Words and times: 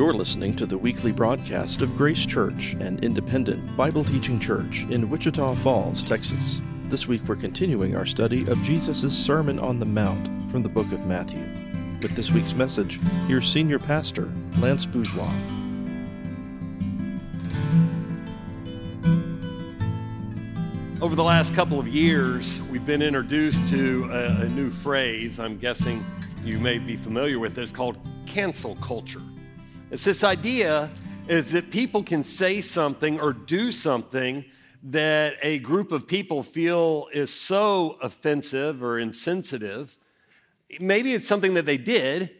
You're 0.00 0.14
listening 0.14 0.56
to 0.56 0.64
the 0.64 0.78
weekly 0.78 1.12
broadcast 1.12 1.82
of 1.82 1.94
Grace 1.94 2.24
Church, 2.24 2.72
an 2.80 2.98
independent 3.02 3.76
Bible 3.76 4.02
teaching 4.02 4.40
church 4.40 4.84
in 4.84 5.10
Wichita 5.10 5.54
Falls, 5.56 6.02
Texas. 6.02 6.62
This 6.84 7.06
week 7.06 7.20
we're 7.28 7.36
continuing 7.36 7.94
our 7.94 8.06
study 8.06 8.46
of 8.46 8.62
Jesus' 8.62 9.12
Sermon 9.12 9.58
on 9.58 9.78
the 9.78 9.84
Mount 9.84 10.50
from 10.50 10.62
the 10.62 10.70
book 10.70 10.90
of 10.92 11.04
Matthew. 11.04 11.46
With 12.00 12.16
this 12.16 12.30
week's 12.30 12.54
message, 12.54 12.98
here's 13.26 13.46
Senior 13.46 13.78
Pastor 13.78 14.32
Lance 14.56 14.86
Bourgeois. 14.86 15.30
Over 21.02 21.14
the 21.14 21.24
last 21.24 21.52
couple 21.52 21.78
of 21.78 21.86
years, 21.86 22.58
we've 22.70 22.86
been 22.86 23.02
introduced 23.02 23.68
to 23.68 24.08
a, 24.10 24.44
a 24.44 24.48
new 24.48 24.70
phrase. 24.70 25.38
I'm 25.38 25.58
guessing 25.58 26.02
you 26.42 26.58
may 26.58 26.78
be 26.78 26.96
familiar 26.96 27.38
with 27.38 27.58
it. 27.58 27.60
It's 27.60 27.70
called 27.70 27.98
cancel 28.24 28.76
culture. 28.76 29.20
It's 29.90 30.04
this 30.04 30.22
idea 30.22 30.88
is 31.26 31.50
that 31.50 31.72
people 31.72 32.04
can 32.04 32.22
say 32.22 32.60
something 32.60 33.18
or 33.18 33.32
do 33.32 33.72
something 33.72 34.44
that 34.84 35.34
a 35.42 35.58
group 35.58 35.90
of 35.90 36.06
people 36.06 36.44
feel 36.44 37.08
is 37.12 37.34
so 37.34 37.98
offensive 38.00 38.84
or 38.84 39.00
insensitive. 39.00 39.98
Maybe 40.78 41.12
it's 41.12 41.26
something 41.26 41.54
that 41.54 41.66
they 41.66 41.76
did 41.76 42.30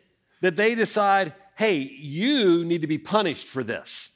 that 0.42 0.54
they 0.54 0.76
decide, 0.76 1.34
hey, 1.58 1.78
you 1.78 2.64
need 2.64 2.82
to 2.82 2.86
be 2.86 2.98
punished 2.98 3.48
for 3.48 3.64
this. 3.64 4.10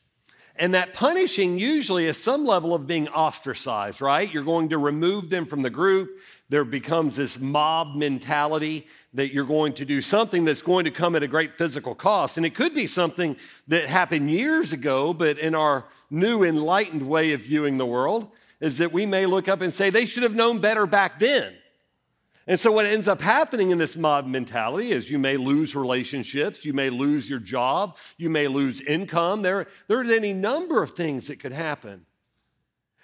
And 0.55 0.73
that 0.75 0.95
punishing 0.95 1.59
usually 1.59 2.06
is 2.06 2.16
some 2.16 2.47
level 2.47 2.73
of 2.73 2.87
being 2.87 3.09
ostracized, 3.09 4.01
right? 4.01 4.33
You're 4.33 4.45
going 4.45 4.69
to 4.69 4.78
remove 4.78 5.28
them 5.28 5.45
from 5.45 5.62
the 5.62 5.70
group. 5.70 6.20
There 6.51 6.65
becomes 6.65 7.16
this 7.16 7.41
mob 7.41 7.97
mentality 7.97 8.87
that 9.15 9.33
you're 9.33 9.47
going 9.47 9.73
to 9.75 9.84
do 9.84 10.03
something 10.03 10.45
that's 10.45 10.62
going 10.62 10.84
to 10.84 10.91
come 10.91 11.17
at 11.17 11.23
a 11.23 11.29
great 11.29 11.55
physical 11.55 11.95
cost. 11.95 12.36
And 12.36 12.45
it 12.45 12.55
could 12.55 12.75
be 12.75 12.86
something 12.86 13.36
that 13.69 13.86
happened 13.86 14.31
years 14.31 14.73
ago, 14.73 15.14
but 15.14 15.39
in 15.39 15.55
our 15.55 15.86
new 16.11 16.45
enlightened 16.45 17.09
way 17.09 17.33
of 17.33 17.41
viewing 17.41 17.78
the 17.78 17.86
world, 17.86 18.31
is 18.61 18.78
that 18.78 18.92
we 18.92 19.06
may 19.06 19.27
look 19.27 19.48
up 19.48 19.62
and 19.62 19.73
say, 19.73 19.89
they 19.91 20.06
should 20.06 20.23
have 20.23 20.34
known 20.34 20.61
better 20.61 20.86
back 20.86 21.19
then. 21.19 21.55
And 22.47 22.61
so, 22.61 22.70
what 22.70 22.84
ends 22.84 23.08
up 23.08 23.23
happening 23.23 23.70
in 23.70 23.79
this 23.79 23.97
mob 23.97 24.27
mentality 24.27 24.92
is 24.92 25.08
you 25.08 25.19
may 25.19 25.39
lose 25.39 25.75
relationships, 25.75 26.62
you 26.62 26.75
may 26.75 26.91
lose 26.91 27.29
your 27.31 27.39
job, 27.39 27.97
you 28.19 28.29
may 28.29 28.48
lose 28.48 28.83
income. 28.83 29.41
There, 29.41 29.67
there's 29.89 30.11
any 30.11 30.34
number 30.34 30.83
of 30.83 30.91
things 30.91 31.29
that 31.29 31.41
could 31.41 31.53
happen. 31.53 32.05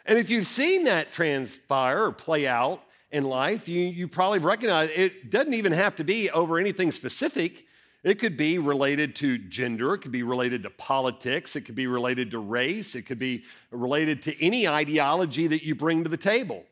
And 0.04 0.19
if 0.19 0.28
you've 0.28 0.47
seen 0.47 0.84
that 0.84 1.12
transpire 1.12 2.04
or 2.04 2.12
play 2.12 2.47
out 2.47 2.82
in 3.12 3.25
life, 3.25 3.69
you, 3.69 3.80
you 3.80 4.06
probably 4.08 4.39
recognize 4.39 4.91
it 4.94 5.30
doesn't 5.30 5.55
even 5.55 5.72
have 5.72 5.97
to 5.97 6.05
be 6.05 6.30
over 6.30 6.58
anything 6.58 6.92
specific. 6.92 7.66
It 8.03 8.19
could 8.19 8.36
be 8.36 8.58
related 8.58 9.14
to 9.16 9.36
gender, 9.36 9.94
it 9.94 9.98
could 9.98 10.12
be 10.12 10.22
related 10.22 10.62
to 10.62 10.70
politics, 10.70 11.55
it 11.55 11.62
could 11.62 11.75
be 11.75 11.86
related 11.86 12.31
to 12.31 12.38
race, 12.38 12.94
it 12.94 13.03
could 13.03 13.19
be 13.19 13.44
related 13.70 14.22
to 14.22 14.44
any 14.44 14.66
ideology 14.66 15.47
that 15.48 15.62
you 15.62 15.75
bring 15.75 16.05
to 16.05 16.08
the 16.08 16.16
table. 16.16 16.64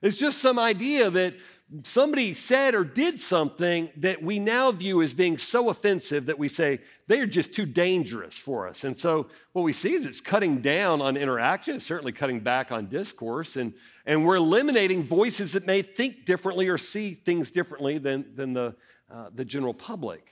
It's 0.00 0.16
just 0.16 0.38
some 0.38 0.58
idea 0.58 1.10
that 1.10 1.34
somebody 1.82 2.34
said 2.34 2.74
or 2.74 2.84
did 2.84 3.20
something 3.20 3.90
that 3.96 4.22
we 4.22 4.38
now 4.38 4.72
view 4.72 5.02
as 5.02 5.14
being 5.14 5.38
so 5.38 5.68
offensive 5.68 6.26
that 6.26 6.38
we 6.38 6.48
say 6.48 6.80
they 7.06 7.20
are 7.20 7.26
just 7.26 7.52
too 7.52 7.66
dangerous 7.66 8.36
for 8.36 8.66
us. 8.66 8.82
And 8.82 8.98
so 8.98 9.28
what 9.52 9.62
we 9.62 9.72
see 9.72 9.92
is 9.92 10.04
it's 10.04 10.20
cutting 10.20 10.60
down 10.60 11.00
on 11.00 11.16
interaction, 11.16 11.76
it's 11.76 11.86
certainly 11.86 12.12
cutting 12.12 12.40
back 12.40 12.72
on 12.72 12.86
discourse, 12.86 13.56
and, 13.56 13.72
and 14.04 14.24
we're 14.24 14.36
eliminating 14.36 15.04
voices 15.04 15.52
that 15.52 15.64
may 15.64 15.82
think 15.82 16.24
differently 16.24 16.68
or 16.68 16.78
see 16.78 17.14
things 17.14 17.50
differently 17.50 17.98
than, 17.98 18.34
than 18.34 18.52
the, 18.52 18.74
uh, 19.10 19.30
the 19.32 19.44
general 19.44 19.74
public. 19.74 20.30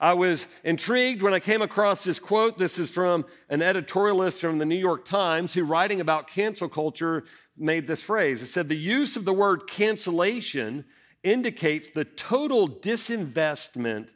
I 0.00 0.14
was 0.14 0.46
intrigued 0.62 1.22
when 1.22 1.34
I 1.34 1.40
came 1.40 1.62
across 1.62 2.04
this 2.04 2.18
quote. 2.18 2.58
This 2.58 2.78
is 2.78 2.90
from 2.90 3.26
an 3.48 3.60
editorialist 3.60 4.38
from 4.38 4.58
the 4.58 4.64
New 4.64 4.78
York 4.78 5.04
Times 5.04 5.54
who, 5.54 5.64
writing 5.64 6.00
about 6.00 6.26
cancel 6.26 6.68
culture, 6.68 7.24
made 7.56 7.86
this 7.86 8.02
phrase. 8.02 8.42
It 8.42 8.46
said, 8.46 8.68
The 8.68 8.76
use 8.76 9.16
of 9.16 9.24
the 9.24 9.32
word 9.32 9.68
cancellation 9.68 10.84
indicates 11.22 11.90
the 11.90 12.04
total 12.04 12.68
disinvestment 12.68 14.08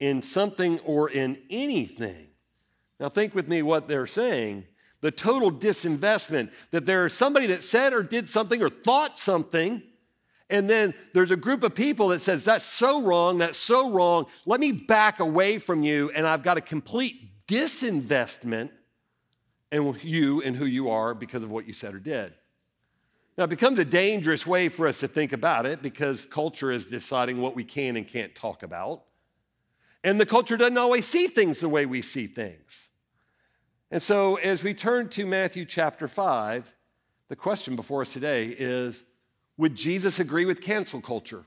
in 0.00 0.22
something 0.22 0.78
or 0.80 1.10
in 1.10 1.38
anything. 1.50 2.28
Now, 3.00 3.08
think 3.08 3.34
with 3.34 3.48
me 3.48 3.62
what 3.62 3.88
they're 3.88 4.06
saying. 4.06 4.64
The 5.00 5.10
total 5.12 5.52
disinvestment, 5.52 6.50
that 6.72 6.84
there's 6.84 7.12
somebody 7.12 7.46
that 7.48 7.62
said 7.62 7.92
or 7.92 8.02
did 8.02 8.28
something 8.28 8.60
or 8.60 8.68
thought 8.68 9.16
something, 9.16 9.82
and 10.50 10.68
then 10.68 10.94
there's 11.14 11.30
a 11.30 11.36
group 11.36 11.62
of 11.62 11.74
people 11.74 12.08
that 12.08 12.20
says, 12.20 12.44
That's 12.44 12.64
so 12.64 13.02
wrong, 13.02 13.38
that's 13.38 13.58
so 13.58 13.92
wrong. 13.92 14.26
Let 14.46 14.60
me 14.60 14.72
back 14.72 15.20
away 15.20 15.58
from 15.58 15.82
you, 15.82 16.10
and 16.14 16.26
I've 16.26 16.42
got 16.42 16.56
a 16.56 16.60
complete 16.60 17.46
disinvestment 17.46 18.70
in 19.70 19.96
you 20.02 20.42
and 20.42 20.56
who 20.56 20.64
you 20.66 20.90
are 20.90 21.14
because 21.14 21.42
of 21.42 21.50
what 21.50 21.66
you 21.66 21.72
said 21.72 21.94
or 21.94 22.00
did. 22.00 22.32
Now, 23.38 23.44
it 23.44 23.50
becomes 23.50 23.78
a 23.78 23.84
dangerous 23.84 24.44
way 24.44 24.68
for 24.68 24.88
us 24.88 24.98
to 24.98 25.06
think 25.06 25.32
about 25.32 25.64
it 25.64 25.80
because 25.80 26.26
culture 26.26 26.72
is 26.72 26.88
deciding 26.88 27.40
what 27.40 27.54
we 27.54 27.62
can 27.62 27.96
and 27.96 28.06
can't 28.06 28.34
talk 28.34 28.64
about. 28.64 29.04
And 30.02 30.20
the 30.20 30.26
culture 30.26 30.56
doesn't 30.56 30.76
always 30.76 31.06
see 31.06 31.28
things 31.28 31.60
the 31.60 31.68
way 31.68 31.86
we 31.86 32.02
see 32.02 32.26
things. 32.26 32.88
And 33.92 34.02
so, 34.02 34.34
as 34.36 34.64
we 34.64 34.74
turn 34.74 35.08
to 35.10 35.24
Matthew 35.24 35.64
chapter 35.66 36.08
5, 36.08 36.74
the 37.28 37.36
question 37.36 37.76
before 37.76 38.02
us 38.02 38.12
today 38.12 38.46
is 38.46 39.04
Would 39.56 39.76
Jesus 39.76 40.18
agree 40.18 40.44
with 40.44 40.60
cancel 40.60 41.00
culture? 41.00 41.44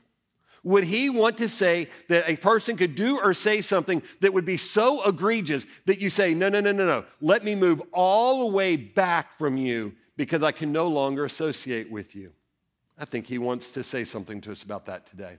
Would 0.64 0.84
he 0.84 1.10
want 1.10 1.36
to 1.38 1.48
say 1.48 1.88
that 2.08 2.24
a 2.26 2.36
person 2.36 2.78
could 2.78 2.94
do 2.94 3.18
or 3.18 3.34
say 3.34 3.60
something 3.60 4.02
that 4.20 4.32
would 4.32 4.46
be 4.46 4.56
so 4.56 5.06
egregious 5.06 5.66
that 5.84 6.00
you 6.00 6.08
say, 6.08 6.32
no, 6.34 6.48
no, 6.48 6.60
no, 6.60 6.72
no, 6.72 6.86
no, 6.86 7.04
let 7.20 7.44
me 7.44 7.54
move 7.54 7.82
all 7.92 8.40
the 8.40 8.54
way 8.54 8.76
back 8.76 9.32
from 9.34 9.58
you 9.58 9.92
because 10.16 10.42
I 10.42 10.52
can 10.52 10.72
no 10.72 10.88
longer 10.88 11.24
associate 11.24 11.90
with 11.90 12.14
you. 12.14 12.32
I 12.98 13.04
think 13.04 13.26
he 13.26 13.38
wants 13.38 13.70
to 13.72 13.82
say 13.82 14.04
something 14.04 14.40
to 14.42 14.52
us 14.52 14.62
about 14.62 14.86
that 14.86 15.06
today. 15.06 15.38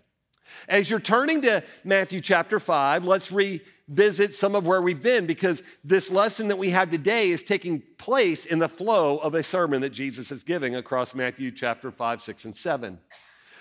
As 0.67 0.89
you're 0.89 1.00
turning 1.00 1.41
to 1.44 1.63
Matthew 1.84 2.19
chapter 2.22 2.59
5, 2.59 3.06
let's 3.06 3.31
revisit 3.31 4.35
some 4.35 4.56
of 4.56 4.66
where 4.66 4.81
we've 4.81 5.01
been 5.01 5.25
because 5.25 5.63
this 5.83 6.12
lesson 6.12 6.50
that 6.50 6.57
we 6.57 6.72
have 6.72 6.91
today 6.91 7.29
is 7.29 7.44
taking 7.44 7.81
place 7.97 8.45
in 8.45 8.59
the 8.59 8.67
flow 8.67 9.17
of 9.19 9.35
a 9.35 9.44
sermon 9.44 9.81
that 9.81 9.91
Jesus 9.91 10.31
is 10.31 10.44
giving 10.44 10.75
across 10.75 11.16
Matthew 11.16 11.51
chapter 11.51 11.91
5, 11.91 12.22
6, 12.22 12.45
and 12.45 12.56
7. 12.56 13.00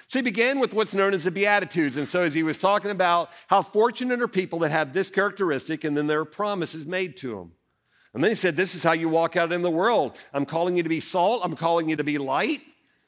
So 0.08 0.18
he 0.18 0.22
began 0.22 0.60
with 0.60 0.74
what's 0.74 0.92
known 0.92 1.14
as 1.14 1.24
the 1.24 1.30
Beatitudes. 1.30 1.96
And 1.96 2.06
so 2.06 2.22
as 2.22 2.34
he 2.34 2.42
was 2.42 2.58
talking 2.58 2.90
about 2.90 3.30
how 3.46 3.62
fortunate 3.62 4.20
are 4.20 4.28
people 4.28 4.58
that 4.60 4.70
have 4.70 4.92
this 4.92 5.10
characteristic, 5.10 5.84
and 5.84 5.96
then 5.96 6.06
there 6.06 6.20
are 6.20 6.26
promises 6.26 6.84
made 6.84 7.16
to 7.18 7.36
them. 7.36 7.52
And 8.14 8.22
then 8.22 8.30
he 8.30 8.34
said, 8.34 8.56
This 8.56 8.74
is 8.74 8.82
how 8.82 8.92
you 8.92 9.08
walk 9.08 9.36
out 9.36 9.52
in 9.52 9.62
the 9.62 9.70
world. 9.70 10.18
I'm 10.32 10.46
calling 10.46 10.76
you 10.76 10.82
to 10.82 10.88
be 10.88 11.00
salt. 11.00 11.42
I'm 11.44 11.56
calling 11.56 11.88
you 11.88 11.96
to 11.96 12.04
be 12.04 12.18
light 12.18 12.60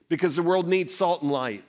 because 0.08 0.36
the 0.36 0.42
world 0.42 0.68
needs 0.68 0.94
salt 0.94 1.22
and 1.22 1.30
light. 1.30 1.64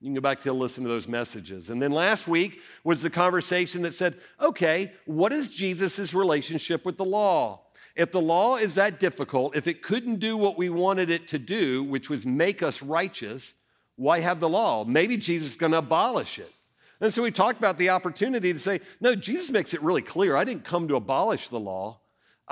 You 0.00 0.08
can 0.08 0.14
go 0.14 0.20
back 0.20 0.42
to 0.42 0.52
listen 0.52 0.82
to 0.82 0.88
those 0.88 1.06
messages. 1.06 1.70
And 1.70 1.80
then 1.80 1.92
last 1.92 2.26
week 2.26 2.60
was 2.82 3.02
the 3.02 3.10
conversation 3.10 3.82
that 3.82 3.94
said, 3.94 4.16
okay, 4.40 4.92
what 5.06 5.32
is 5.32 5.48
Jesus' 5.48 6.12
relationship 6.12 6.84
with 6.84 6.96
the 6.96 7.04
law? 7.04 7.60
If 7.94 8.10
the 8.10 8.20
law 8.20 8.56
is 8.56 8.74
that 8.74 8.98
difficult, 8.98 9.54
if 9.54 9.68
it 9.68 9.80
couldn't 9.80 10.16
do 10.16 10.36
what 10.36 10.58
we 10.58 10.70
wanted 10.70 11.08
it 11.08 11.28
to 11.28 11.38
do, 11.38 11.84
which 11.84 12.10
was 12.10 12.26
make 12.26 12.64
us 12.64 12.82
righteous, 12.82 13.54
why 13.94 14.18
have 14.18 14.40
the 14.40 14.48
law? 14.48 14.84
Maybe 14.84 15.16
Jesus 15.16 15.50
is 15.50 15.56
going 15.56 15.72
to 15.72 15.78
abolish 15.78 16.40
it. 16.40 16.52
And 17.00 17.14
so 17.14 17.22
we 17.22 17.30
talked 17.30 17.58
about 17.58 17.78
the 17.78 17.90
opportunity 17.90 18.52
to 18.52 18.58
say, 18.58 18.80
no, 19.00 19.14
Jesus 19.14 19.50
makes 19.50 19.72
it 19.72 19.82
really 19.82 20.02
clear. 20.02 20.36
I 20.36 20.42
didn't 20.42 20.64
come 20.64 20.88
to 20.88 20.96
abolish 20.96 21.48
the 21.48 21.60
law. 21.60 22.00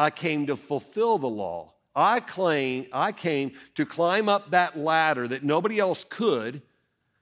I 0.01 0.09
came 0.09 0.47
to 0.47 0.57
fulfill 0.57 1.19
the 1.19 1.29
law. 1.29 1.75
I 1.95 2.21
claim 2.21 2.87
I 2.91 3.13
came 3.13 3.53
to 3.75 3.85
climb 3.85 4.31
up 4.31 4.53
that 4.53 4.79
ladder 4.79 5.29
that 5.29 5.45
nobody 5.45 5.79
else 5.79 6.07
could 6.09 6.63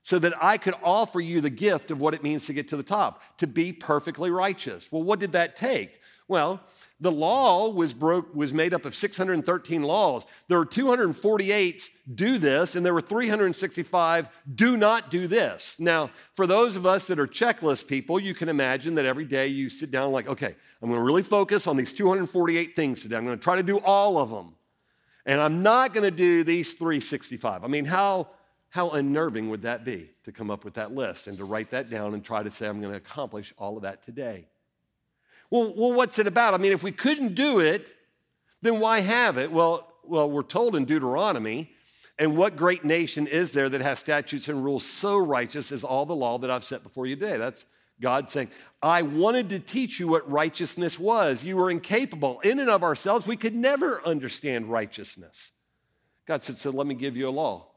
so 0.05 0.21
that 0.21 0.33
I 0.41 0.59
could 0.59 0.77
offer 0.85 1.19
you 1.19 1.41
the 1.41 1.51
gift 1.51 1.91
of 1.91 2.01
what 2.01 2.15
it 2.15 2.23
means 2.23 2.47
to 2.47 2.53
get 2.53 2.69
to 2.69 2.77
the 2.77 2.85
top, 2.85 3.21
to 3.39 3.49
be 3.49 3.73
perfectly 3.73 4.31
righteous. 4.31 4.93
Well, 4.93 5.03
what 5.03 5.19
did 5.19 5.33
that 5.33 5.57
take? 5.57 6.01
Well, 6.29 6.61
the 7.01 7.13
law 7.13 7.69
was, 7.69 7.95
broke, 7.95 8.35
was 8.35 8.53
made 8.53 8.75
up 8.75 8.85
of 8.85 8.95
613 8.95 9.83
laws. 9.83 10.25
There 10.49 10.59
were 10.59 10.67
248 10.67 11.91
do 12.13 12.39
this, 12.39 12.75
and 12.75 12.85
there 12.85 12.95
were 12.95 13.01
365 13.01 14.29
do 14.53 14.77
not 14.77 15.11
do 15.11 15.29
this. 15.29 15.77
Now, 15.79 16.11
for 16.35 16.47
those 16.47 16.75
of 16.75 16.87
us 16.87 17.07
that 17.07 17.21
are 17.21 17.27
checklist 17.27 17.87
people, 17.87 18.19
you 18.19 18.35
can 18.35 18.49
imagine 18.49 18.97
that 18.97 19.05
every 19.05 19.27
day 19.27 19.47
you 19.47 19.71
sit 19.71 19.93
down 19.93 20.11
like, 20.11 20.27
okay, 20.27 20.57
I'm 20.83 20.89
going 20.89 20.99
to 20.99 21.05
really 21.05 21.23
focus 21.23 21.69
on 21.69 21.77
these 21.77 21.95
248 21.95 22.75
things 22.75 23.03
today. 23.03 23.17
I'm 23.17 23.25
going 23.25 23.39
to 23.39 23.45
try 23.45 23.57
to 23.57 23.63
do 23.63 23.79
all 23.79 24.19
of 24.19 24.31
them. 24.31 24.57
And 25.25 25.41
I'm 25.41 25.63
not 25.63 25.93
going 25.95 26.05
to 26.05 26.11
do 26.11 26.43
these 26.43 26.73
365. 26.73 27.63
I 27.63 27.69
mean, 27.69 27.85
how, 27.85 28.29
how 28.71 28.91
unnerving 28.91 29.51
would 29.51 29.63
that 29.63 29.85
be 29.85 30.11
to 30.25 30.33
come 30.33 30.51
up 30.51 30.65
with 30.65 30.75
that 30.75 30.93
list 30.93 31.29
and 31.29 31.39
to 31.39 31.45
write 31.45 31.71
that 31.71 31.91
down 31.91 32.15
and 32.15 32.25
try 32.25 32.43
to 32.43 32.51
say, 32.51 32.67
I'm 32.67 32.81
going 32.81 32.93
to 32.93 32.99
accomplish 32.99 33.55
all 33.57 33.77
of 33.77 33.83
that 33.83 34.03
today? 34.03 34.47
Well, 35.51 35.73
well, 35.77 35.93
what's 35.93 36.19
it 36.19 36.27
about? 36.27 36.55
I 36.55 36.59
mean, 36.59 36.73
if 36.73 36.83
we 36.83 36.93
couldn't 36.93 37.35
do 37.35 37.61
it, 37.61 37.87
then 38.63 38.81
why 38.81 39.01
have 39.01 39.39
it? 39.39 39.51
Well, 39.51 39.87
well, 40.05 40.31
we're 40.31 40.43
told 40.43 40.75
in 40.75 40.85
Deuteronomy, 40.85 41.73
and 42.19 42.37
what 42.37 42.57
great 42.57 42.85
nation 42.85 43.27
is 43.27 43.53
there 43.53 43.69
that 43.69 43.81
has 43.81 43.99
statutes 43.99 44.49
and 44.49 44.65
rules 44.65 44.85
so 44.85 45.17
righteous 45.17 45.71
as 45.71 45.85
all 45.85 46.07
the 46.07 46.17
law 46.17 46.39
that 46.39 46.51
I've 46.51 46.65
set 46.65 46.83
before 46.83 47.07
you 47.07 47.15
today? 47.15 47.37
That's 47.37 47.65
God 48.01 48.31
saying, 48.31 48.49
I 48.83 49.03
wanted 49.03 49.51
to 49.51 49.59
teach 49.59 49.99
you 49.99 50.09
what 50.09 50.31
righteousness 50.31 50.99
was. 50.99 51.45
You 51.45 51.57
were 51.57 51.71
incapable. 51.71 52.41
In 52.41 52.59
and 52.59 52.71
of 52.71 52.83
ourselves, 52.83 53.27
we 53.27 53.37
could 53.37 53.55
never 53.55 54.01
understand 54.05 54.71
righteousness. 54.71 55.53
God 56.27 56.43
said, 56.43 56.59
So 56.59 56.71
let 56.71 56.87
me 56.87 56.95
give 56.95 57.17
you 57.17 57.29
a 57.29 57.31
law. 57.31 57.68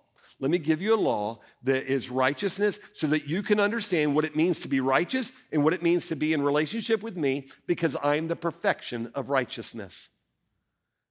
Let 0.42 0.50
me 0.50 0.58
give 0.58 0.82
you 0.82 0.96
a 0.96 0.98
law 0.98 1.40
that 1.64 1.86
is 1.86 2.10
righteousness 2.10 2.80
so 2.94 3.06
that 3.08 3.28
you 3.28 3.44
can 3.44 3.60
understand 3.60 4.16
what 4.16 4.26
it 4.26 4.36
means 4.36 4.60
to 4.62 4.68
be 4.68 4.80
righteous 4.80 5.32
and 5.52 5.64
what 5.64 5.74
it 5.74 5.84
means 5.84 6.08
to 6.08 6.16
be 6.16 6.34
in 6.34 6.42
relationship 6.42 7.04
with 7.04 7.16
me 7.16 7.48
because 7.68 7.96
I'm 8.04 8.28
the 8.28 8.36
perfection 8.36 9.12
of 9.14 9.30
righteousness. 9.30 10.10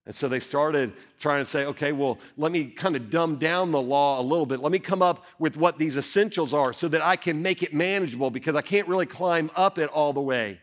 And 0.04 0.16
so 0.16 0.26
they 0.26 0.40
started 0.40 0.94
trying 1.20 1.44
to 1.44 1.48
say, 1.48 1.64
okay, 1.66 1.92
well, 1.92 2.18
let 2.36 2.50
me 2.50 2.64
kind 2.64 2.96
of 2.96 3.08
dumb 3.08 3.36
down 3.36 3.70
the 3.70 3.80
law 3.80 4.20
a 4.20 4.22
little 4.22 4.46
bit. 4.46 4.58
Let 4.58 4.72
me 4.72 4.80
come 4.80 5.00
up 5.00 5.24
with 5.38 5.56
what 5.56 5.78
these 5.78 5.96
essentials 5.96 6.52
are 6.52 6.72
so 6.72 6.88
that 6.88 7.00
I 7.00 7.14
can 7.14 7.40
make 7.40 7.62
it 7.62 7.72
manageable 7.72 8.32
because 8.32 8.56
I 8.56 8.62
can't 8.62 8.88
really 8.88 9.06
climb 9.06 9.48
up 9.54 9.78
it 9.78 9.90
all 9.90 10.12
the 10.12 10.20
way. 10.20 10.60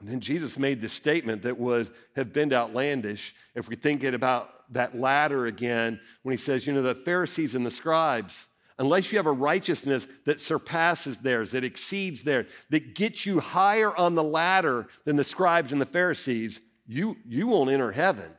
And 0.00 0.08
then 0.08 0.18
Jesus 0.18 0.58
made 0.58 0.80
this 0.80 0.92
statement 0.92 1.42
that 1.42 1.58
would 1.58 1.90
have 2.16 2.32
been 2.32 2.52
outlandish 2.52 3.36
if 3.54 3.68
we 3.68 3.76
think 3.76 4.02
it 4.02 4.14
about 4.14 4.57
that 4.70 4.98
ladder 4.98 5.46
again 5.46 6.00
when 6.22 6.32
he 6.32 6.38
says, 6.38 6.66
you 6.66 6.72
know, 6.72 6.82
the 6.82 6.94
Pharisees 6.94 7.54
and 7.54 7.64
the 7.64 7.70
scribes, 7.70 8.48
unless 8.78 9.10
you 9.10 9.18
have 9.18 9.26
a 9.26 9.32
righteousness 9.32 10.06
that 10.24 10.40
surpasses 10.40 11.18
theirs, 11.18 11.52
that 11.52 11.64
exceeds 11.64 12.22
theirs, 12.22 12.46
that 12.70 12.94
gets 12.94 13.26
you 13.26 13.40
higher 13.40 13.94
on 13.96 14.14
the 14.14 14.22
ladder 14.22 14.88
than 15.04 15.16
the 15.16 15.24
scribes 15.24 15.72
and 15.72 15.80
the 15.80 15.86
Pharisees, 15.86 16.60
you, 16.86 17.16
you 17.26 17.46
won't 17.46 17.70
enter 17.70 17.92
heaven. 17.92 18.30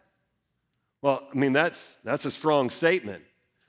Well, 1.01 1.27
I 1.33 1.37
mean, 1.37 1.53
that's, 1.53 1.93
that's 2.03 2.25
a 2.25 2.31
strong 2.31 2.69
statement 2.69 3.23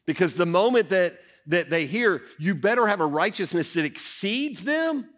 because 0.07 0.35
the 0.35 0.47
moment 0.47 0.89
that, 0.91 1.19
that 1.47 1.71
they 1.71 1.87
hear, 1.87 2.23
you 2.39 2.55
better 2.55 2.87
have 2.87 3.01
a 3.01 3.07
righteousness 3.07 3.75
that 3.75 3.85
exceeds 3.85 4.65
them, 4.65 5.09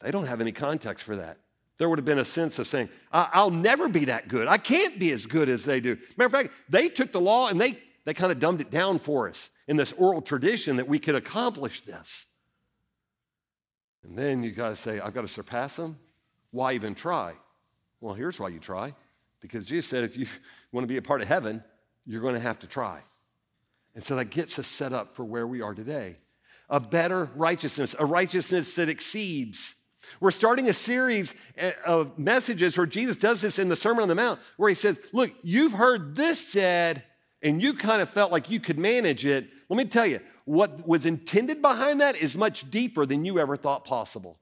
they 0.00 0.10
don't 0.10 0.26
have 0.26 0.40
any 0.40 0.52
context 0.52 1.04
for 1.04 1.16
that 1.16 1.38
there 1.78 1.88
would 1.88 1.98
have 1.98 2.04
been 2.04 2.18
a 2.18 2.24
sense 2.24 2.58
of 2.58 2.66
saying, 2.66 2.88
I'll 3.12 3.50
never 3.50 3.88
be 3.88 4.06
that 4.06 4.28
good. 4.28 4.48
I 4.48 4.58
can't 4.58 4.98
be 4.98 5.12
as 5.12 5.26
good 5.26 5.48
as 5.48 5.64
they 5.64 5.80
do. 5.80 5.96
Matter 6.16 6.26
of 6.26 6.32
fact, 6.32 6.50
they 6.68 6.88
took 6.88 7.12
the 7.12 7.20
law 7.20 7.48
and 7.48 7.60
they, 7.60 7.78
they 8.04 8.14
kind 8.14 8.32
of 8.32 8.40
dumbed 8.40 8.60
it 8.60 8.70
down 8.70 8.98
for 8.98 9.28
us 9.28 9.48
in 9.68 9.76
this 9.76 9.92
oral 9.92 10.20
tradition 10.20 10.76
that 10.76 10.88
we 10.88 10.98
could 10.98 11.14
accomplish 11.14 11.82
this. 11.82 12.26
And 14.02 14.18
then 14.18 14.42
you 14.42 14.50
got 14.50 14.70
to 14.70 14.76
say, 14.76 14.98
I've 14.98 15.14
got 15.14 15.22
to 15.22 15.28
surpass 15.28 15.76
them. 15.76 15.98
Why 16.50 16.72
even 16.72 16.94
try? 16.94 17.34
Well, 18.00 18.14
here's 18.14 18.40
why 18.40 18.48
you 18.48 18.58
try. 18.58 18.94
Because 19.40 19.64
Jesus 19.64 19.88
said, 19.88 20.02
if 20.02 20.16
you 20.16 20.26
want 20.72 20.82
to 20.82 20.88
be 20.88 20.96
a 20.96 21.02
part 21.02 21.22
of 21.22 21.28
heaven, 21.28 21.62
you're 22.06 22.22
going 22.22 22.34
to 22.34 22.40
have 22.40 22.58
to 22.60 22.66
try. 22.66 23.02
And 23.94 24.02
so 24.02 24.16
that 24.16 24.26
gets 24.26 24.58
us 24.58 24.66
set 24.66 24.92
up 24.92 25.14
for 25.14 25.24
where 25.24 25.46
we 25.46 25.60
are 25.60 25.74
today. 25.74 26.16
A 26.70 26.80
better 26.80 27.30
righteousness, 27.36 27.94
a 27.98 28.04
righteousness 28.04 28.74
that 28.74 28.88
exceeds 28.88 29.74
we're 30.20 30.30
starting 30.30 30.68
a 30.68 30.72
series 30.72 31.34
eh, 31.56 31.72
of 31.86 32.18
messages 32.18 32.76
where 32.76 32.86
Jesus 32.86 33.16
does 33.16 33.40
this 33.40 33.58
in 33.58 33.68
the 33.68 33.76
Sermon 33.76 34.02
on 34.02 34.08
the 34.08 34.14
Mount, 34.14 34.40
where 34.56 34.68
he 34.68 34.74
says, 34.74 34.98
Look, 35.12 35.32
you've 35.42 35.72
heard 35.72 36.16
this 36.16 36.46
said, 36.46 37.02
and 37.42 37.62
you 37.62 37.74
kind 37.74 38.02
of 38.02 38.08
felt 38.08 38.32
like 38.32 38.50
you 38.50 38.60
could 38.60 38.78
manage 38.78 39.24
it. 39.26 39.48
Let 39.68 39.76
me 39.76 39.84
tell 39.84 40.06
you, 40.06 40.20
what 40.44 40.86
was 40.86 41.04
intended 41.04 41.60
behind 41.60 42.00
that 42.00 42.16
is 42.16 42.36
much 42.36 42.70
deeper 42.70 43.04
than 43.04 43.24
you 43.24 43.38
ever 43.38 43.56
thought 43.56 43.84
possible. 43.84 44.38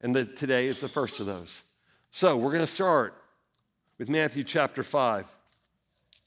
And 0.00 0.16
the, 0.16 0.24
today 0.24 0.66
is 0.66 0.80
the 0.80 0.88
first 0.88 1.20
of 1.20 1.26
those. 1.26 1.62
So 2.10 2.36
we're 2.36 2.52
going 2.52 2.60
to 2.60 2.66
start 2.66 3.14
with 3.98 4.08
Matthew 4.08 4.44
chapter 4.44 4.82
5, 4.82 5.26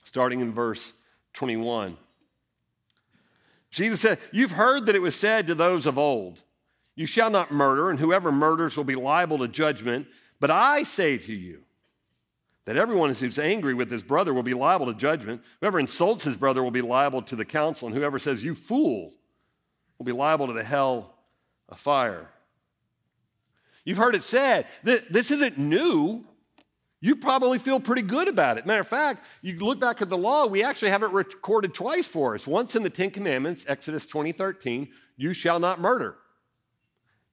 starting 0.04 0.40
in 0.40 0.54
verse 0.54 0.94
21. 1.33 1.98
Jesus 3.69 4.01
said, 4.01 4.19
You've 4.31 4.51
heard 4.51 4.86
that 4.86 4.95
it 4.95 5.01
was 5.01 5.16
said 5.16 5.48
to 5.48 5.56
those 5.56 5.86
of 5.86 5.98
old, 5.98 6.42
you 6.98 7.06
shall 7.06 7.30
not 7.30 7.52
murder, 7.52 7.92
and 7.92 8.00
whoever 8.00 8.32
murders 8.32 8.76
will 8.76 8.84
be 8.84 8.96
liable 8.96 9.38
to 9.38 9.48
judgment. 9.48 10.08
But 10.40 10.50
I 10.50 10.82
say 10.82 11.20
to 11.20 11.32
you 11.32 11.62
that 12.66 12.76
everyone 12.76 13.14
who's 13.14 13.38
angry 13.38 13.76
with 13.76 13.92
his 13.92 14.02
brother 14.02 14.34
will 14.34 14.44
be 14.44 14.56
liable 14.56 14.88
to 14.88 14.96
judgment. 14.96 15.44
Whoever 15.62 15.80
insults 15.80 16.24
his 16.24 16.36
brother 16.36 16.64
will 16.64 16.72
be 16.72 16.82
liable 16.82 17.22
to 17.22 17.36
the 17.36 17.46
council, 17.46 17.88
and 17.88 17.96
whoever 17.96 18.18
says, 18.18 18.44
You 18.44 18.56
fool, 18.56 19.14
will 20.00 20.06
be 20.06 20.12
liable 20.12 20.48
to 20.48 20.54
the 20.54 20.64
hell 20.64 21.14
of 21.70 21.80
fire. 21.80 22.28
You've 23.86 24.00
heard 24.00 24.16
it 24.16 24.24
said 24.24 24.66
that 24.84 25.14
this 25.14 25.30
isn't 25.30 25.60
new. 25.60 26.26
You 27.00 27.16
probably 27.16 27.60
feel 27.60 27.80
pretty 27.80 28.02
good 28.02 28.28
about 28.28 28.58
it. 28.58 28.66
Matter 28.66 28.82
of 28.82 28.88
fact, 28.88 29.24
you 29.44 29.60
look 29.60 29.80
back 29.80 30.02
at 30.02 30.10
the 30.10 30.18
law, 30.18 30.48
we 30.48 30.64
actually 30.64 30.90
have 30.90 31.04
it 31.04 31.12
recorded 31.12 31.76
twice 31.76 32.08
for 32.08 32.34
us. 32.34 32.48
Once 32.48 32.76
in 32.76 32.82
the 32.82 32.90
Ten 32.90 33.12
Commandments, 33.12 33.66
Exodus 33.68 34.08
20, 34.08 34.32
13, 34.32 34.90
you 35.16 35.34
shall 35.34 35.60
not 35.60 35.80
murder. 35.80 36.18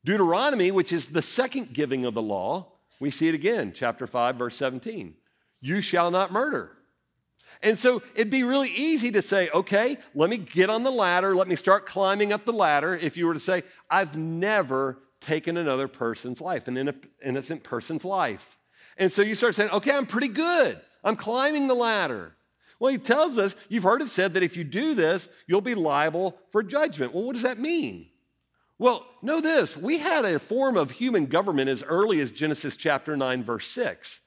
Deuteronomy, 0.05 0.71
which 0.71 0.93
is 0.93 1.07
the 1.07 1.23
second 1.23 1.73
giving 1.73 2.05
of 2.05 2.15
the 2.15 2.23
law, 2.23 2.73
we 3.01 3.11
see 3.11 3.29
it 3.29 3.35
again, 3.35 3.73
chapter 3.75 4.07
5, 4.07 4.37
verse 4.37 4.57
17. 4.57 5.15
You 5.61 5.81
shall 5.81 6.11
not 6.11 6.33
murder. 6.33 6.73
And 7.63 7.79
so 7.79 8.03
it'd 8.15 8.31
be 8.31 8.43
really 8.43 8.71
easy 8.71 9.11
to 9.13 9.23
say, 9.23 9.49
okay, 9.51 9.97
let 10.15 10.29
me 10.29 10.39
get 10.39 10.69
on 10.69 10.83
the 10.83 10.91
ladder, 10.91 11.35
let 11.35 11.49
me 11.49 11.57
start 11.57 11.87
climbing 11.87 12.33
up 12.33 12.45
the 12.45 12.53
ladder. 12.53 12.95
If 12.95 13.17
you 13.17 13.27
were 13.27 13.35
to 13.35 13.41
say, 13.41 13.63
I've 13.91 14.17
never 14.17 14.99
taken 15.21 15.57
another 15.57 15.89
person's 15.89 16.41
life, 16.41 16.69
an 16.69 16.93
innocent 17.23 17.63
person's 17.63 18.05
life. 18.05 18.59
And 18.99 19.11
so 19.11 19.23
you 19.23 19.35
start 19.35 19.55
saying, 19.55 19.71
okay, 19.71 19.93
I'm 19.93 20.07
pretty 20.07 20.29
good. 20.29 20.81
I'm 21.03 21.17
climbing 21.17 21.69
the 21.69 21.75
ladder. 21.75 22.37
Well, 22.79 22.93
he 22.93 22.99
tells 22.99 23.39
us, 23.39 23.57
you've 23.69 23.85
heard 23.85 24.03
it 24.03 24.09
said 24.09 24.35
that 24.35 24.43
if 24.43 24.57
you 24.57 24.65
do 24.65 24.95
this, 24.95 25.29
you'll 25.47 25.61
be 25.61 25.75
liable 25.75 26.37
for 26.51 26.63
judgment. 26.63 27.15
Well, 27.15 27.25
what 27.25 27.35
does 27.35 27.43
that 27.43 27.59
mean? 27.59 28.09
Well, 28.79 29.07
know 29.23 29.41
this 29.41 29.77
we 29.77 29.99
had 29.99 30.25
a 30.25 30.39
form 30.39 30.77
of 30.77 30.93
human 30.93 31.27
government 31.27 31.71
as 31.71 31.83
early 31.83 32.21
as 32.21 32.33
Genesis 32.33 32.77
chapter 32.77 33.17
9, 33.17 33.45
verse 33.45 33.67
6. 33.69 34.21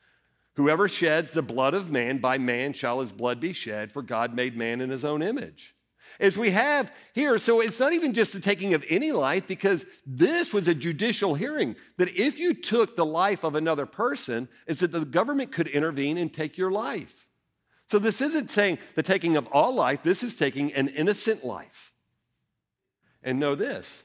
Whoever 0.56 0.90
sheds 0.90 1.32
the 1.32 1.44
blood 1.44 1.74
of 1.74 1.92
man, 1.92 2.18
by 2.18 2.38
man 2.38 2.74
shall 2.74 3.02
his 3.02 3.12
blood 3.12 3.40
be 3.40 3.54
shed, 3.54 3.92
for 3.92 4.02
God 4.02 4.34
made 4.34 4.58
man 4.58 4.82
in 4.82 4.90
his 4.90 5.06
own 5.06 5.22
image. 5.22 5.76
As 6.20 6.36
we 6.36 6.50
have 6.50 6.92
here, 7.14 7.38
so 7.38 7.62
it's 7.62 7.80
not 7.80 7.94
even 7.94 8.14
just 8.14 8.34
the 8.34 8.40
taking 8.40 8.74
of 8.74 8.84
any 8.90 9.12
life, 9.12 9.46
because 9.46 9.86
this 10.06 10.52
was 10.52 10.68
a 10.68 10.74
judicial 10.74 11.36
hearing. 11.36 11.76
That 11.98 12.10
if 12.18 12.40
you 12.40 12.56
took 12.56 12.96
the 12.96 13.06
life 13.06 13.44
of 13.44 13.54
another 13.54 13.86
person, 13.86 14.48
is 14.66 14.80
that 14.80 14.92
the 14.92 15.06
government 15.06 15.52
could 15.52 15.68
intervene 15.68 16.18
and 16.18 16.34
take 16.34 16.58
your 16.58 16.72
life. 16.72 17.28
So 17.92 18.00
this 18.00 18.20
isn't 18.20 18.50
saying 18.50 18.80
the 18.96 19.04
taking 19.04 19.38
of 19.38 19.46
all 19.48 19.76
life, 19.76 20.02
this 20.02 20.24
is 20.24 20.36
taking 20.36 20.74
an 20.74 20.88
innocent 20.88 21.46
life. 21.46 21.94
And 23.22 23.40
know 23.40 23.54
this 23.54 24.04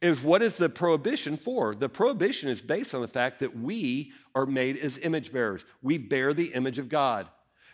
is 0.00 0.22
what 0.22 0.42
is 0.42 0.56
the 0.56 0.68
prohibition 0.68 1.36
for? 1.36 1.74
The 1.74 1.88
prohibition 1.88 2.48
is 2.48 2.62
based 2.62 2.94
on 2.94 3.02
the 3.02 3.08
fact 3.08 3.40
that 3.40 3.58
we 3.58 4.12
are 4.34 4.46
made 4.46 4.78
as 4.78 4.98
image 4.98 5.32
bearers. 5.32 5.64
We 5.82 5.98
bear 5.98 6.32
the 6.32 6.52
image 6.54 6.78
of 6.78 6.88
God. 6.88 7.28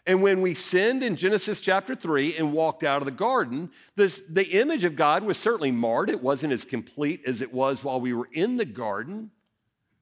And 0.06 0.22
when 0.22 0.40
we 0.40 0.54
sinned 0.54 1.02
in 1.02 1.16
Genesis 1.16 1.60
chapter 1.60 1.94
3 1.94 2.36
and 2.36 2.52
walked 2.52 2.84
out 2.84 3.02
of 3.02 3.06
the 3.06 3.10
garden, 3.10 3.70
this, 3.96 4.22
the 4.28 4.48
image 4.60 4.84
of 4.84 4.94
God 4.94 5.24
was 5.24 5.36
certainly 5.36 5.72
marred. 5.72 6.10
It 6.10 6.22
wasn't 6.22 6.52
as 6.52 6.64
complete 6.64 7.22
as 7.26 7.40
it 7.40 7.52
was 7.52 7.82
while 7.82 8.00
we 8.00 8.12
were 8.12 8.28
in 8.32 8.56
the 8.56 8.64
garden. 8.64 9.32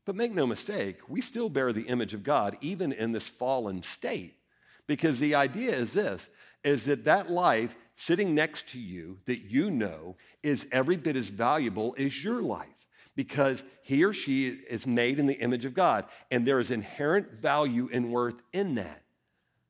But 0.05 0.17
make 0.17 0.33
no 0.33 0.47
mistake, 0.47 0.99
we 1.09 1.23
still 1.23 1.49
bear 1.49 1.73
the 1.73 1.89
image 1.89 2.13
of 2.13 2.23
God 2.23 2.59
even 2.61 2.93
in 2.93 3.13
this 3.13 3.29
fallen 3.29 3.83
state. 3.83 4.35
Because 4.87 5.19
the 5.19 5.35
idea 5.35 5.73
is 5.73 5.93
this 5.93 6.29
is 6.63 6.85
that 6.85 7.05
that 7.05 7.31
life 7.31 7.75
sitting 7.97 8.35
next 8.35 8.69
to 8.71 8.79
you 8.79 9.19
that 9.27 9.43
you 9.43 9.71
know 9.71 10.17
is 10.43 10.67
every 10.73 10.97
bit 10.97 11.17
as 11.17 11.29
valuable 11.29 11.95
as 11.99 12.23
your 12.23 12.43
life 12.43 12.69
because 13.17 13.63
he 13.83 14.05
or 14.05 14.13
she 14.13 14.49
is 14.49 14.87
made 14.87 15.19
in 15.19 15.27
the 15.27 15.41
image 15.41 15.65
of 15.65 15.75
God 15.75 16.05
and 16.31 16.47
there 16.47 16.61
is 16.61 16.71
inherent 16.71 17.33
value 17.33 17.89
and 17.93 18.11
worth 18.11 18.43
in 18.53 18.75
that. 18.75 19.03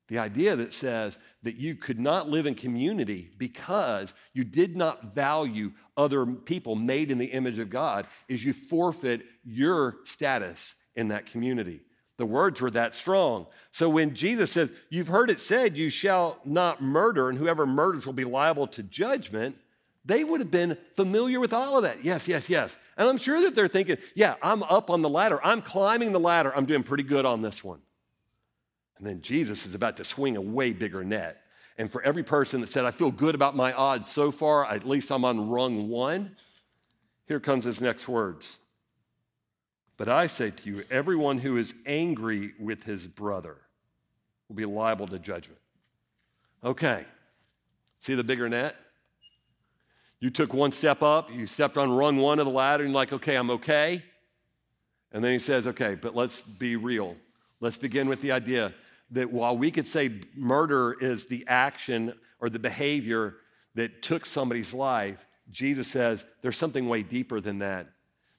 The 0.09 0.19
idea 0.19 0.55
that 0.57 0.75
says 0.75 1.19
that 1.43 1.57
you 1.57 1.75
could 1.75 1.99
not 1.99 2.29
live 2.29 2.45
in 2.47 2.55
community 2.55 3.31
because 3.39 4.13
you 4.35 4.45
did 4.45 4.77
not 4.77 5.15
value 5.15 5.73
other 5.97 6.27
people 6.27 6.75
made 6.77 7.11
in 7.11 7.19
the 7.19 7.27
image 7.27 7.59
of 7.59 7.71
God 7.71 8.07
is 8.29 8.45
you 8.45 8.53
forfeit 8.53 9.23
your 9.45 9.97
status 10.05 10.75
in 10.95 11.09
that 11.09 11.27
community. 11.27 11.81
The 12.17 12.27
words 12.27 12.61
were 12.61 12.71
that 12.71 12.95
strong. 12.95 13.47
So 13.73 13.89
when 13.89 14.15
Jesus 14.15 14.53
said, 14.53 14.71
You've 14.89 15.09
heard 15.09 15.31
it 15.31 15.41
said, 15.41 15.77
you 15.77 15.91
shall 15.91 16.39
not 16.45 16.81
murder, 16.83 17.29
and 17.29 17.39
whoever 17.39 17.67
murders 17.67 18.07
will 18.07 18.13
be 18.13 18.25
liable 18.25 18.67
to 18.69 18.83
judgment, 18.83 19.57
they 20.05 20.23
would 20.23 20.41
have 20.41 20.51
been 20.51 20.77
familiar 20.95 21.41
with 21.41 21.53
all 21.53 21.77
of 21.77 21.83
that. 21.83 22.05
Yes, 22.05 22.29
yes, 22.29 22.49
yes. 22.49 22.77
And 22.97 23.09
I'm 23.09 23.17
sure 23.19 23.41
that 23.41 23.55
they're 23.55 23.69
thinking, 23.69 23.99
Yeah, 24.15 24.35
I'm 24.43 24.63
up 24.65 24.91
on 24.91 25.03
the 25.03 25.09
ladder. 25.09 25.41
I'm 25.45 25.63
climbing 25.63 26.13
the 26.13 26.21
ladder. 26.21 26.55
I'm 26.55 26.67
doing 26.67 26.83
pretty 26.83 27.05
good 27.05 27.25
on 27.25 27.43
this 27.43 27.65
one. 27.65 27.81
And 28.99 29.07
then 29.07 29.21
Jesus 29.21 29.67
is 29.67 29.75
about 29.75 29.97
to 29.97 30.05
swing 30.05 30.37
a 30.37 30.41
way 30.41 30.73
bigger 30.73 31.03
net. 31.03 31.41
And 31.77 31.91
for 31.91 32.01
every 32.03 32.23
person 32.23 32.61
that 32.61 32.71
said, 32.71 32.85
I 32.85 32.93
feel 32.93 33.11
good 33.11 33.35
about 33.35 33.57
my 33.57 33.73
odds 33.73 34.09
so 34.09 34.31
far, 34.31 34.65
at 34.67 34.87
least 34.87 35.11
I'm 35.11 35.25
on 35.25 35.49
rung 35.49 35.89
one, 35.89 36.37
here 37.27 37.41
comes 37.41 37.65
his 37.65 37.81
next 37.81 38.07
words. 38.07 38.59
But 39.97 40.09
I 40.09 40.27
say 40.27 40.51
to 40.51 40.71
you, 40.71 40.85
everyone 40.91 41.39
who 41.39 41.57
is 41.57 41.75
angry 41.87 42.53
with 42.59 42.85
his 42.85 43.07
brother 43.07 43.57
will 44.49 44.57
be 44.57 44.65
liable 44.65 45.07
to 45.09 45.19
judgment. 45.19 45.61
Okay, 46.65 47.05
see 48.01 48.15
the 48.15 48.25
bigger 48.25 48.49
net? 48.49 48.77
You 50.19 50.31
took 50.31 50.55
one 50.55 50.73
step 50.73 51.03
up, 51.03 51.31
you 51.31 51.47
stepped 51.47 51.77
on 51.77 51.93
rung 51.93 52.17
one 52.17 52.39
of 52.39 52.47
the 52.47 52.53
ladder, 52.53 52.83
and 52.83 52.93
you're 52.93 52.99
like, 52.99 53.13
okay, 53.13 53.37
I'm 53.37 53.51
okay. 53.51 54.03
And 55.13 55.23
then 55.23 55.33
he 55.33 55.39
says, 55.39 55.67
okay, 55.67 55.95
but 55.95 56.17
let's 56.17 56.41
be 56.41 56.77
real. 56.77 57.17
Let's 57.61 57.77
begin 57.77 58.09
with 58.09 58.21
the 58.21 58.33
idea 58.33 58.73
that 59.11 59.31
while 59.31 59.57
we 59.57 59.71
could 59.71 59.87
say 59.87 60.21
murder 60.35 60.97
is 61.01 61.27
the 61.27 61.45
action 61.47 62.15
or 62.41 62.49
the 62.49 62.59
behavior 62.59 63.37
that 63.75 64.03
took 64.03 64.27
somebody's 64.27 64.75
life, 64.75 65.27
Jesus 65.51 65.89
says 65.89 66.25
there's 66.43 66.57
something 66.57 66.89
way 66.89 67.03
deeper 67.03 67.41
than 67.41 67.59
that. 67.59 67.89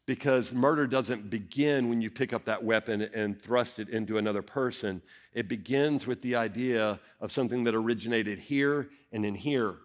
Because 0.05 0.53
murder 0.53 0.85
doesn't 0.85 1.29
begin 1.29 1.89
when 1.89 1.99
you 1.99 2.11
pick 2.11 2.31
up 2.31 2.45
that 2.45 2.63
weapon 2.63 3.01
and 3.13 3.41
thrust 3.41 3.79
it 3.79 3.89
into 3.89 4.17
another 4.17 4.43
person. 4.43 5.01
It 5.33 5.47
begins 5.47 6.05
with 6.05 6.21
the 6.21 6.35
idea 6.35 6.99
of 7.19 7.31
something 7.31 7.63
that 7.63 7.73
originated 7.73 8.37
here 8.37 8.89
and 9.11 9.25
in 9.25 9.33
here. 9.33 9.77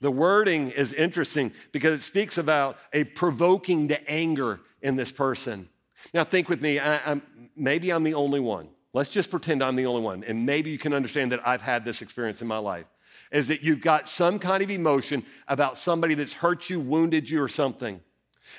The 0.00 0.10
wording 0.10 0.70
is 0.70 0.92
interesting 0.92 1.52
because 1.70 1.94
it 1.94 2.04
speaks 2.04 2.36
about 2.36 2.76
a 2.92 3.04
provoking 3.04 3.88
to 3.88 4.10
anger 4.10 4.60
in 4.82 4.96
this 4.96 5.12
person. 5.12 5.68
Now, 6.12 6.24
think 6.24 6.48
with 6.48 6.60
me, 6.60 6.78
I, 6.78 7.00
I'm, 7.10 7.22
maybe 7.56 7.90
I'm 7.90 8.02
the 8.02 8.14
only 8.14 8.40
one. 8.40 8.68
Let's 8.92 9.08
just 9.08 9.30
pretend 9.30 9.62
I'm 9.62 9.76
the 9.76 9.86
only 9.86 10.02
one. 10.02 10.24
And 10.24 10.44
maybe 10.44 10.70
you 10.70 10.78
can 10.78 10.92
understand 10.92 11.32
that 11.32 11.46
I've 11.46 11.62
had 11.62 11.84
this 11.84 12.02
experience 12.02 12.42
in 12.42 12.48
my 12.48 12.58
life. 12.58 12.86
Is 13.30 13.48
that 13.48 13.62
you've 13.62 13.80
got 13.80 14.08
some 14.08 14.38
kind 14.38 14.62
of 14.62 14.70
emotion 14.70 15.24
about 15.48 15.78
somebody 15.78 16.14
that's 16.14 16.34
hurt 16.34 16.68
you, 16.68 16.80
wounded 16.80 17.30
you, 17.30 17.42
or 17.42 17.48
something. 17.48 18.00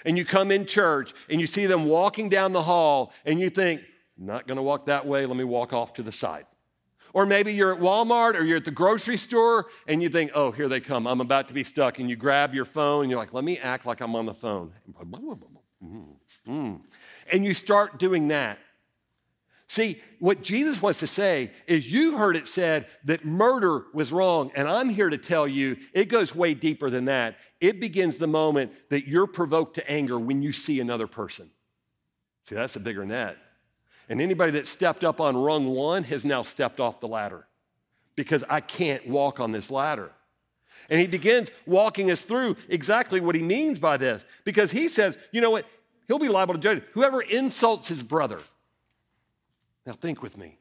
And 0.05 0.17
you 0.17 0.25
come 0.25 0.51
in 0.51 0.65
church 0.65 1.13
and 1.29 1.39
you 1.39 1.47
see 1.47 1.65
them 1.65 1.85
walking 1.85 2.29
down 2.29 2.53
the 2.53 2.63
hall 2.63 3.13
and 3.25 3.39
you 3.39 3.49
think, 3.49 3.81
not 4.17 4.47
gonna 4.47 4.63
walk 4.63 4.85
that 4.85 5.05
way, 5.05 5.25
let 5.25 5.37
me 5.37 5.43
walk 5.43 5.73
off 5.73 5.93
to 5.93 6.03
the 6.03 6.11
side. 6.11 6.45
Or 7.13 7.25
maybe 7.25 7.53
you're 7.53 7.73
at 7.73 7.79
Walmart 7.79 8.35
or 8.35 8.43
you're 8.43 8.57
at 8.57 8.65
the 8.65 8.71
grocery 8.71 9.15
store 9.15 9.67
and 9.87 10.03
you 10.03 10.09
think, 10.09 10.31
oh, 10.35 10.51
here 10.51 10.67
they 10.67 10.81
come. 10.81 11.07
I'm 11.07 11.21
about 11.21 11.47
to 11.47 11.53
be 11.53 11.63
stuck. 11.63 11.97
And 11.97 12.09
you 12.09 12.17
grab 12.17 12.53
your 12.53 12.65
phone 12.65 13.03
and 13.03 13.09
you're 13.09 13.19
like, 13.19 13.33
let 13.33 13.45
me 13.45 13.57
act 13.57 13.85
like 13.85 14.01
I'm 14.01 14.17
on 14.17 14.25
the 14.25 14.33
phone. 14.33 14.73
Mm-hmm. 15.81 16.51
Mm-hmm. 16.51 16.75
And 17.31 17.45
you 17.45 17.53
start 17.53 17.99
doing 17.99 18.27
that. 18.27 18.59
See, 19.67 20.01
what 20.19 20.43
Jesus 20.43 20.81
wants 20.81 20.99
to 20.99 21.07
say 21.07 21.51
is 21.67 21.91
you've 21.91 22.17
heard 22.17 22.37
it 22.37 22.47
said 22.47 22.87
that 23.05 23.25
murder 23.25 23.85
was 23.93 24.11
wrong, 24.11 24.51
and 24.55 24.67
I'm 24.67 24.89
here 24.89 25.09
to 25.09 25.17
tell 25.17 25.47
you 25.47 25.77
it 25.93 26.05
goes 26.05 26.35
way 26.35 26.53
deeper 26.53 26.89
than 26.89 27.05
that. 27.05 27.37
It 27.59 27.79
begins 27.79 28.17
the 28.17 28.27
moment 28.27 28.71
that 28.89 29.07
you're 29.07 29.27
provoked 29.27 29.75
to 29.75 29.89
anger 29.89 30.19
when 30.19 30.41
you 30.41 30.51
see 30.51 30.79
another 30.79 31.07
person. 31.07 31.49
See, 32.47 32.55
that's 32.55 32.75
a 32.75 32.79
bigger 32.79 33.05
net. 33.05 33.37
And 34.07 34.21
anybody 34.21 34.51
that 34.51 34.67
stepped 34.67 35.03
up 35.03 35.19
on 35.19 35.35
rung 35.35 35.65
one 35.65 36.03
has 36.03 36.23
now 36.23 36.43
stepped 36.43 36.79
off 36.79 36.99
the 36.99 37.07
ladder 37.07 37.47
because 38.15 38.43
I 38.47 38.61
can't 38.61 39.07
walk 39.07 39.39
on 39.39 39.51
this 39.51 39.71
ladder. 39.71 40.11
And 40.89 40.99
he 40.99 41.07
begins 41.07 41.49
walking 41.65 42.11
us 42.11 42.21
through 42.21 42.57
exactly 42.69 43.19
what 43.19 43.33
he 43.33 43.41
means 43.41 43.79
by 43.79 43.97
this 43.97 44.23
because 44.43 44.71
he 44.71 44.89
says, 44.89 45.17
you 45.31 45.41
know 45.41 45.49
what? 45.49 45.65
He'll 46.07 46.19
be 46.19 46.27
liable 46.27 46.53
to 46.53 46.59
judge 46.59 46.83
whoever 46.93 47.21
insults 47.21 47.87
his 47.87 48.03
brother. 48.03 48.39
Now, 49.85 49.93
think 49.93 50.21
with 50.21 50.37
me. 50.37 50.57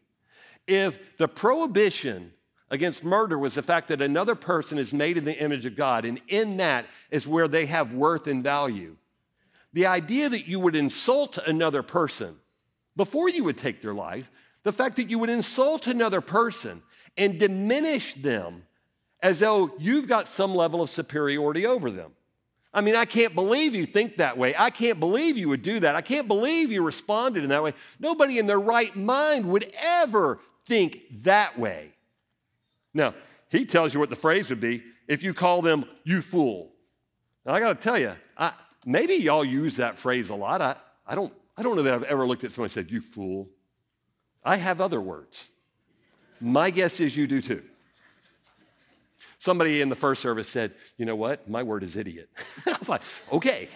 If 0.66 1.16
the 1.19 1.28
prohibition 1.28 2.33
against 2.71 3.04
murder 3.04 3.38
was 3.38 3.54
the 3.54 3.62
fact 3.62 3.88
that 3.88 4.02
another 4.02 4.35
person 4.35 4.78
is 4.78 4.93
made 4.93 5.16
in 5.16 5.25
the 5.25 5.38
image 5.38 5.66
of 5.66 5.76
God, 5.76 6.04
and 6.04 6.21
in 6.28 6.57
that 6.59 6.87
is 7.11 7.26
where 7.26 7.49
they 7.49 7.66
have 7.66 7.93
worth 7.93 8.26
and 8.26 8.43
value, 8.43 8.97
the 9.73 9.87
idea 9.87 10.28
that 10.28 10.47
you 10.47 10.61
would 10.61 10.76
insult 10.76 11.38
another 11.38 11.83
person 11.83 12.37
before 12.97 13.28
you 13.28 13.45
would 13.45 13.59
take 13.59 13.83
their 13.83 13.95
life, 13.95 14.31
the 14.62 14.73
fact 14.73 14.97
that 14.97 15.11
you 15.11 15.19
would 15.19 15.31
insult 15.31 15.87
another 15.87 16.21
person 16.21 16.83
and 17.16 17.38
diminish 17.38 18.14
them 18.14 18.64
as 19.23 19.40
though 19.40 19.75
you've 19.78 20.07
got 20.07 20.28
some 20.28 20.54
level 20.54 20.83
of 20.83 20.90
superiority 20.90 21.66
over 21.66 21.90
them. 21.90 22.12
I 22.75 22.81
mean, 22.81 22.97
I 22.97 23.04
can't 23.04 23.35
believe 23.35 23.75
you 23.75 23.87
think 23.87 24.16
that 24.16 24.37
way. 24.37 24.54
I 24.59 24.71
can't 24.71 24.99
believe 24.99 25.38
you 25.38 25.49
would 25.49 25.62
do 25.62 25.81
that. 25.81 25.95
I 25.95 26.00
can't 26.00 26.26
believe 26.28 26.73
you 26.73 26.83
responded 26.83 27.45
in 27.45 27.50
that 27.50 27.62
way. 27.62 27.73
Nobody 28.00 28.38
in 28.38 28.47
their 28.47 28.61
right 28.61 28.95
mind 28.97 29.47
would 29.47 29.73
ever 29.81 30.40
think 30.66 31.00
that 31.23 31.59
way. 31.59 31.93
Now, 32.93 33.14
he 33.49 33.64
tells 33.64 33.95
you 33.95 34.00
what 34.00 34.11
the 34.11 34.16
phrase 34.16 34.50
would 34.50 34.61
be 34.61 34.83
if 35.07 35.23
you 35.23 35.33
call 35.33 35.62
them, 35.62 35.85
you 36.02 36.21
fool. 36.21 36.73
Now, 37.47 37.54
I 37.54 37.61
got 37.61 37.81
to 37.81 37.83
tell 37.83 37.99
you, 37.99 38.14
I, 38.37 38.52
maybe 38.85 39.14
y'all 39.14 39.45
use 39.45 39.76
that 39.76 39.99
phrase 39.99 40.31
a 40.31 40.35
lot. 40.35 40.61
I, 40.61 40.76
I 41.07 41.14
don't 41.14 41.33
I 41.57 41.62
don't 41.62 41.76
know 41.76 41.83
that 41.83 41.95
I've 41.95 42.02
ever 42.04 42.26
looked 42.26 42.45
at 42.45 42.52
someone 42.52 42.66
and 42.66 42.73
said, 42.73 42.90
You 42.90 43.00
fool. 43.00 43.49
I 44.45 44.57
have 44.57 44.81
other 44.81 45.00
words. 45.00 45.49
My 46.40 46.71
guess 46.71 47.00
is 47.00 47.16
you 47.16 47.26
do 47.26 47.40
too. 47.40 47.62
Somebody 49.44 49.82
in 49.82 49.90
the 49.90 49.94
first 49.94 50.22
service 50.22 50.48
said, 50.48 50.72
You 50.96 51.04
know 51.04 51.16
what? 51.16 51.50
My 51.50 51.62
word 51.62 51.82
is 51.82 51.96
idiot. 51.96 52.30
I 52.66 52.76
was 52.78 52.88
like, 52.88 53.02
Okay. 53.30 53.68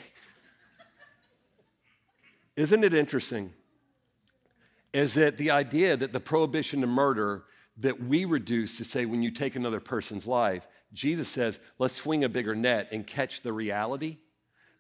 Isn't 2.57 2.85
it 2.85 2.95
interesting? 2.95 3.53
Is 4.95 5.13
that 5.13 5.37
the 5.37 5.51
idea 5.51 5.95
that 5.95 6.15
the 6.15 6.21
prohibition 6.21 6.83
of 6.83 6.89
murder 6.89 7.45
that 7.77 8.03
we 8.03 8.25
reduce 8.25 8.79
to 8.79 8.85
say 8.85 9.05
when 9.05 9.23
you 9.23 9.31
take 9.31 9.57
another 9.57 9.79
person's 9.79 10.27
life, 10.27 10.67
Jesus 10.95 11.29
says, 11.29 11.61
let's 11.79 11.95
swing 11.95 12.25
a 12.25 12.31
bigger 12.31 12.55
net 12.55 12.89
and 12.91 13.07
catch 13.07 13.43
the 13.43 13.53
reality 13.53 14.17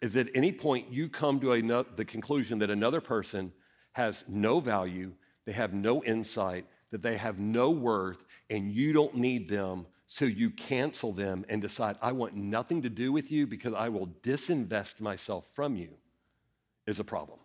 is 0.00 0.14
that 0.14 0.28
at 0.28 0.36
any 0.36 0.52
point 0.52 0.90
you 0.90 1.10
come 1.10 1.38
to 1.40 1.84
the 1.96 2.04
conclusion 2.06 2.60
that 2.60 2.70
another 2.70 3.02
person 3.02 3.52
has 3.92 4.24
no 4.26 4.58
value, 4.58 5.12
they 5.44 5.52
have 5.52 5.74
no 5.74 6.02
insight, 6.02 6.64
that 6.92 7.02
they 7.02 7.18
have 7.18 7.38
no 7.38 7.70
worth, 7.70 8.24
and 8.48 8.72
you 8.72 8.94
don't 8.94 9.16
need 9.16 9.50
them, 9.50 9.84
so 10.08 10.24
you 10.24 10.50
cancel 10.50 11.12
them 11.12 11.44
and 11.50 11.60
decide, 11.60 11.96
I 12.00 12.12
want 12.12 12.34
nothing 12.34 12.80
to 12.82 12.88
do 12.88 13.12
with 13.12 13.30
you 13.30 13.46
because 13.46 13.74
I 13.74 13.90
will 13.90 14.08
disinvest 14.22 15.00
myself 15.00 15.46
from 15.54 15.76
you, 15.76 15.90
is 16.86 16.98
a 16.98 17.04
problem. 17.04 17.38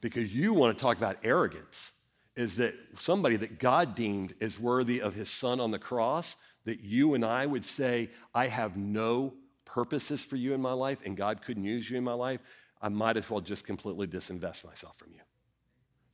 Because 0.00 0.32
you 0.32 0.54
want 0.54 0.78
to 0.78 0.80
talk 0.80 0.96
about 0.96 1.16
arrogance, 1.24 1.90
is 2.36 2.56
that 2.56 2.74
somebody 3.00 3.34
that 3.36 3.58
God 3.58 3.96
deemed 3.96 4.34
as 4.40 4.58
worthy 4.58 5.00
of 5.00 5.14
his 5.14 5.28
son 5.28 5.58
on 5.58 5.72
the 5.72 5.80
cross, 5.80 6.36
that 6.64 6.80
you 6.80 7.14
and 7.14 7.24
I 7.24 7.44
would 7.44 7.64
say, 7.64 8.10
I 8.32 8.46
have 8.46 8.76
no 8.76 9.34
purposes 9.64 10.22
for 10.22 10.36
you 10.36 10.54
in 10.54 10.60
my 10.60 10.72
life 10.72 11.00
and 11.04 11.16
God 11.16 11.42
couldn't 11.42 11.64
use 11.64 11.90
you 11.90 11.98
in 11.98 12.04
my 12.04 12.12
life, 12.12 12.40
I 12.80 12.88
might 12.88 13.16
as 13.16 13.28
well 13.28 13.40
just 13.40 13.64
completely 13.64 14.06
disinvest 14.06 14.64
myself 14.64 14.96
from 14.96 15.12
you. 15.12 15.20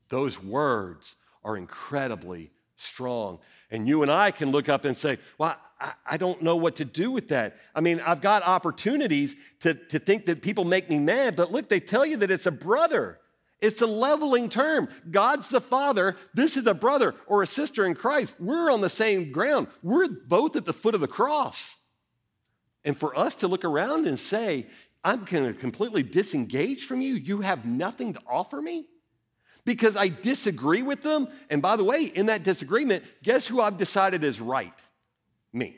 Those 0.09 0.43
words 0.43 1.17
are 1.45 1.57
incredibly 1.57 2.51
strong. 2.77 3.39
And 3.71 3.89
you 3.89 4.03
and 4.03 4.11
I 4.11 4.31
can 4.31 4.51
look 4.51 4.69
up 4.69 4.85
and 4.85 4.97
say, 4.97 5.19
Well, 5.39 5.57
I, 5.81 5.93
I, 6.07 6.17
don't 6.17 6.43
know 6.43 6.57
what 6.57 6.77
to 6.77 6.85
do 6.85 7.11
with 7.11 7.29
that. 7.29 7.57
I 7.75 7.81
mean, 7.81 8.01
I've 8.01 8.21
got 8.21 8.43
opportunities 8.43 9.35
to, 9.61 9.75
to 9.75 9.99
think 9.99 10.27
that 10.27 10.43
people 10.43 10.65
make 10.65 10.89
me 10.91 10.99
mad, 10.99 11.37
but 11.37 11.51
look, 11.51 11.69
they 11.69 11.81
tell 11.81 12.05
you 12.05 12.17
that 12.19 12.31
it's 12.31 12.47
a 12.47 12.53
brother. 12.53 13.19
It's 13.61 13.81
a 13.81 13.87
leveling 13.87 14.49
term. 14.49 14.89
God's 15.11 15.49
the 15.49 15.61
father. 15.61 16.17
This 16.35 16.57
is 16.57 16.67
a 16.67 16.75
brother 16.75 17.15
or 17.27 17.43
a 17.43 17.47
sister 17.47 17.87
in 17.87 17.95
Christ. 17.95 18.35
We're 18.41 18.73
on 18.73 18.81
the 18.81 18.89
same 18.89 19.31
ground. 19.31 19.69
We're 19.83 20.09
both 20.09 20.57
at 20.57 20.65
the 20.65 20.73
foot 20.73 20.97
of 20.97 21.01
the 21.01 21.09
cross. 21.09 21.77
And 22.85 22.97
for 22.97 23.17
us 23.17 23.37
to 23.37 23.49
look 23.49 23.65
around 23.65 24.09
and 24.09 24.19
say, 24.19 24.67
I'm 25.05 25.25
going 25.25 25.47
to 25.47 25.59
completely 25.59 26.03
disengage 26.03 26.87
from 26.87 27.01
you, 27.01 27.15
you 27.15 27.41
have 27.41 27.65
nothing 27.65 28.15
to 28.15 28.21
offer 28.27 28.61
me 28.61 28.87
because 29.65 29.97
I 29.97 30.09
disagree 30.09 30.83
with 30.83 31.03
them. 31.03 31.29
And 31.51 31.63
by 31.63 31.77
the 31.77 31.85
way, 31.85 32.05
in 32.05 32.27
that 32.27 32.43
disagreement, 32.43 33.05
guess 33.23 33.47
who 33.47 33.61
I've 33.61 33.79
decided 33.79 34.25
is 34.25 34.41
right? 34.41 34.75
Me. 35.53 35.77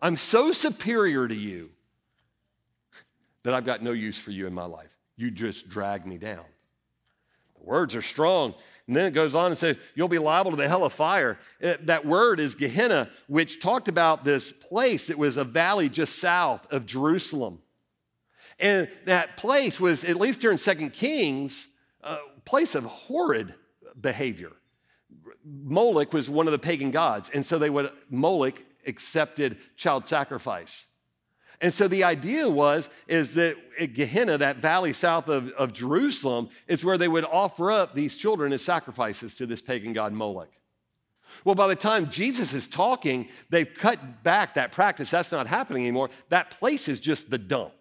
I'm 0.00 0.16
so 0.16 0.52
superior 0.52 1.28
to 1.28 1.34
you 1.34 1.70
that 3.42 3.54
I've 3.54 3.66
got 3.66 3.82
no 3.82 3.92
use 3.92 4.16
for 4.16 4.30
you 4.30 4.46
in 4.46 4.54
my 4.54 4.64
life. 4.64 4.90
You 5.16 5.30
just 5.30 5.68
drag 5.68 6.06
me 6.06 6.16
down. 6.16 6.44
The 7.58 7.64
words 7.64 7.94
are 7.94 8.02
strong. 8.02 8.54
And 8.86 8.96
then 8.96 9.06
it 9.06 9.12
goes 9.12 9.34
on 9.34 9.46
and 9.46 9.58
says, 9.58 9.76
You'll 9.94 10.08
be 10.08 10.18
liable 10.18 10.50
to 10.50 10.56
the 10.56 10.68
hell 10.68 10.84
of 10.84 10.92
fire. 10.92 11.38
It, 11.60 11.86
that 11.86 12.06
word 12.06 12.40
is 12.40 12.54
Gehenna, 12.54 13.10
which 13.28 13.60
talked 13.60 13.88
about 13.88 14.24
this 14.24 14.52
place. 14.52 15.10
It 15.10 15.18
was 15.18 15.36
a 15.36 15.44
valley 15.44 15.88
just 15.88 16.18
south 16.18 16.66
of 16.72 16.86
Jerusalem. 16.86 17.60
And 18.58 18.88
that 19.04 19.36
place 19.36 19.78
was, 19.78 20.04
at 20.04 20.16
least 20.16 20.40
during 20.40 20.58
Second 20.58 20.92
Kings, 20.92 21.66
a 22.02 22.18
place 22.44 22.74
of 22.74 22.84
horrid 22.84 23.54
behavior. 24.00 24.52
Moloch 25.44 26.12
was 26.12 26.28
one 26.28 26.46
of 26.46 26.52
the 26.52 26.58
pagan 26.58 26.90
gods, 26.90 27.30
and 27.32 27.44
so 27.44 27.58
they 27.58 27.70
would, 27.70 27.90
Moloch 28.08 28.62
accepted 28.86 29.58
child 29.76 30.08
sacrifice. 30.08 30.86
And 31.60 31.74
so 31.74 31.88
the 31.88 32.04
idea 32.04 32.48
was 32.48 32.88
is 33.06 33.34
that 33.34 33.56
at 33.78 33.92
Gehenna, 33.92 34.38
that 34.38 34.58
valley 34.58 34.92
south 34.92 35.28
of, 35.28 35.50
of 35.50 35.72
Jerusalem, 35.72 36.48
is 36.66 36.84
where 36.84 36.96
they 36.96 37.08
would 37.08 37.24
offer 37.24 37.70
up 37.70 37.94
these 37.94 38.16
children 38.16 38.52
as 38.52 38.62
sacrifices 38.62 39.34
to 39.36 39.46
this 39.46 39.60
pagan 39.60 39.92
god 39.92 40.12
Moloch. 40.12 40.50
Well, 41.44 41.54
by 41.54 41.68
the 41.68 41.76
time 41.76 42.10
Jesus 42.10 42.54
is 42.54 42.66
talking, 42.66 43.28
they've 43.50 43.72
cut 43.78 44.22
back 44.22 44.54
that 44.54 44.72
practice. 44.72 45.10
That's 45.10 45.32
not 45.32 45.46
happening 45.46 45.82
anymore. 45.82 46.10
That 46.28 46.50
place 46.50 46.88
is 46.88 46.98
just 46.98 47.30
the 47.30 47.38
dump. 47.38 47.79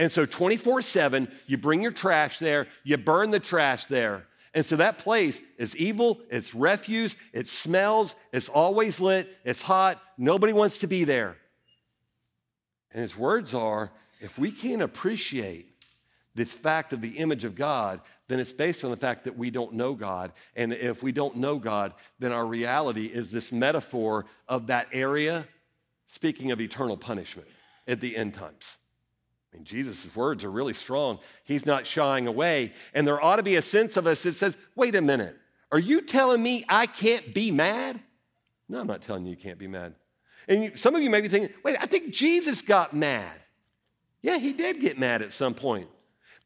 And 0.00 0.10
so 0.10 0.24
24 0.24 0.80
7, 0.80 1.30
you 1.46 1.58
bring 1.58 1.82
your 1.82 1.92
trash 1.92 2.38
there, 2.38 2.68
you 2.84 2.96
burn 2.96 3.32
the 3.32 3.38
trash 3.38 3.84
there. 3.84 4.26
And 4.54 4.64
so 4.64 4.76
that 4.76 4.96
place 4.96 5.38
is 5.58 5.76
evil, 5.76 6.22
it's 6.30 6.54
refuse, 6.54 7.16
it 7.34 7.46
smells, 7.46 8.14
it's 8.32 8.48
always 8.48 8.98
lit, 8.98 9.28
it's 9.44 9.60
hot, 9.60 10.00
nobody 10.16 10.54
wants 10.54 10.78
to 10.78 10.86
be 10.86 11.04
there. 11.04 11.36
And 12.92 13.02
his 13.02 13.14
words 13.14 13.52
are 13.52 13.92
if 14.22 14.38
we 14.38 14.50
can't 14.50 14.80
appreciate 14.80 15.66
this 16.34 16.50
fact 16.50 16.94
of 16.94 17.02
the 17.02 17.18
image 17.18 17.44
of 17.44 17.54
God, 17.54 18.00
then 18.26 18.40
it's 18.40 18.54
based 18.54 18.86
on 18.86 18.90
the 18.90 18.96
fact 18.96 19.24
that 19.24 19.36
we 19.36 19.50
don't 19.50 19.74
know 19.74 19.92
God. 19.92 20.32
And 20.56 20.72
if 20.72 21.02
we 21.02 21.12
don't 21.12 21.36
know 21.36 21.58
God, 21.58 21.92
then 22.18 22.32
our 22.32 22.46
reality 22.46 23.04
is 23.04 23.30
this 23.30 23.52
metaphor 23.52 24.24
of 24.48 24.68
that 24.68 24.88
area, 24.92 25.46
speaking 26.08 26.52
of 26.52 26.58
eternal 26.58 26.96
punishment 26.96 27.48
at 27.86 28.00
the 28.00 28.16
end 28.16 28.32
times. 28.32 28.78
I 29.52 29.56
mean, 29.56 29.64
Jesus' 29.64 30.14
words 30.14 30.44
are 30.44 30.50
really 30.50 30.74
strong. 30.74 31.18
He's 31.44 31.66
not 31.66 31.86
shying 31.86 32.26
away. 32.26 32.72
And 32.94 33.06
there 33.06 33.22
ought 33.22 33.36
to 33.36 33.42
be 33.42 33.56
a 33.56 33.62
sense 33.62 33.96
of 33.96 34.06
us 34.06 34.22
that 34.22 34.36
says, 34.36 34.56
wait 34.76 34.94
a 34.94 35.02
minute, 35.02 35.36
are 35.72 35.78
you 35.78 36.02
telling 36.02 36.42
me 36.42 36.64
I 36.68 36.86
can't 36.86 37.34
be 37.34 37.50
mad? 37.50 38.00
No, 38.68 38.80
I'm 38.80 38.86
not 38.86 39.02
telling 39.02 39.24
you 39.24 39.30
you 39.30 39.36
can't 39.36 39.58
be 39.58 39.66
mad. 39.66 39.94
And 40.48 40.64
you, 40.64 40.76
some 40.76 40.94
of 40.94 41.02
you 41.02 41.10
may 41.10 41.20
be 41.20 41.28
thinking, 41.28 41.54
wait, 41.64 41.76
I 41.80 41.86
think 41.86 42.12
Jesus 42.12 42.62
got 42.62 42.94
mad. 42.94 43.40
Yeah, 44.22 44.38
he 44.38 44.52
did 44.52 44.80
get 44.80 44.98
mad 44.98 45.22
at 45.22 45.32
some 45.32 45.54
point. 45.54 45.88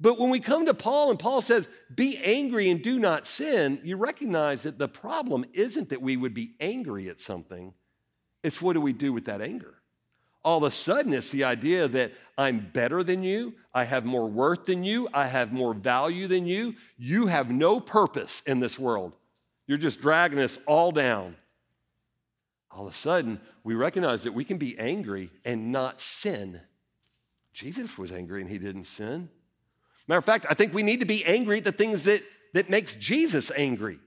But 0.00 0.18
when 0.18 0.30
we 0.30 0.40
come 0.40 0.66
to 0.66 0.74
Paul 0.74 1.10
and 1.10 1.18
Paul 1.18 1.40
says, 1.40 1.68
be 1.94 2.18
angry 2.22 2.70
and 2.70 2.82
do 2.82 2.98
not 2.98 3.26
sin, 3.26 3.80
you 3.84 3.96
recognize 3.96 4.62
that 4.62 4.78
the 4.78 4.88
problem 4.88 5.44
isn't 5.52 5.90
that 5.90 6.02
we 6.02 6.16
would 6.16 6.34
be 6.34 6.54
angry 6.60 7.08
at 7.08 7.20
something, 7.20 7.74
it's 8.42 8.60
what 8.60 8.72
do 8.72 8.80
we 8.80 8.92
do 8.92 9.12
with 9.12 9.26
that 9.26 9.40
anger? 9.40 9.74
All 10.44 10.58
of 10.58 10.64
a 10.64 10.70
sudden, 10.70 11.14
it's 11.14 11.30
the 11.30 11.44
idea 11.44 11.88
that 11.88 12.12
I'm 12.36 12.68
better 12.72 13.02
than 13.02 13.22
you, 13.22 13.54
I 13.72 13.84
have 13.84 14.04
more 14.04 14.28
worth 14.28 14.66
than 14.66 14.84
you, 14.84 15.08
I 15.14 15.26
have 15.26 15.52
more 15.52 15.72
value 15.72 16.26
than 16.26 16.46
you. 16.46 16.74
You 16.98 17.28
have 17.28 17.50
no 17.50 17.80
purpose 17.80 18.42
in 18.46 18.60
this 18.60 18.78
world. 18.78 19.16
You're 19.66 19.78
just 19.78 20.00
dragging 20.00 20.40
us 20.40 20.58
all 20.66 20.92
down. 20.92 21.36
All 22.70 22.86
of 22.86 22.92
a 22.92 22.96
sudden, 22.96 23.40
we 23.62 23.74
recognize 23.74 24.24
that 24.24 24.34
we 24.34 24.44
can 24.44 24.58
be 24.58 24.78
angry 24.78 25.30
and 25.44 25.72
not 25.72 26.00
sin. 26.00 26.60
Jesus 27.54 27.96
was 27.96 28.12
angry 28.12 28.40
and 28.40 28.50
he 28.50 28.58
didn't 28.58 28.84
sin. 28.84 29.30
Matter 30.06 30.18
of 30.18 30.24
fact, 30.24 30.44
I 30.50 30.54
think 30.54 30.74
we 30.74 30.82
need 30.82 31.00
to 31.00 31.06
be 31.06 31.24
angry 31.24 31.58
at 31.58 31.64
the 31.64 31.72
things 31.72 32.02
that, 32.02 32.22
that 32.52 32.68
makes 32.68 32.96
Jesus 32.96 33.50
angry. 33.56 33.98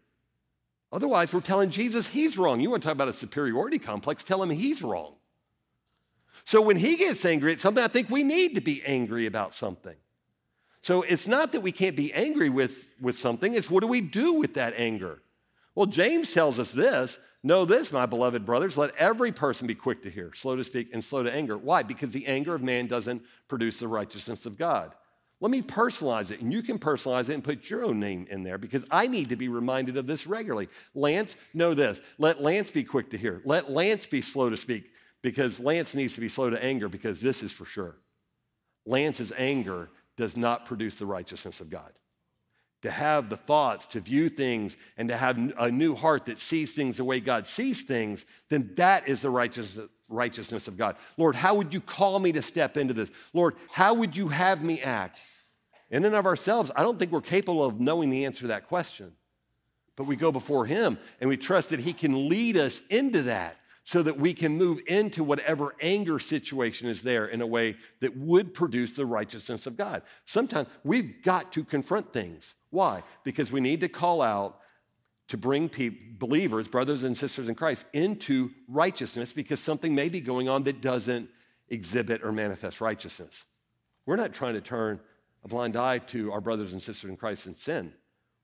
Otherwise, 0.92 1.34
we're 1.34 1.42
telling 1.42 1.72
Jesus 1.72 2.10
he's 2.10 2.38
wrong. 2.38 2.60
You 2.60 2.70
want 2.70 2.84
to 2.84 2.88
talk 2.88 2.94
about 2.94 3.08
a 3.08 3.14
superiority 3.14 3.80
complex, 3.80 4.24
tell 4.24 4.44
him 4.44 4.52
he's 4.52 4.84
wrong. 4.84 5.16
So 6.48 6.62
when 6.62 6.78
he 6.78 6.96
gets 6.96 7.26
angry 7.26 7.52
at 7.52 7.60
something, 7.60 7.84
I 7.84 7.90
think 7.90 8.10
we 8.10 8.24
need 8.24 8.56
to 8.56 8.62
be 8.62 8.82
angry 8.86 9.26
about 9.26 9.54
something. 9.54 9.98
So 10.82 11.02
it's 11.02 11.28
not 11.28 11.52
that 11.52 11.60
we 11.60 11.74
can't 11.74 11.98
be 11.98 12.14
angry 12.14 12.48
with, 12.48 12.94
with 13.02 13.18
something, 13.18 13.54
it's 13.54 13.70
what 13.70 13.82
do 13.82 13.88
we 13.88 14.00
do 14.00 14.36
with 14.36 14.54
that 14.54 14.74
anger? 14.78 15.22
Well, 15.76 15.88
James 15.88 16.34
tells 16.34 16.58
us 16.58 16.72
this 16.72 17.20
Know 17.44 17.66
this, 17.66 17.92
my 17.92 18.06
beloved 18.06 18.46
brothers, 18.46 18.78
let 18.78 18.96
every 18.96 19.34
person 19.34 19.68
be 19.68 19.76
quick 19.76 20.04
to 20.04 20.10
hear, 20.10 20.32
slow 20.34 20.56
to 20.56 20.64
speak, 20.64 20.90
and 20.94 21.04
slow 21.04 21.22
to 21.22 21.34
anger. 21.34 21.58
Why? 21.58 21.84
Because 21.84 22.12
the 22.12 22.26
anger 22.28 22.56
of 22.56 22.64
man 22.64 22.88
doesn't 22.88 23.24
produce 23.50 23.80
the 23.80 23.90
righteousness 23.90 24.46
of 24.46 24.58
God. 24.58 24.94
Let 25.42 25.52
me 25.52 25.62
personalize 25.62 26.32
it, 26.32 26.40
and 26.40 26.54
you 26.54 26.64
can 26.64 26.80
personalize 26.80 27.28
it 27.28 27.34
and 27.34 27.44
put 27.44 27.70
your 27.70 27.84
own 27.84 28.00
name 28.00 28.26
in 28.30 28.44
there 28.44 28.58
because 28.58 28.86
I 28.90 29.08
need 29.08 29.30
to 29.30 29.36
be 29.36 29.50
reminded 29.50 29.98
of 29.98 30.08
this 30.08 30.26
regularly. 30.26 30.70
Lance, 30.96 31.36
know 31.54 31.74
this. 31.74 32.00
Let 32.18 32.42
Lance 32.42 32.72
be 32.72 32.86
quick 32.86 33.12
to 33.12 33.18
hear. 33.18 33.42
Let 33.44 33.70
Lance 33.70 34.06
be 34.06 34.22
slow 34.22 34.50
to 34.50 34.56
speak 34.56 34.92
because 35.32 35.60
Lance 35.60 35.94
needs 35.94 36.16
to 36.16 36.22
be 36.22 36.30
slow 36.30 36.50
to 36.50 36.64
anger 36.64 36.88
because 36.88 37.20
this 37.20 37.44
is 37.44 37.52
for 37.52 37.66
sure. 37.66 37.98
Lance's 38.86 39.34
anger 39.38 39.90
does 40.16 40.38
not 40.38 40.66
produce 40.66 40.96
the 40.96 41.06
righteousness 41.06 41.60
of 41.60 41.70
God. 41.70 41.92
To 42.84 42.92
have 42.92 43.28
the 43.28 43.36
thoughts, 43.36 43.88
to 43.88 44.00
view 44.00 44.30
things, 44.30 44.78
and 44.96 45.10
to 45.10 45.18
have 45.18 45.38
a 45.58 45.70
new 45.70 45.96
heart 45.96 46.28
that 46.28 46.40
sees 46.40 46.72
things 46.72 46.96
the 46.96 47.04
way 47.04 47.20
God 47.20 47.46
sees 47.46 47.82
things, 47.82 48.26
then 48.50 48.72
that 48.76 49.10
is 49.10 49.22
the 49.22 49.30
righteousness, 49.30 50.68
of 50.68 50.78
God. 50.78 50.96
Lord, 51.18 51.36
how 51.36 51.56
would 51.56 51.74
you 51.74 51.82
call 51.82 52.20
me 52.20 52.32
to 52.32 52.42
step 52.42 52.78
into 52.78 52.94
this? 52.94 53.10
Lord, 53.34 53.56
how 53.70 53.96
would 53.96 54.16
you 54.16 54.30
have 54.30 54.64
me 54.64 54.82
act? 54.82 55.20
In 55.90 56.06
and 56.06 56.16
of 56.16 56.26
ourselves, 56.26 56.72
I 56.74 56.84
don't 56.84 56.98
think 56.98 57.12
we're 57.12 57.20
capable 57.20 57.66
of 57.66 57.82
knowing 57.82 58.12
the 58.12 58.24
answer 58.24 58.42
to 58.42 58.48
that 58.48 58.70
question. 58.70 59.12
But 59.98 60.06
we 60.06 60.16
go 60.16 60.32
before 60.32 60.66
Him 60.66 60.98
and 61.20 61.30
we 61.30 61.36
trust 61.36 61.72
that 61.72 61.82
He 61.82 61.92
can 61.92 62.30
lead 62.30 62.56
us 62.56 62.80
into 62.90 63.24
that 63.24 63.58
so 63.88 64.04
that 64.04 64.20
we 64.20 64.34
can 64.34 64.58
move 64.58 64.82
into 64.86 65.24
whatever 65.24 65.74
anger 65.80 66.20
situation 66.20 66.90
is 66.90 67.04
there 67.04 67.26
in 67.26 67.40
a 67.40 67.48
way 67.48 67.74
that 68.02 68.18
would 68.18 68.54
produce 68.54 68.92
the 68.92 69.06
righteousness 69.06 69.66
of 69.66 69.78
God. 69.78 70.02
Sometimes 70.26 70.68
we've 70.84 71.24
got 71.24 71.54
to 71.54 71.64
confront 71.64 72.12
things. 72.12 72.54
Why? 72.70 73.04
Because 73.24 73.50
we 73.50 73.62
need 73.62 73.80
to 73.80 73.88
call 73.88 74.22
out 74.22 74.60
to 75.30 75.38
bring 75.38 75.70
people, 75.70 76.28
believers, 76.28 76.68
brothers 76.68 77.06
and 77.06 77.18
sisters 77.18 77.48
in 77.48 77.56
Christ, 77.56 77.86
into 77.94 78.50
righteousness 78.68 79.32
because 79.32 79.62
something 79.62 79.96
may 79.96 80.10
be 80.10 80.20
going 80.20 80.50
on 80.50 80.64
that 80.64 80.82
doesn't 80.82 81.30
exhibit 81.70 82.26
or 82.26 82.34
manifest 82.34 82.82
righteousness. 82.82 83.46
We're 84.06 84.18
not 84.18 84.34
trying 84.34 84.56
to 84.56 84.62
turn 84.62 85.00
a 85.46 85.48
blind 85.48 85.78
eye 85.78 86.00
to 86.00 86.34
our 86.34 86.42
brothers 86.42 86.74
and 86.74 86.84
sisters 86.84 87.10
in 87.10 87.16
Christ 87.16 87.48
in 87.48 87.56
sin. 87.56 87.94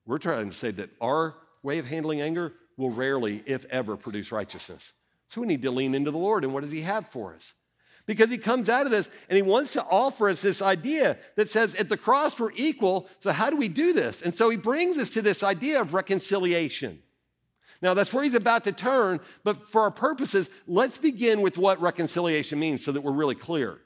We're 0.05 0.19
trying 0.19 0.49
to 0.49 0.55
say 0.55 0.71
that 0.71 0.91
our 1.01 1.35
way 1.63 1.79
of 1.79 1.85
handling 1.85 2.21
anger 2.21 2.53
will 2.77 2.91
rarely, 2.91 3.43
if 3.45 3.65
ever, 3.65 3.97
produce 3.97 4.31
righteousness. 4.31 4.93
So 5.33 5.41
we 5.41 5.47
need 5.47 5.63
to 5.63 5.71
lean 5.71 5.95
into 5.95 6.11
the 6.11 6.17
Lord 6.17 6.43
and 6.43 6.53
what 6.53 6.61
does 6.61 6.71
He 6.71 6.81
have 6.81 7.07
for 7.07 7.33
us? 7.33 7.53
Because 8.05 8.29
he 8.29 8.37
comes 8.37 8.67
out 8.67 8.85
of 8.85 8.91
this 8.91 9.09
and 9.29 9.37
he 9.37 9.41
wants 9.41 9.73
to 9.73 9.83
offer 9.83 10.27
us 10.29 10.41
this 10.41 10.61
idea 10.61 11.17
that 11.37 11.49
says, 11.49 11.73
at 11.75 11.87
the 11.87 11.95
cross 11.97 12.37
we're 12.37 12.51
equal, 12.55 13.07
so 13.21 13.31
how 13.31 13.49
do 13.49 13.55
we 13.55 13.69
do 13.69 13.93
this? 13.93 14.21
And 14.21 14.35
so 14.35 14.49
he 14.49 14.57
brings 14.57 14.97
us 14.97 15.09
to 15.11 15.21
this 15.21 15.41
idea 15.41 15.79
of 15.79 15.93
reconciliation. 15.93 16.99
Now, 17.81 17.93
that's 17.93 18.11
where 18.11 18.23
he's 18.23 18.35
about 18.35 18.65
to 18.65 18.73
turn, 18.73 19.21
but 19.45 19.69
for 19.69 19.81
our 19.81 19.91
purposes, 19.91 20.49
let's 20.67 20.97
begin 20.97 21.41
with 21.41 21.57
what 21.57 21.81
reconciliation 21.81 22.59
means 22.59 22.83
so 22.83 22.91
that 22.91 23.01
we're 23.01 23.13
really 23.13 23.35
clear. 23.35 23.79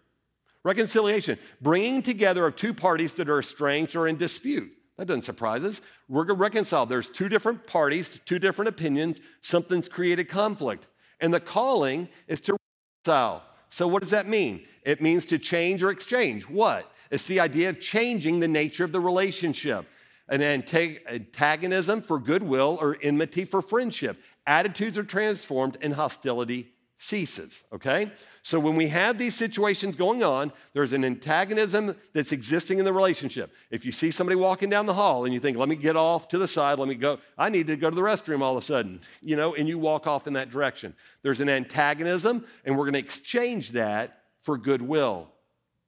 Reconciliation, 0.63 1.37
bringing 1.61 2.01
together 2.01 2.45
of 2.45 2.55
two 2.55 2.73
parties 2.73 3.13
that 3.15 3.29
are 3.29 3.39
estranged 3.39 3.95
or 3.95 4.07
in 4.07 4.17
dispute. 4.17 4.71
That 4.97 5.05
doesn't 5.05 5.23
surprise 5.23 5.63
us. 5.63 5.79
We're 6.09 6.25
going 6.25 6.37
to 6.37 6.41
reconcile. 6.41 6.87
There's 6.87 7.09
two 7.09 7.29
different 7.29 7.67
parties, 7.67 8.19
two 8.25 8.39
different 8.39 8.69
opinions, 8.69 9.19
something's 9.41 9.87
created 9.87 10.27
conflict. 10.27 10.87
And 11.19 11.33
the 11.33 11.39
calling 11.39 12.09
is 12.27 12.41
to 12.41 12.57
reconcile. 13.05 13.43
So, 13.69 13.87
what 13.87 14.01
does 14.01 14.11
that 14.11 14.27
mean? 14.27 14.65
It 14.83 15.01
means 15.01 15.25
to 15.27 15.37
change 15.37 15.83
or 15.83 15.89
exchange. 15.89 16.43
What? 16.43 16.91
It's 17.11 17.27
the 17.27 17.39
idea 17.39 17.69
of 17.69 17.79
changing 17.79 18.39
the 18.39 18.47
nature 18.47 18.83
of 18.83 18.91
the 18.91 18.99
relationship. 18.99 19.85
An 20.29 20.41
antagonism 20.41 22.01
for 22.01 22.19
goodwill 22.19 22.77
or 22.81 22.97
enmity 23.01 23.45
for 23.45 23.61
friendship. 23.61 24.21
Attitudes 24.45 24.97
are 24.97 25.03
transformed 25.03 25.77
and 25.81 25.93
hostility 25.93 26.73
ceases, 26.97 27.63
okay? 27.71 28.11
So 28.41 28.59
when 28.59 28.75
we 28.75 28.87
have 28.87 29.17
these 29.17 29.35
situations 29.35 29.95
going 29.95 30.23
on, 30.23 30.51
there's 30.73 30.93
an 30.93 31.05
antagonism 31.05 31.95
that's 32.13 32.31
existing 32.31 32.79
in 32.79 32.85
the 32.85 32.93
relationship. 32.93 33.53
If 33.69 33.85
you 33.85 33.91
see 33.91 34.09
somebody 34.09 34.35
walking 34.35 34.69
down 34.69 34.87
the 34.87 34.93
hall 34.93 35.25
and 35.25 35.33
you 35.33 35.39
think, 35.39 35.57
let 35.57 35.69
me 35.69 35.75
get 35.75 35.95
off 35.95 36.27
to 36.29 36.37
the 36.37 36.47
side, 36.47 36.79
let 36.79 36.87
me 36.87 36.95
go, 36.95 37.19
I 37.37 37.49
need 37.49 37.67
to 37.67 37.75
go 37.75 37.89
to 37.89 37.95
the 37.95 38.01
restroom 38.01 38.41
all 38.41 38.57
of 38.57 38.63
a 38.63 38.65
sudden, 38.65 39.01
you 39.21 39.35
know, 39.35 39.53
and 39.53 39.67
you 39.67 39.77
walk 39.77 40.07
off 40.07 40.27
in 40.27 40.33
that 40.33 40.49
direction. 40.49 40.95
There's 41.21 41.41
an 41.41 41.49
antagonism, 41.49 42.45
and 42.65 42.77
we're 42.77 42.85
going 42.85 42.93
to 42.93 42.99
exchange 42.99 43.73
that 43.73 44.23
for 44.41 44.57
goodwill. 44.57 45.29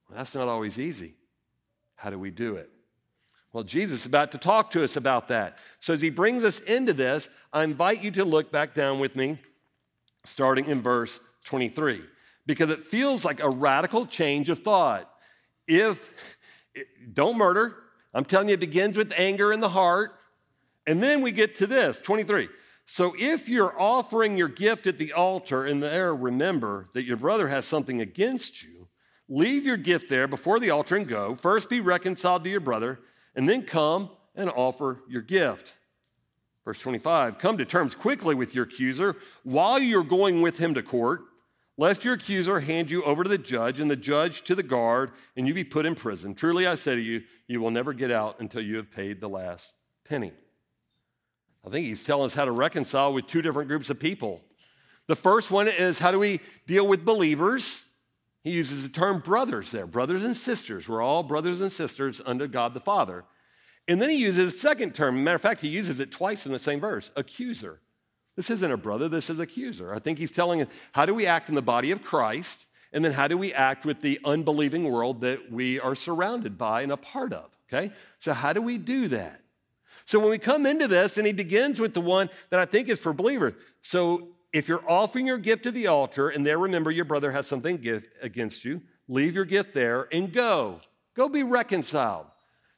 Well, 0.08 0.18
that's 0.18 0.34
not 0.34 0.48
always 0.48 0.78
easy. 0.78 1.14
How 1.96 2.10
do 2.10 2.18
we 2.18 2.30
do 2.30 2.56
it? 2.56 2.70
Well, 3.52 3.64
Jesus 3.64 4.00
is 4.00 4.06
about 4.06 4.30
to 4.32 4.38
talk 4.38 4.70
to 4.72 4.84
us 4.84 4.96
about 4.96 5.26
that. 5.28 5.58
So 5.80 5.92
as 5.92 6.00
he 6.00 6.10
brings 6.10 6.44
us 6.44 6.60
into 6.60 6.92
this, 6.92 7.28
I 7.52 7.64
invite 7.64 8.00
you 8.00 8.12
to 8.12 8.24
look 8.24 8.52
back 8.52 8.74
down 8.74 9.00
with 9.00 9.16
me 9.16 9.38
starting 10.24 10.66
in 10.66 10.82
verse 10.82 11.20
23, 11.44 12.02
because 12.46 12.70
it 12.70 12.84
feels 12.84 13.24
like 13.24 13.42
a 13.42 13.48
radical 13.48 14.06
change 14.06 14.48
of 14.48 14.60
thought. 14.60 15.10
If, 15.66 16.12
don't 17.12 17.38
murder, 17.38 17.76
I'm 18.12 18.24
telling 18.24 18.48
you, 18.48 18.54
it 18.54 18.60
begins 18.60 18.96
with 18.96 19.12
anger 19.16 19.52
in 19.52 19.60
the 19.60 19.68
heart. 19.68 20.12
And 20.86 21.02
then 21.02 21.22
we 21.22 21.32
get 21.32 21.56
to 21.56 21.66
this 21.66 22.00
23. 22.00 22.48
So 22.86 23.14
if 23.16 23.48
you're 23.48 23.80
offering 23.80 24.36
your 24.36 24.48
gift 24.48 24.88
at 24.88 24.98
the 24.98 25.12
altar 25.12 25.64
and 25.64 25.80
there 25.80 26.14
remember 26.14 26.88
that 26.94 27.04
your 27.04 27.16
brother 27.16 27.48
has 27.48 27.64
something 27.64 28.00
against 28.00 28.64
you, 28.64 28.88
leave 29.28 29.64
your 29.64 29.76
gift 29.76 30.08
there 30.08 30.26
before 30.26 30.58
the 30.58 30.70
altar 30.70 30.96
and 30.96 31.06
go. 31.06 31.36
First 31.36 31.68
be 31.68 31.80
reconciled 31.80 32.42
to 32.42 32.50
your 32.50 32.60
brother, 32.60 32.98
and 33.36 33.48
then 33.48 33.62
come 33.62 34.10
and 34.34 34.50
offer 34.50 34.98
your 35.08 35.22
gift. 35.22 35.74
Verse 36.64 36.78
25 36.78 37.38
Come 37.38 37.58
to 37.58 37.64
terms 37.64 37.94
quickly 37.94 38.34
with 38.34 38.54
your 38.54 38.64
accuser 38.64 39.16
while 39.42 39.78
you're 39.78 40.04
going 40.04 40.42
with 40.42 40.58
him 40.58 40.74
to 40.74 40.82
court, 40.82 41.22
lest 41.76 42.04
your 42.04 42.14
accuser 42.14 42.60
hand 42.60 42.90
you 42.90 43.02
over 43.04 43.22
to 43.22 43.30
the 43.30 43.38
judge 43.38 43.80
and 43.80 43.90
the 43.90 43.96
judge 43.96 44.42
to 44.42 44.54
the 44.54 44.62
guard, 44.62 45.12
and 45.36 45.46
you 45.46 45.54
be 45.54 45.64
put 45.64 45.86
in 45.86 45.94
prison. 45.94 46.34
Truly 46.34 46.66
I 46.66 46.74
say 46.74 46.94
to 46.94 47.00
you, 47.00 47.22
you 47.46 47.60
will 47.60 47.70
never 47.70 47.92
get 47.92 48.10
out 48.10 48.40
until 48.40 48.62
you 48.62 48.76
have 48.76 48.90
paid 48.90 49.20
the 49.20 49.28
last 49.28 49.74
penny. 50.04 50.32
I 51.66 51.70
think 51.70 51.86
he's 51.86 52.04
telling 52.04 52.26
us 52.26 52.34
how 52.34 52.44
to 52.44 52.52
reconcile 52.52 53.12
with 53.12 53.26
two 53.26 53.42
different 53.42 53.68
groups 53.68 53.90
of 53.90 53.98
people. 53.98 54.40
The 55.06 55.16
first 55.16 55.50
one 55.50 55.68
is 55.68 55.98
how 55.98 56.10
do 56.10 56.18
we 56.18 56.40
deal 56.66 56.86
with 56.86 57.04
believers? 57.04 57.82
He 58.42 58.52
uses 58.52 58.84
the 58.84 58.88
term 58.88 59.20
brothers 59.20 59.70
there, 59.70 59.86
brothers 59.86 60.24
and 60.24 60.36
sisters. 60.36 60.88
We're 60.88 61.02
all 61.02 61.22
brothers 61.22 61.60
and 61.60 61.70
sisters 61.70 62.22
under 62.24 62.46
God 62.46 62.72
the 62.72 62.80
Father. 62.80 63.24
And 63.90 64.00
then 64.00 64.08
he 64.08 64.16
uses 64.16 64.54
a 64.54 64.56
second 64.56 64.94
term. 64.94 65.24
Matter 65.24 65.34
of 65.34 65.42
fact, 65.42 65.60
he 65.62 65.68
uses 65.68 65.98
it 65.98 66.12
twice 66.12 66.46
in 66.46 66.52
the 66.52 66.60
same 66.60 66.78
verse 66.78 67.10
accuser. 67.16 67.80
This 68.36 68.48
isn't 68.48 68.70
a 68.70 68.76
brother, 68.76 69.08
this 69.08 69.28
is 69.28 69.40
accuser. 69.40 69.92
I 69.92 69.98
think 69.98 70.20
he's 70.20 70.30
telling 70.30 70.62
us 70.62 70.68
how 70.92 71.06
do 71.06 71.12
we 71.12 71.26
act 71.26 71.48
in 71.48 71.56
the 71.56 71.60
body 71.60 71.90
of 71.90 72.04
Christ? 72.04 72.66
And 72.92 73.04
then 73.04 73.10
how 73.10 73.26
do 73.26 73.36
we 73.36 73.52
act 73.52 73.84
with 73.84 74.00
the 74.00 74.20
unbelieving 74.24 74.88
world 74.88 75.22
that 75.22 75.50
we 75.50 75.80
are 75.80 75.96
surrounded 75.96 76.56
by 76.56 76.82
and 76.82 76.92
a 76.92 76.96
part 76.96 77.32
of? 77.32 77.50
Okay? 77.68 77.92
So, 78.20 78.32
how 78.32 78.52
do 78.52 78.62
we 78.62 78.78
do 78.78 79.08
that? 79.08 79.40
So, 80.04 80.20
when 80.20 80.30
we 80.30 80.38
come 80.38 80.66
into 80.66 80.86
this, 80.86 81.18
and 81.18 81.26
he 81.26 81.32
begins 81.32 81.80
with 81.80 81.92
the 81.92 82.00
one 82.00 82.30
that 82.50 82.60
I 82.60 82.66
think 82.66 82.88
is 82.88 83.00
for 83.00 83.12
believers. 83.12 83.54
So, 83.82 84.28
if 84.52 84.68
you're 84.68 84.88
offering 84.88 85.26
your 85.26 85.38
gift 85.38 85.64
to 85.64 85.72
the 85.72 85.88
altar 85.88 86.28
and 86.28 86.46
there 86.46 86.58
remember 86.58 86.92
your 86.92 87.04
brother 87.04 87.32
has 87.32 87.48
something 87.48 87.84
against 88.22 88.64
you, 88.64 88.82
leave 89.08 89.34
your 89.34 89.44
gift 89.44 89.74
there 89.74 90.06
and 90.12 90.32
go. 90.32 90.80
Go 91.14 91.28
be 91.28 91.42
reconciled. 91.42 92.26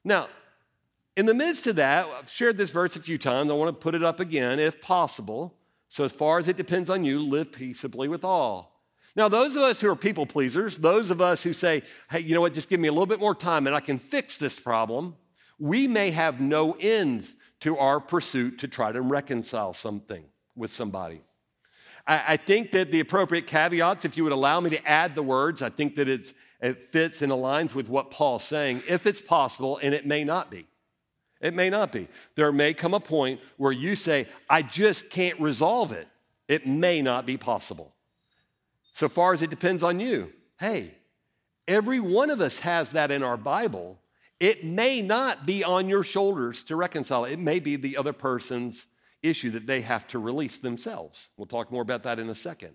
Now, 0.04 0.28
in 1.16 1.26
the 1.26 1.34
midst 1.34 1.66
of 1.66 1.76
that, 1.76 2.06
I've 2.06 2.30
shared 2.30 2.56
this 2.56 2.70
verse 2.70 2.96
a 2.96 3.00
few 3.00 3.18
times. 3.18 3.50
I 3.50 3.54
want 3.54 3.68
to 3.68 3.80
put 3.80 3.94
it 3.94 4.02
up 4.02 4.20
again 4.20 4.58
if 4.58 4.80
possible. 4.80 5.54
So, 5.88 6.04
as 6.04 6.12
far 6.12 6.38
as 6.38 6.48
it 6.48 6.56
depends 6.56 6.88
on 6.88 7.04
you, 7.04 7.20
live 7.20 7.52
peaceably 7.52 8.08
with 8.08 8.24
all. 8.24 8.72
Now, 9.14 9.28
those 9.28 9.54
of 9.56 9.62
us 9.62 9.80
who 9.80 9.90
are 9.90 9.96
people 9.96 10.24
pleasers, 10.24 10.78
those 10.78 11.10
of 11.10 11.20
us 11.20 11.42
who 11.42 11.52
say, 11.52 11.82
hey, 12.10 12.20
you 12.20 12.34
know 12.34 12.40
what, 12.40 12.54
just 12.54 12.70
give 12.70 12.80
me 12.80 12.88
a 12.88 12.92
little 12.92 13.06
bit 13.06 13.20
more 13.20 13.34
time 13.34 13.66
and 13.66 13.76
I 13.76 13.80
can 13.80 13.98
fix 13.98 14.38
this 14.38 14.58
problem, 14.58 15.16
we 15.58 15.86
may 15.86 16.10
have 16.12 16.40
no 16.40 16.76
end 16.80 17.28
to 17.60 17.76
our 17.76 18.00
pursuit 18.00 18.58
to 18.60 18.68
try 18.68 18.90
to 18.90 19.02
reconcile 19.02 19.74
something 19.74 20.24
with 20.56 20.72
somebody. 20.72 21.20
I, 22.06 22.24
I 22.28 22.36
think 22.38 22.72
that 22.72 22.90
the 22.90 23.00
appropriate 23.00 23.46
caveats, 23.46 24.06
if 24.06 24.16
you 24.16 24.24
would 24.24 24.32
allow 24.32 24.60
me 24.60 24.70
to 24.70 24.88
add 24.88 25.14
the 25.14 25.22
words, 25.22 25.60
I 25.60 25.68
think 25.68 25.96
that 25.96 26.08
it 26.08 26.34
fits 26.90 27.20
and 27.20 27.30
aligns 27.30 27.74
with 27.74 27.90
what 27.90 28.10
Paul's 28.10 28.44
saying, 28.44 28.82
if 28.88 29.06
it's 29.06 29.20
possible, 29.20 29.78
and 29.82 29.94
it 29.94 30.06
may 30.06 30.24
not 30.24 30.50
be. 30.50 30.66
It 31.42 31.54
may 31.54 31.68
not 31.68 31.90
be. 31.90 32.08
There 32.36 32.52
may 32.52 32.72
come 32.72 32.94
a 32.94 33.00
point 33.00 33.40
where 33.56 33.72
you 33.72 33.96
say, 33.96 34.28
I 34.48 34.62
just 34.62 35.10
can't 35.10 35.38
resolve 35.40 35.90
it. 35.90 36.06
It 36.48 36.66
may 36.66 37.02
not 37.02 37.26
be 37.26 37.36
possible. 37.36 37.92
So 38.94 39.08
far 39.08 39.32
as 39.32 39.42
it 39.42 39.50
depends 39.50 39.82
on 39.82 39.98
you, 39.98 40.32
hey, 40.60 40.94
every 41.66 41.98
one 41.98 42.30
of 42.30 42.40
us 42.40 42.60
has 42.60 42.92
that 42.92 43.10
in 43.10 43.24
our 43.24 43.36
Bible. 43.36 43.98
It 44.38 44.64
may 44.64 45.02
not 45.02 45.44
be 45.44 45.64
on 45.64 45.88
your 45.88 46.04
shoulders 46.04 46.62
to 46.64 46.76
reconcile. 46.76 47.24
It 47.24 47.38
may 47.38 47.58
be 47.58 47.74
the 47.76 47.96
other 47.96 48.12
person's 48.12 48.86
issue 49.22 49.50
that 49.50 49.66
they 49.66 49.80
have 49.80 50.06
to 50.08 50.18
release 50.18 50.58
themselves. 50.58 51.28
We'll 51.36 51.46
talk 51.46 51.72
more 51.72 51.82
about 51.82 52.04
that 52.04 52.18
in 52.18 52.28
a 52.28 52.34
second. 52.34 52.74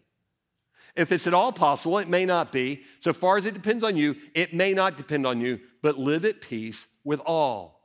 If 0.95 1.11
it's 1.11 1.27
at 1.27 1.33
all 1.33 1.51
possible, 1.51 1.99
it 1.99 2.09
may 2.09 2.25
not 2.25 2.51
be. 2.51 2.83
So 2.99 3.13
far 3.13 3.37
as 3.37 3.45
it 3.45 3.53
depends 3.53 3.83
on 3.83 3.95
you, 3.95 4.15
it 4.33 4.53
may 4.53 4.73
not 4.73 4.97
depend 4.97 5.27
on 5.27 5.39
you, 5.39 5.59
but 5.81 5.97
live 5.97 6.25
at 6.25 6.41
peace 6.41 6.87
with 7.03 7.21
all. 7.25 7.76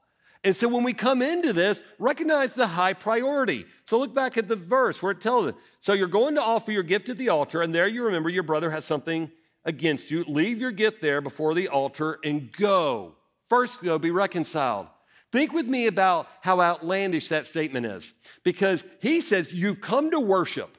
And 0.45 0.57
so 0.57 0.67
when 0.67 0.83
we 0.83 0.93
come 0.93 1.23
into 1.23 1.53
this, 1.53 1.81
recognize 1.99 2.53
the 2.53 2.67
high 2.67 2.95
priority. 2.95 3.65
So 3.87 3.99
look 3.99 4.13
back 4.13 4.37
at 4.37 4.49
the 4.49 4.57
verse 4.57 5.01
where 5.01 5.13
it 5.13 5.21
tells 5.21 5.49
us. 5.49 5.55
So 5.81 5.93
you're 5.93 6.09
going 6.09 6.35
to 6.35 6.43
offer 6.43 6.73
your 6.73 6.83
gift 6.83 7.09
at 7.09 7.19
the 7.19 7.29
altar, 7.29 7.63
and 7.63 7.75
there 7.75 7.87
you 7.87 8.05
remember 8.05 8.29
your 8.29 8.43
brother 8.43 8.71
has 8.71 8.85
something 8.85 9.31
against 9.65 10.11
you. 10.11 10.25
Leave 10.27 10.59
your 10.59 10.73
gift 10.73 11.01
there 11.01 11.21
before 11.21 11.55
the 11.55 11.69
altar 11.69 12.19
and 12.25 12.51
go. 12.53 13.15
First, 13.49 13.83
go 13.83 13.99
be 13.99 14.11
reconciled. 14.11 14.89
Think 15.31 15.53
with 15.53 15.67
me 15.67 15.87
about 15.87 16.29
how 16.41 16.61
outlandish 16.61 17.29
that 17.29 17.47
statement 17.47 17.87
is. 17.87 18.13
Because 18.43 18.85
he 19.01 19.21
says, 19.21 19.53
You've 19.53 19.81
come 19.81 20.11
to 20.11 20.21
worship. 20.21 20.77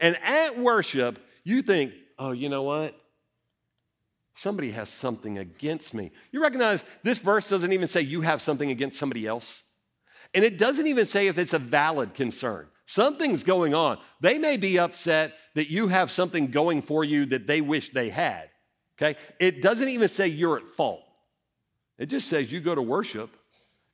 And 0.00 0.16
at 0.22 0.58
worship, 0.58 1.18
you 1.42 1.60
think, 1.62 1.92
Oh, 2.18 2.32
you 2.32 2.48
know 2.48 2.62
what? 2.62 2.98
Somebody 4.34 4.72
has 4.72 4.88
something 4.88 5.38
against 5.38 5.94
me. 5.94 6.10
You 6.32 6.42
recognize 6.42 6.84
this 7.02 7.18
verse 7.18 7.48
doesn't 7.48 7.72
even 7.72 7.88
say 7.88 8.00
you 8.00 8.22
have 8.22 8.42
something 8.42 8.70
against 8.70 8.98
somebody 8.98 9.26
else. 9.26 9.62
And 10.34 10.44
it 10.44 10.58
doesn't 10.58 10.86
even 10.86 11.06
say 11.06 11.28
if 11.28 11.38
it's 11.38 11.52
a 11.52 11.58
valid 11.58 12.14
concern. 12.14 12.66
Something's 12.86 13.44
going 13.44 13.74
on. 13.74 13.98
They 14.20 14.38
may 14.38 14.56
be 14.56 14.78
upset 14.78 15.34
that 15.54 15.70
you 15.70 15.88
have 15.88 16.10
something 16.10 16.48
going 16.48 16.82
for 16.82 17.04
you 17.04 17.26
that 17.26 17.46
they 17.46 17.60
wish 17.60 17.90
they 17.90 18.10
had. 18.10 18.50
Okay? 18.98 19.18
It 19.38 19.62
doesn't 19.62 19.88
even 19.88 20.08
say 20.08 20.26
you're 20.28 20.56
at 20.56 20.66
fault. 20.66 21.02
It 21.96 22.06
just 22.06 22.28
says 22.28 22.50
you 22.50 22.60
go 22.60 22.74
to 22.74 22.82
worship 22.82 23.30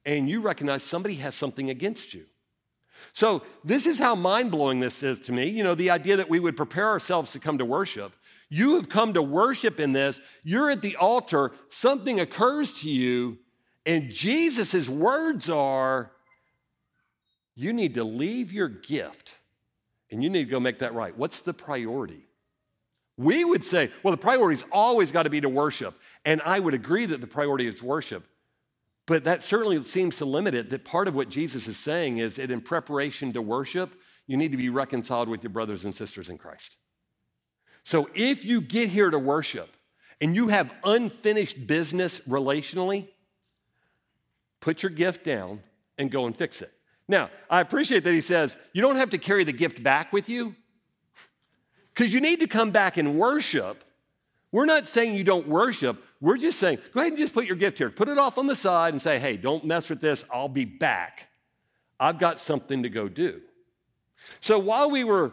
and 0.06 0.28
you 0.28 0.40
recognize 0.40 0.82
somebody 0.82 1.16
has 1.16 1.34
something 1.34 1.68
against 1.68 2.14
you. 2.14 2.24
So, 3.12 3.42
this 3.64 3.86
is 3.86 3.98
how 3.98 4.14
mind 4.14 4.50
blowing 4.50 4.80
this 4.80 5.02
is 5.02 5.18
to 5.20 5.32
me. 5.32 5.46
You 5.46 5.64
know, 5.64 5.74
the 5.74 5.90
idea 5.90 6.16
that 6.16 6.28
we 6.28 6.38
would 6.38 6.56
prepare 6.56 6.88
ourselves 6.88 7.32
to 7.32 7.38
come 7.38 7.58
to 7.58 7.64
worship 7.64 8.12
you 8.50 8.74
have 8.74 8.88
come 8.88 9.14
to 9.14 9.22
worship 9.22 9.80
in 9.80 9.92
this. 9.92 10.20
You're 10.42 10.70
at 10.70 10.82
the 10.82 10.96
altar. 10.96 11.52
Something 11.70 12.20
occurs 12.20 12.74
to 12.80 12.90
you, 12.90 13.38
and 13.86 14.10
Jesus' 14.10 14.88
words 14.88 15.48
are 15.48 16.12
you 17.54 17.72
need 17.72 17.94
to 17.94 18.04
leave 18.04 18.52
your 18.52 18.68
gift 18.68 19.34
and 20.10 20.22
you 20.22 20.30
need 20.30 20.44
to 20.44 20.50
go 20.50 20.60
make 20.60 20.80
that 20.80 20.94
right. 20.94 21.16
What's 21.16 21.42
the 21.42 21.54
priority? 21.54 22.26
We 23.16 23.44
would 23.44 23.64
say, 23.64 23.90
well, 24.02 24.12
the 24.12 24.18
priority's 24.18 24.64
always 24.72 25.12
got 25.12 25.24
to 25.24 25.30
be 25.30 25.40
to 25.42 25.48
worship. 25.48 25.94
And 26.24 26.40
I 26.42 26.58
would 26.58 26.74
agree 26.74 27.06
that 27.06 27.20
the 27.20 27.26
priority 27.26 27.66
is 27.66 27.82
worship. 27.82 28.24
But 29.06 29.24
that 29.24 29.42
certainly 29.42 29.82
seems 29.84 30.16
to 30.16 30.24
limit 30.24 30.54
it. 30.54 30.70
That 30.70 30.84
part 30.84 31.06
of 31.06 31.14
what 31.14 31.28
Jesus 31.28 31.68
is 31.68 31.76
saying 31.76 32.18
is 32.18 32.36
that 32.36 32.50
in 32.50 32.60
preparation 32.60 33.32
to 33.34 33.42
worship, 33.42 33.94
you 34.26 34.36
need 34.36 34.52
to 34.52 34.58
be 34.58 34.70
reconciled 34.70 35.28
with 35.28 35.42
your 35.42 35.50
brothers 35.50 35.84
and 35.84 35.94
sisters 35.94 36.28
in 36.28 36.38
Christ. 36.38 36.76
So 37.90 38.08
if 38.14 38.44
you 38.44 38.60
get 38.60 38.88
here 38.88 39.10
to 39.10 39.18
worship 39.18 39.68
and 40.20 40.36
you 40.36 40.46
have 40.46 40.72
unfinished 40.84 41.66
business 41.66 42.20
relationally, 42.20 43.08
put 44.60 44.84
your 44.84 44.90
gift 44.90 45.24
down 45.24 45.60
and 45.98 46.08
go 46.08 46.26
and 46.26 46.36
fix 46.36 46.62
it. 46.62 46.72
Now, 47.08 47.30
I 47.50 47.60
appreciate 47.60 48.04
that 48.04 48.14
he 48.14 48.20
says 48.20 48.56
you 48.72 48.80
don't 48.80 48.94
have 48.94 49.10
to 49.10 49.18
carry 49.18 49.42
the 49.42 49.52
gift 49.52 49.82
back 49.82 50.12
with 50.12 50.28
you 50.28 50.54
because 51.92 52.14
you 52.14 52.20
need 52.20 52.38
to 52.38 52.46
come 52.46 52.70
back 52.70 52.96
and 52.96 53.18
worship. 53.18 53.82
We're 54.52 54.66
not 54.66 54.86
saying 54.86 55.16
you 55.16 55.24
don't 55.24 55.48
worship. 55.48 56.00
We're 56.20 56.38
just 56.38 56.60
saying, 56.60 56.78
go 56.94 57.00
ahead 57.00 57.14
and 57.14 57.20
just 57.20 57.34
put 57.34 57.46
your 57.46 57.56
gift 57.56 57.78
here. 57.78 57.90
Put 57.90 58.08
it 58.08 58.18
off 58.18 58.38
on 58.38 58.46
the 58.46 58.54
side 58.54 58.94
and 58.94 59.02
say, 59.02 59.18
hey, 59.18 59.36
don't 59.36 59.64
mess 59.64 59.90
with 59.90 60.00
this. 60.00 60.24
I'll 60.32 60.48
be 60.48 60.64
back. 60.64 61.28
I've 61.98 62.20
got 62.20 62.38
something 62.38 62.84
to 62.84 62.88
go 62.88 63.08
do. 63.08 63.40
So 64.40 64.60
while 64.60 64.92
we 64.92 65.02
were 65.02 65.32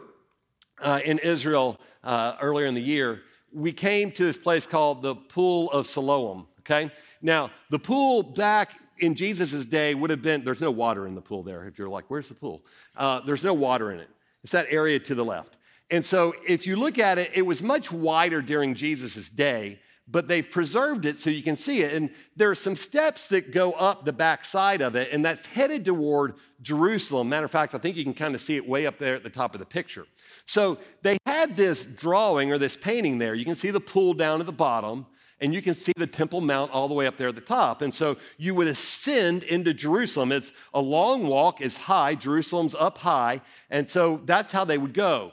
uh, 0.80 1.00
in 1.04 1.18
Israel 1.18 1.78
uh, 2.04 2.36
earlier 2.40 2.66
in 2.66 2.74
the 2.74 2.80
year, 2.80 3.22
we 3.52 3.72
came 3.72 4.12
to 4.12 4.24
this 4.24 4.38
place 4.38 4.66
called 4.66 5.02
the 5.02 5.14
Pool 5.14 5.70
of 5.70 5.86
Siloam. 5.86 6.46
Okay? 6.60 6.90
Now, 7.22 7.50
the 7.70 7.78
pool 7.78 8.22
back 8.22 8.78
in 8.98 9.14
Jesus' 9.14 9.64
day 9.64 9.94
would 9.94 10.10
have 10.10 10.22
been, 10.22 10.44
there's 10.44 10.60
no 10.60 10.70
water 10.70 11.06
in 11.06 11.14
the 11.14 11.20
pool 11.20 11.42
there. 11.42 11.66
If 11.66 11.78
you're 11.78 11.88
like, 11.88 12.04
where's 12.08 12.28
the 12.28 12.34
pool? 12.34 12.64
Uh, 12.96 13.20
there's 13.20 13.44
no 13.44 13.54
water 13.54 13.90
in 13.92 14.00
it. 14.00 14.10
It's 14.42 14.52
that 14.52 14.66
area 14.68 14.98
to 14.98 15.14
the 15.14 15.24
left. 15.24 15.56
And 15.90 16.04
so 16.04 16.34
if 16.46 16.66
you 16.66 16.76
look 16.76 16.98
at 16.98 17.18
it, 17.18 17.30
it 17.34 17.42
was 17.42 17.62
much 17.62 17.90
wider 17.90 18.42
during 18.42 18.74
Jesus' 18.74 19.30
day, 19.30 19.80
but 20.10 20.26
they've 20.26 20.50
preserved 20.50 21.04
it 21.04 21.18
so 21.18 21.28
you 21.28 21.42
can 21.42 21.56
see 21.56 21.82
it. 21.82 21.92
And 21.92 22.10
there 22.34 22.50
are 22.50 22.54
some 22.54 22.76
steps 22.76 23.28
that 23.28 23.52
go 23.52 23.72
up 23.72 24.04
the 24.04 24.12
back 24.12 24.44
side 24.44 24.80
of 24.80 24.96
it, 24.96 25.12
and 25.12 25.24
that's 25.24 25.46
headed 25.46 25.84
toward 25.84 26.34
Jerusalem. 26.62 27.28
Matter 27.28 27.44
of 27.44 27.50
fact, 27.50 27.74
I 27.74 27.78
think 27.78 27.96
you 27.96 28.04
can 28.04 28.14
kind 28.14 28.34
of 28.34 28.40
see 28.40 28.56
it 28.56 28.66
way 28.66 28.86
up 28.86 28.98
there 28.98 29.14
at 29.14 29.22
the 29.22 29.30
top 29.30 29.54
of 29.54 29.60
the 29.60 29.66
picture. 29.66 30.06
So 30.46 30.78
they 31.02 31.18
had 31.26 31.56
this 31.56 31.84
drawing 31.84 32.52
or 32.52 32.58
this 32.58 32.76
painting 32.76 33.18
there. 33.18 33.34
You 33.34 33.44
can 33.44 33.56
see 33.56 33.70
the 33.70 33.80
pool 33.80 34.14
down 34.14 34.40
at 34.40 34.46
the 34.46 34.52
bottom, 34.52 35.06
and 35.40 35.52
you 35.52 35.60
can 35.60 35.74
see 35.74 35.92
the 35.96 36.06
Temple 36.06 36.40
Mount 36.40 36.72
all 36.72 36.88
the 36.88 36.94
way 36.94 37.06
up 37.06 37.16
there 37.16 37.28
at 37.28 37.34
the 37.34 37.40
top. 37.40 37.82
And 37.82 37.94
so 37.94 38.16
you 38.38 38.54
would 38.54 38.66
ascend 38.66 39.44
into 39.44 39.74
Jerusalem. 39.74 40.32
It's 40.32 40.52
a 40.72 40.80
long 40.80 41.26
walk, 41.26 41.60
it's 41.60 41.76
high, 41.82 42.14
Jerusalem's 42.14 42.74
up 42.74 42.98
high, 42.98 43.42
and 43.70 43.88
so 43.90 44.22
that's 44.24 44.52
how 44.52 44.64
they 44.64 44.78
would 44.78 44.94
go. 44.94 45.32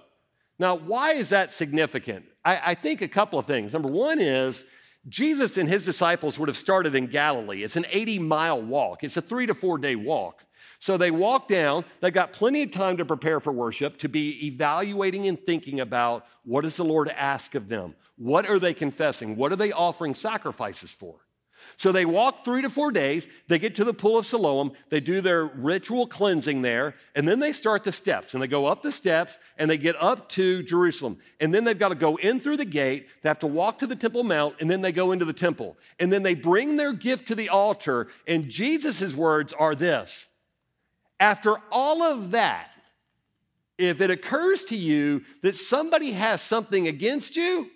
Now, 0.57 0.75
why 0.75 1.13
is 1.13 1.29
that 1.29 1.51
significant? 1.51 2.25
I, 2.43 2.61
I 2.67 2.73
think 2.75 3.01
a 3.01 3.07
couple 3.07 3.37
of 3.37 3.45
things. 3.45 3.73
Number 3.73 3.91
one 3.91 4.19
is 4.19 4.63
Jesus 5.07 5.57
and 5.57 5.69
his 5.69 5.85
disciples 5.85 6.39
would 6.39 6.49
have 6.49 6.57
started 6.57 6.95
in 6.95 7.07
Galilee. 7.07 7.63
It's 7.63 7.75
an 7.75 7.85
80 7.89 8.19
mile 8.19 8.61
walk, 8.61 9.03
it's 9.03 9.17
a 9.17 9.21
three 9.21 9.45
to 9.47 9.53
four 9.53 9.77
day 9.77 9.95
walk. 9.95 10.43
So 10.79 10.97
they 10.97 11.11
walk 11.11 11.47
down, 11.47 11.85
they 12.01 12.11
got 12.11 12.33
plenty 12.33 12.63
of 12.63 12.71
time 12.71 12.97
to 12.97 13.05
prepare 13.05 13.39
for 13.39 13.51
worship, 13.51 13.97
to 13.99 14.09
be 14.09 14.45
evaluating 14.47 15.27
and 15.27 15.39
thinking 15.39 15.79
about 15.79 16.25
what 16.43 16.61
does 16.61 16.77
the 16.77 16.83
Lord 16.83 17.09
ask 17.09 17.55
of 17.55 17.69
them? 17.69 17.95
What 18.17 18.49
are 18.49 18.59
they 18.59 18.73
confessing? 18.73 19.35
What 19.35 19.51
are 19.51 19.55
they 19.55 19.71
offering 19.71 20.15
sacrifices 20.15 20.91
for? 20.91 21.24
So 21.77 21.91
they 21.91 22.05
walk 22.05 22.45
three 22.45 22.61
to 22.61 22.69
four 22.69 22.91
days, 22.91 23.27
they 23.47 23.59
get 23.59 23.75
to 23.75 23.83
the 23.83 23.93
pool 23.93 24.17
of 24.17 24.25
Siloam, 24.25 24.73
they 24.89 24.99
do 24.99 25.21
their 25.21 25.45
ritual 25.45 26.07
cleansing 26.07 26.61
there, 26.61 26.95
and 27.15 27.27
then 27.27 27.39
they 27.39 27.53
start 27.53 27.83
the 27.83 27.91
steps. 27.91 28.33
And 28.33 28.43
they 28.43 28.47
go 28.47 28.65
up 28.65 28.81
the 28.81 28.91
steps 28.91 29.39
and 29.57 29.69
they 29.69 29.77
get 29.77 29.95
up 30.01 30.29
to 30.29 30.63
Jerusalem. 30.63 31.17
And 31.39 31.53
then 31.53 31.63
they've 31.63 31.77
got 31.77 31.89
to 31.89 31.95
go 31.95 32.15
in 32.17 32.39
through 32.39 32.57
the 32.57 32.65
gate, 32.65 33.07
they 33.21 33.29
have 33.29 33.39
to 33.39 33.47
walk 33.47 33.79
to 33.79 33.87
the 33.87 33.95
Temple 33.95 34.23
Mount, 34.23 34.55
and 34.59 34.69
then 34.69 34.81
they 34.81 34.91
go 34.91 35.11
into 35.11 35.25
the 35.25 35.33
temple. 35.33 35.77
And 35.99 36.11
then 36.11 36.23
they 36.23 36.35
bring 36.35 36.77
their 36.77 36.93
gift 36.93 37.27
to 37.27 37.35
the 37.35 37.49
altar, 37.49 38.07
and 38.27 38.49
Jesus' 38.49 39.13
words 39.13 39.53
are 39.53 39.75
this 39.75 40.27
after 41.19 41.55
all 41.71 42.03
of 42.03 42.31
that, 42.31 42.71
if 43.77 44.01
it 44.01 44.11
occurs 44.11 44.63
to 44.65 44.77
you 44.77 45.23
that 45.41 45.55
somebody 45.55 46.11
has 46.11 46.41
something 46.41 46.87
against 46.87 47.35
you, 47.35 47.69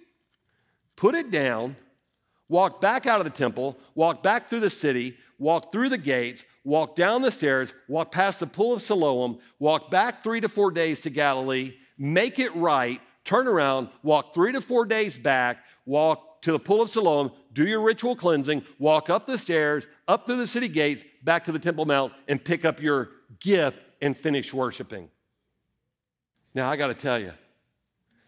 put 0.95 1.15
it 1.15 1.31
down, 1.31 1.75
walk 2.49 2.81
back 2.81 3.05
out 3.05 3.19
of 3.19 3.25
the 3.25 3.31
temple, 3.31 3.77
walk 3.95 4.21
back 4.21 4.49
through 4.49 4.59
the 4.59 4.69
city, 4.69 5.17
walk 5.37 5.71
through 5.71 5.89
the 5.89 5.97
gates, 5.97 6.43
walk 6.63 6.95
down 6.95 7.21
the 7.21 7.31
stairs, 7.31 7.73
walk 7.87 8.11
past 8.11 8.39
the 8.39 8.47
pool 8.47 8.73
of 8.73 8.81
Siloam, 8.81 9.39
walk 9.59 9.89
back 9.89 10.21
three 10.21 10.41
to 10.41 10.49
four 10.49 10.71
days 10.71 10.99
to 11.01 11.09
Galilee, 11.09 11.75
make 11.97 12.39
it 12.39 12.53
right, 12.55 12.99
turn 13.23 13.47
around, 13.47 13.89
walk 14.03 14.33
three 14.33 14.51
to 14.51 14.61
four 14.61 14.85
days 14.85 15.17
back, 15.17 15.63
walk 15.85 16.41
to 16.41 16.51
the 16.51 16.59
pool 16.59 16.81
of 16.81 16.89
Siloam, 16.89 17.31
do 17.53 17.67
your 17.67 17.81
ritual 17.81 18.15
cleansing, 18.15 18.63
walk 18.77 19.09
up 19.09 19.27
the 19.27 19.37
stairs, 19.37 19.85
up 20.07 20.25
through 20.25 20.37
the 20.37 20.47
city 20.47 20.67
gates, 20.67 21.03
back 21.23 21.45
to 21.45 21.51
the 21.51 21.59
Temple 21.59 21.85
Mount, 21.85 22.13
and 22.27 22.43
pick 22.43 22.65
up 22.65 22.81
your 22.81 23.09
gift 23.39 23.79
and 24.01 24.17
finish 24.17 24.53
worshiping. 24.53 25.09
Now, 26.55 26.69
I 26.69 26.77
got 26.77 26.87
to 26.87 26.93
tell 26.93 27.19
you, 27.19 27.33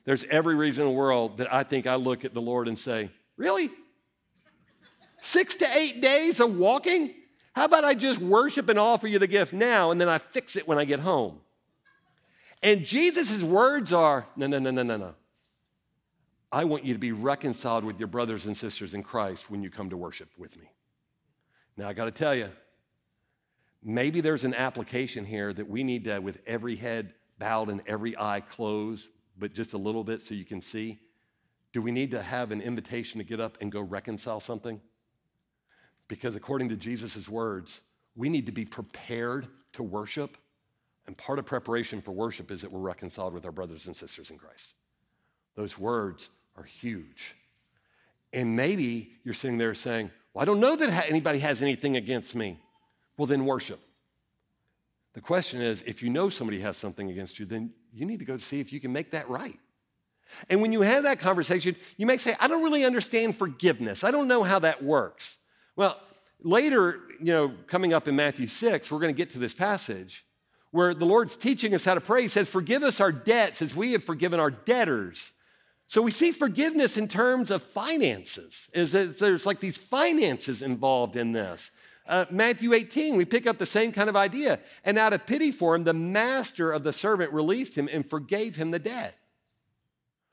there's 0.03 0.23
every 0.25 0.55
reason 0.55 0.85
in 0.85 0.91
the 0.91 0.97
world 0.97 1.37
that 1.37 1.53
I 1.53 1.63
think 1.63 1.87
I 1.87 1.95
look 1.95 2.25
at 2.25 2.33
the 2.33 2.41
Lord 2.41 2.67
and 2.67 2.77
say, 2.77 3.09
Really? 3.37 3.71
Six 5.21 5.55
to 5.57 5.77
eight 5.77 6.01
days 6.01 6.39
of 6.39 6.55
walking? 6.57 7.13
How 7.53 7.65
about 7.65 7.85
I 7.85 7.93
just 7.93 8.19
worship 8.19 8.69
and 8.69 8.79
offer 8.79 9.07
you 9.07 9.19
the 9.19 9.27
gift 9.27 9.53
now 9.53 9.91
and 9.91 10.01
then 10.01 10.09
I 10.09 10.17
fix 10.17 10.55
it 10.55 10.67
when 10.67 10.77
I 10.77 10.85
get 10.85 10.99
home? 10.99 11.39
And 12.63 12.85
Jesus' 12.85 13.41
words 13.41 13.93
are 13.93 14.27
no, 14.35 14.47
no, 14.47 14.59
no, 14.59 14.71
no, 14.71 14.83
no, 14.83 14.97
no. 14.97 15.15
I 16.51 16.65
want 16.65 16.83
you 16.83 16.93
to 16.93 16.99
be 16.99 17.11
reconciled 17.11 17.85
with 17.85 17.99
your 17.99 18.07
brothers 18.07 18.45
and 18.45 18.57
sisters 18.57 18.93
in 18.93 19.03
Christ 19.03 19.49
when 19.49 19.63
you 19.63 19.69
come 19.69 19.89
to 19.91 19.97
worship 19.97 20.29
with 20.37 20.59
me. 20.59 20.69
Now, 21.77 21.87
I 21.87 21.93
got 21.93 22.05
to 22.05 22.11
tell 22.11 22.35
you, 22.35 22.49
maybe 23.81 24.21
there's 24.21 24.43
an 24.43 24.53
application 24.53 25.25
here 25.25 25.53
that 25.53 25.69
we 25.69 25.83
need 25.83 26.03
to, 26.05 26.19
with 26.19 26.39
every 26.45 26.75
head 26.75 27.13
bowed 27.39 27.69
and 27.69 27.81
every 27.87 28.17
eye 28.17 28.41
closed, 28.41 29.07
but 29.37 29.53
just 29.53 29.73
a 29.73 29.77
little 29.77 30.03
bit 30.03 30.23
so 30.23 30.33
you 30.33 30.45
can 30.45 30.61
see. 30.61 30.99
Do 31.73 31.81
we 31.81 31.91
need 31.91 32.11
to 32.11 32.21
have 32.21 32.51
an 32.51 32.61
invitation 32.61 33.19
to 33.19 33.23
get 33.23 33.39
up 33.39 33.57
and 33.61 33.71
go 33.71 33.81
reconcile 33.81 34.41
something? 34.41 34.81
Because 36.11 36.35
according 36.35 36.67
to 36.67 36.75
Jesus' 36.75 37.29
words, 37.29 37.79
we 38.17 38.27
need 38.27 38.47
to 38.47 38.51
be 38.51 38.65
prepared 38.65 39.47
to 39.71 39.81
worship. 39.81 40.35
And 41.07 41.15
part 41.15 41.39
of 41.39 41.45
preparation 41.45 42.01
for 42.01 42.11
worship 42.11 42.51
is 42.51 42.63
that 42.63 42.71
we're 42.73 42.81
reconciled 42.81 43.33
with 43.33 43.45
our 43.45 43.51
brothers 43.53 43.87
and 43.87 43.95
sisters 43.95 44.29
in 44.29 44.37
Christ. 44.37 44.73
Those 45.55 45.79
words 45.79 46.27
are 46.57 46.65
huge. 46.65 47.33
And 48.33 48.57
maybe 48.57 49.13
you're 49.23 49.33
sitting 49.33 49.57
there 49.57 49.73
saying, 49.73 50.11
Well, 50.33 50.41
I 50.41 50.45
don't 50.45 50.59
know 50.59 50.75
that 50.75 51.09
anybody 51.09 51.39
has 51.39 51.61
anything 51.61 51.95
against 51.95 52.35
me. 52.35 52.59
Well, 53.15 53.25
then 53.25 53.45
worship. 53.45 53.79
The 55.13 55.21
question 55.21 55.61
is 55.61 55.81
if 55.83 56.03
you 56.03 56.09
know 56.09 56.27
somebody 56.27 56.59
has 56.59 56.75
something 56.75 57.09
against 57.09 57.39
you, 57.39 57.45
then 57.45 57.71
you 57.93 58.05
need 58.05 58.19
to 58.19 58.25
go 58.25 58.37
see 58.37 58.59
if 58.59 58.73
you 58.73 58.81
can 58.81 58.91
make 58.91 59.11
that 59.11 59.29
right. 59.29 59.59
And 60.49 60.61
when 60.61 60.73
you 60.73 60.81
have 60.81 61.03
that 61.03 61.19
conversation, 61.21 61.77
you 61.95 62.05
may 62.05 62.17
say, 62.17 62.35
I 62.37 62.49
don't 62.49 62.63
really 62.63 62.83
understand 62.83 63.37
forgiveness. 63.37 64.03
I 64.03 64.11
don't 64.11 64.27
know 64.27 64.43
how 64.43 64.59
that 64.59 64.83
works. 64.83 65.37
Well, 65.75 65.99
later, 66.41 67.01
you 67.19 67.33
know, 67.33 67.53
coming 67.67 67.93
up 67.93 68.07
in 68.07 68.15
Matthew 68.15 68.47
6, 68.47 68.91
we're 68.91 68.99
going 68.99 69.13
to 69.13 69.17
get 69.17 69.29
to 69.31 69.39
this 69.39 69.53
passage 69.53 70.25
where 70.71 70.93
the 70.93 71.05
Lord's 71.05 71.35
teaching 71.37 71.75
us 71.75 71.85
how 71.85 71.93
to 71.93 72.01
pray. 72.01 72.23
He 72.23 72.27
says, 72.27 72.49
Forgive 72.49 72.83
us 72.83 72.99
our 72.99 73.11
debts 73.11 73.61
as 73.61 73.75
we 73.75 73.91
have 73.93 74.03
forgiven 74.03 74.39
our 74.39 74.51
debtors. 74.51 75.31
So 75.87 76.01
we 76.01 76.11
see 76.11 76.31
forgiveness 76.31 76.95
in 76.95 77.09
terms 77.09 77.51
of 77.51 77.61
finances, 77.61 78.69
is 78.73 78.93
that 78.93 79.19
there's 79.19 79.45
like 79.45 79.59
these 79.59 79.77
finances 79.77 80.61
involved 80.61 81.17
in 81.17 81.33
this. 81.33 81.69
Uh, 82.07 82.25
Matthew 82.31 82.73
18, 82.73 83.15
we 83.15 83.25
pick 83.25 83.45
up 83.45 83.57
the 83.57 83.65
same 83.65 83.91
kind 83.91 84.09
of 84.09 84.15
idea. 84.15 84.59
And 84.83 84.97
out 84.97 85.13
of 85.13 85.25
pity 85.25 85.51
for 85.51 85.75
him, 85.75 85.83
the 85.83 85.93
master 85.93 86.71
of 86.71 86.83
the 86.83 86.93
servant 86.93 87.33
released 87.33 87.77
him 87.77 87.89
and 87.91 88.05
forgave 88.05 88.55
him 88.55 88.71
the 88.71 88.79
debt. 88.79 89.17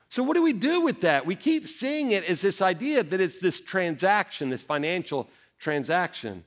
So, 0.09 0.23
what 0.23 0.35
do 0.35 0.41
we 0.41 0.53
do 0.53 0.81
with 0.81 1.01
that? 1.01 1.25
We 1.25 1.35
keep 1.35 1.67
seeing 1.67 2.11
it 2.11 2.27
as 2.27 2.41
this 2.41 2.61
idea 2.61 3.03
that 3.03 3.21
it's 3.21 3.39
this 3.39 3.59
transaction, 3.59 4.49
this 4.49 4.63
financial 4.63 5.27
transaction. 5.59 6.43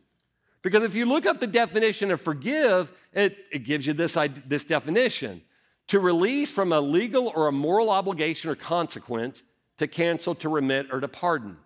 Because 0.63 0.83
if 0.83 0.95
you 0.95 1.07
look 1.07 1.27
up 1.27 1.41
the 1.41 1.47
definition 1.47 2.11
of 2.11 2.21
forgive, 2.21 2.93
it, 3.13 3.37
it 3.51 3.61
gives 3.61 3.87
you 3.87 3.93
this, 3.93 4.17
this 4.47 4.65
definition 4.65 5.43
to 5.89 6.01
release 6.01 6.51
from 6.51 6.73
a 6.73 6.81
legal 6.81 7.33
or 7.35 7.49
a 7.49 7.53
moral 7.53 7.91
obligation 7.91 8.51
or 8.51 8.55
consequence, 8.55 9.43
to 9.79 9.87
cancel, 9.87 10.35
to 10.37 10.49
remit, 10.49 10.87
or 10.93 11.01
to 11.01 11.09
pardon. 11.09 11.57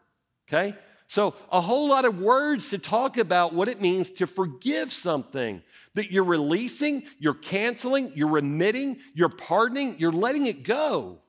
Okay? 0.49 0.77
So, 1.09 1.35
a 1.53 1.61
whole 1.61 1.89
lot 1.89 2.05
of 2.05 2.21
words 2.21 2.71
to 2.71 2.79
talk 2.79 3.17
about 3.17 3.55
what 3.55 3.69
it 3.69 3.81
means 3.81 4.11
to 4.13 4.27
forgive 4.27 4.93
something 4.93 5.63
that 5.95 6.11
you're 6.11 6.25
releasing, 6.25 7.05
you're 7.19 7.35
canceling, 7.35 8.13
you're 8.15 8.29
remitting, 8.29 8.99
you're 9.15 9.29
pardoning, 9.29 9.97
you're 9.99 10.13
letting 10.13 10.47
it 10.47 10.63
go. 10.63 11.21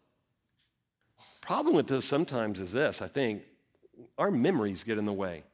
Problem 1.48 1.76
with 1.76 1.88
this 1.88 2.04
sometimes 2.04 2.60
is 2.60 2.74
this 2.74 3.02
I 3.02 3.08
think 3.08 3.42
our 4.18 4.30
memories 4.30 4.84
get 4.84 4.98
in 4.98 5.06
the 5.06 5.14
way. 5.14 5.46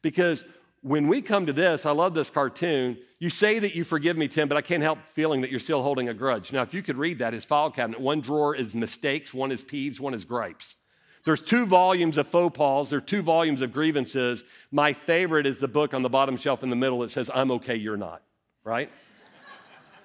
Because 0.00 0.42
when 0.80 1.06
we 1.06 1.20
come 1.20 1.44
to 1.44 1.52
this, 1.52 1.84
I 1.84 1.90
love 1.90 2.14
this 2.14 2.30
cartoon. 2.30 2.96
You 3.18 3.28
say 3.28 3.58
that 3.58 3.74
you 3.74 3.84
forgive 3.84 4.16
me, 4.16 4.26
Tim, 4.26 4.48
but 4.48 4.56
I 4.56 4.62
can't 4.62 4.82
help 4.82 5.06
feeling 5.06 5.42
that 5.42 5.50
you're 5.50 5.60
still 5.60 5.82
holding 5.82 6.08
a 6.08 6.14
grudge. 6.14 6.50
Now, 6.50 6.62
if 6.62 6.72
you 6.72 6.82
could 6.82 6.96
read 6.96 7.18
that, 7.18 7.34
his 7.34 7.44
file 7.44 7.70
cabinet, 7.70 8.00
one 8.00 8.22
drawer 8.22 8.56
is 8.56 8.74
mistakes, 8.74 9.34
one 9.34 9.52
is 9.52 9.62
peeves, 9.62 10.00
one 10.00 10.14
is 10.14 10.24
gripes. 10.24 10.76
There's 11.24 11.42
two 11.42 11.66
volumes 11.66 12.16
of 12.16 12.26
faux 12.26 12.56
pas, 12.56 12.88
there 12.88 12.96
are 12.96 13.02
two 13.02 13.20
volumes 13.20 13.60
of 13.60 13.70
grievances. 13.70 14.44
My 14.70 14.94
favorite 14.94 15.44
is 15.44 15.58
the 15.58 15.68
book 15.68 15.92
on 15.92 16.00
the 16.00 16.08
bottom 16.08 16.38
shelf 16.38 16.62
in 16.62 16.70
the 16.70 16.76
middle 16.76 17.00
that 17.00 17.10
says, 17.10 17.30
I'm 17.34 17.50
okay, 17.50 17.76
you're 17.76 17.98
not, 17.98 18.22
right? 18.64 18.90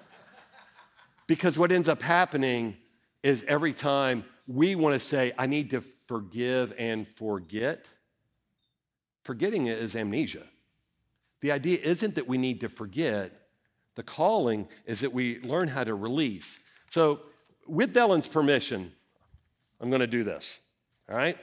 because 1.26 1.56
what 1.56 1.72
ends 1.72 1.88
up 1.88 2.02
happening 2.02 2.76
is 3.22 3.42
every 3.48 3.72
time 3.72 4.26
we 4.46 4.74
want 4.74 5.00
to 5.00 5.06
say, 5.06 5.32
I 5.38 5.46
need 5.46 5.70
to 5.70 5.80
forgive 5.80 6.72
and 6.78 7.06
forget, 7.16 7.86
forgetting 9.22 9.66
it 9.66 9.78
is 9.78 9.96
amnesia. 9.96 10.44
The 11.40 11.52
idea 11.52 11.78
isn't 11.82 12.14
that 12.14 12.26
we 12.26 12.38
need 12.38 12.60
to 12.60 12.68
forget, 12.68 13.32
the 13.96 14.02
calling 14.02 14.68
is 14.86 15.00
that 15.00 15.12
we 15.12 15.40
learn 15.40 15.68
how 15.68 15.84
to 15.84 15.94
release. 15.94 16.58
So, 16.90 17.20
with 17.66 17.96
Ellen's 17.96 18.28
permission, 18.28 18.92
I'm 19.80 19.88
going 19.88 20.00
to 20.00 20.06
do 20.06 20.24
this. 20.24 20.60
All 21.08 21.16
right? 21.16 21.38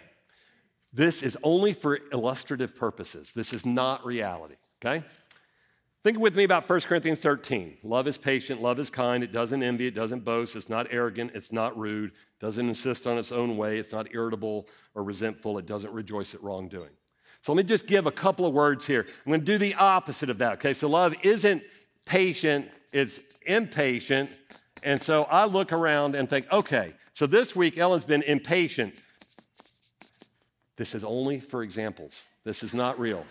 This 0.93 1.23
is 1.23 1.37
only 1.43 1.73
for 1.73 1.99
illustrative 2.11 2.75
purposes. 2.75 3.31
This 3.33 3.53
is 3.53 3.65
not 3.65 4.05
reality, 4.05 4.55
okay? 4.83 5.05
Think 6.03 6.17
with 6.17 6.35
me 6.35 6.43
about 6.43 6.67
1 6.67 6.81
Corinthians 6.81 7.19
13. 7.19 7.77
Love 7.83 8.07
is 8.07 8.17
patient, 8.17 8.59
love 8.59 8.79
is 8.79 8.89
kind, 8.89 9.23
it 9.23 9.31
doesn't 9.31 9.61
envy, 9.61 9.85
it 9.85 9.93
doesn't 9.93 10.25
boast, 10.25 10.55
it's 10.55 10.67
not 10.67 10.87
arrogant, 10.89 11.31
it's 11.35 11.51
not 11.51 11.77
rude, 11.77 12.11
doesn't 12.39 12.67
insist 12.67 13.05
on 13.05 13.19
its 13.19 13.31
own 13.31 13.55
way, 13.55 13.77
it's 13.77 13.91
not 13.91 14.07
irritable 14.11 14.67
or 14.95 15.03
resentful, 15.03 15.59
it 15.59 15.67
doesn't 15.67 15.93
rejoice 15.93 16.33
at 16.33 16.41
wrongdoing. 16.41 16.89
So 17.43 17.53
let 17.53 17.63
me 17.63 17.69
just 17.69 17.85
give 17.85 18.07
a 18.07 18.11
couple 18.11 18.47
of 18.47 18.53
words 18.53 18.87
here. 18.87 19.05
I'm 19.07 19.31
going 19.31 19.41
to 19.41 19.45
do 19.45 19.59
the 19.59 19.75
opposite 19.75 20.31
of 20.31 20.39
that, 20.39 20.53
okay? 20.53 20.73
So 20.73 20.89
love 20.89 21.13
isn't 21.21 21.61
patient, 22.05 22.67
it's 22.91 23.39
impatient. 23.45 24.29
And 24.83 24.99
so 24.99 25.25
I 25.25 25.45
look 25.45 25.71
around 25.71 26.15
and 26.15 26.27
think, 26.27 26.51
okay, 26.51 26.93
so 27.13 27.27
this 27.27 27.55
week 27.55 27.77
Ellen's 27.77 28.05
been 28.05 28.23
impatient. 28.23 29.05
This 30.77 30.95
is 30.95 31.03
only 31.03 31.39
for 31.39 31.61
examples. 31.61 32.25
This 32.43 32.63
is 32.63 32.73
not 32.73 32.99
real. 32.99 33.23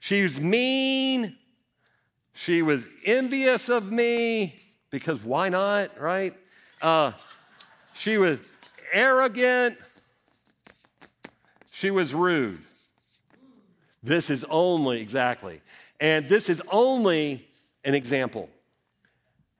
She 0.00 0.22
was 0.22 0.40
mean. 0.40 1.36
She 2.32 2.62
was 2.62 2.88
envious 3.04 3.68
of 3.68 3.90
me 3.90 4.58
because 4.90 5.22
why 5.22 5.48
not, 5.48 5.98
right? 5.98 6.34
Uh, 6.80 7.12
she 7.94 8.16
was 8.16 8.52
arrogant. 8.92 9.76
She 11.72 11.90
was 11.90 12.14
rude. 12.14 12.58
This 14.02 14.30
is 14.30 14.44
only, 14.48 15.00
exactly. 15.00 15.60
And 16.00 16.28
this 16.28 16.48
is 16.48 16.62
only 16.70 17.48
an 17.84 17.94
example. 17.94 18.48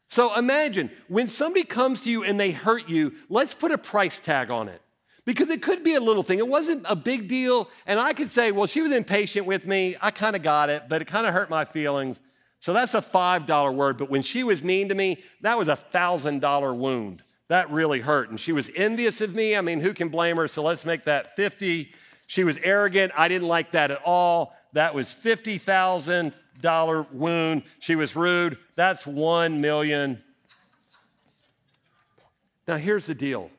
So 0.09 0.35
imagine 0.37 0.91
when 1.09 1.29
somebody 1.29 1.65
comes 1.65 2.03
to 2.03 2.11
you 2.11 2.25
and 2.25 2.39
they 2.39 2.53
hurt 2.53 2.89
you, 2.89 3.15
let's 3.29 3.55
put 3.55 3.73
a 3.73 3.79
price 3.79 4.19
tag 4.19 4.51
on 4.51 4.69
it. 4.69 4.81
Because 5.29 5.51
it 5.51 5.61
could 5.61 5.85
be 5.85 5.95
a 5.95 6.01
little 6.01 6.23
thing. 6.23 6.39
It 6.39 6.49
wasn't 6.49 6.87
a 6.89 6.97
big 6.97 7.29
deal. 7.29 7.69
And 7.87 8.01
I 8.01 8.15
could 8.15 8.31
say, 8.31 8.51
well, 8.51 8.67
she 8.67 8.81
was 8.81 8.93
impatient 8.93 9.45
with 9.45 9.67
me. 9.67 9.95
I 10.01 10.11
kind 10.11 10.35
of 10.35 10.43
got 10.43 10.71
it, 10.71 10.85
but 10.89 11.03
it 11.03 11.05
kind 11.05 11.27
of 11.27 11.35
hurt 11.35 11.51
my 11.51 11.67
feelings. 11.67 12.19
So 12.61 12.73
that's 12.73 12.95
a 12.95 13.03
$5 13.03 13.75
word. 13.75 13.99
But 13.99 14.09
when 14.09 14.23
she 14.23 14.43
was 14.43 14.63
mean 14.63 14.89
to 14.89 14.95
me, 14.95 15.23
that 15.43 15.59
was 15.59 15.69
a 15.69 15.77
$1,000 15.77 16.79
wound. 16.79 17.21
That 17.49 17.71
really 17.71 18.01
hurt. 18.01 18.31
And 18.31 18.41
she 18.41 18.53
was 18.53 18.71
envious 18.75 19.21
of 19.21 19.35
me. 19.35 19.55
I 19.55 19.61
mean, 19.61 19.83
who 19.83 19.93
can 19.93 20.09
blame 20.09 20.39
her? 20.39 20.49
So 20.49 20.63
let's 20.63 20.87
make 20.87 21.05
that 21.05 21.37
50. 21.37 21.93
She 22.27 22.43
was 22.43 22.57
arrogant. 22.63 23.13
I 23.15 23.29
didn't 23.29 23.49
like 23.49 23.73
that 23.73 23.91
at 23.91 24.01
all. 24.07 24.55
That 24.73 24.95
was 24.95 25.09
$50,000 25.09 27.13
wound. 27.13 27.65
She 27.81 27.97
was 27.97 28.17
rude. 28.17 28.57
That's 28.77 29.07
1 29.07 29.61
million. 29.61 30.25
Now, 32.67 32.79
here's 32.79 33.05
the 33.05 33.15
deal. 33.15 33.51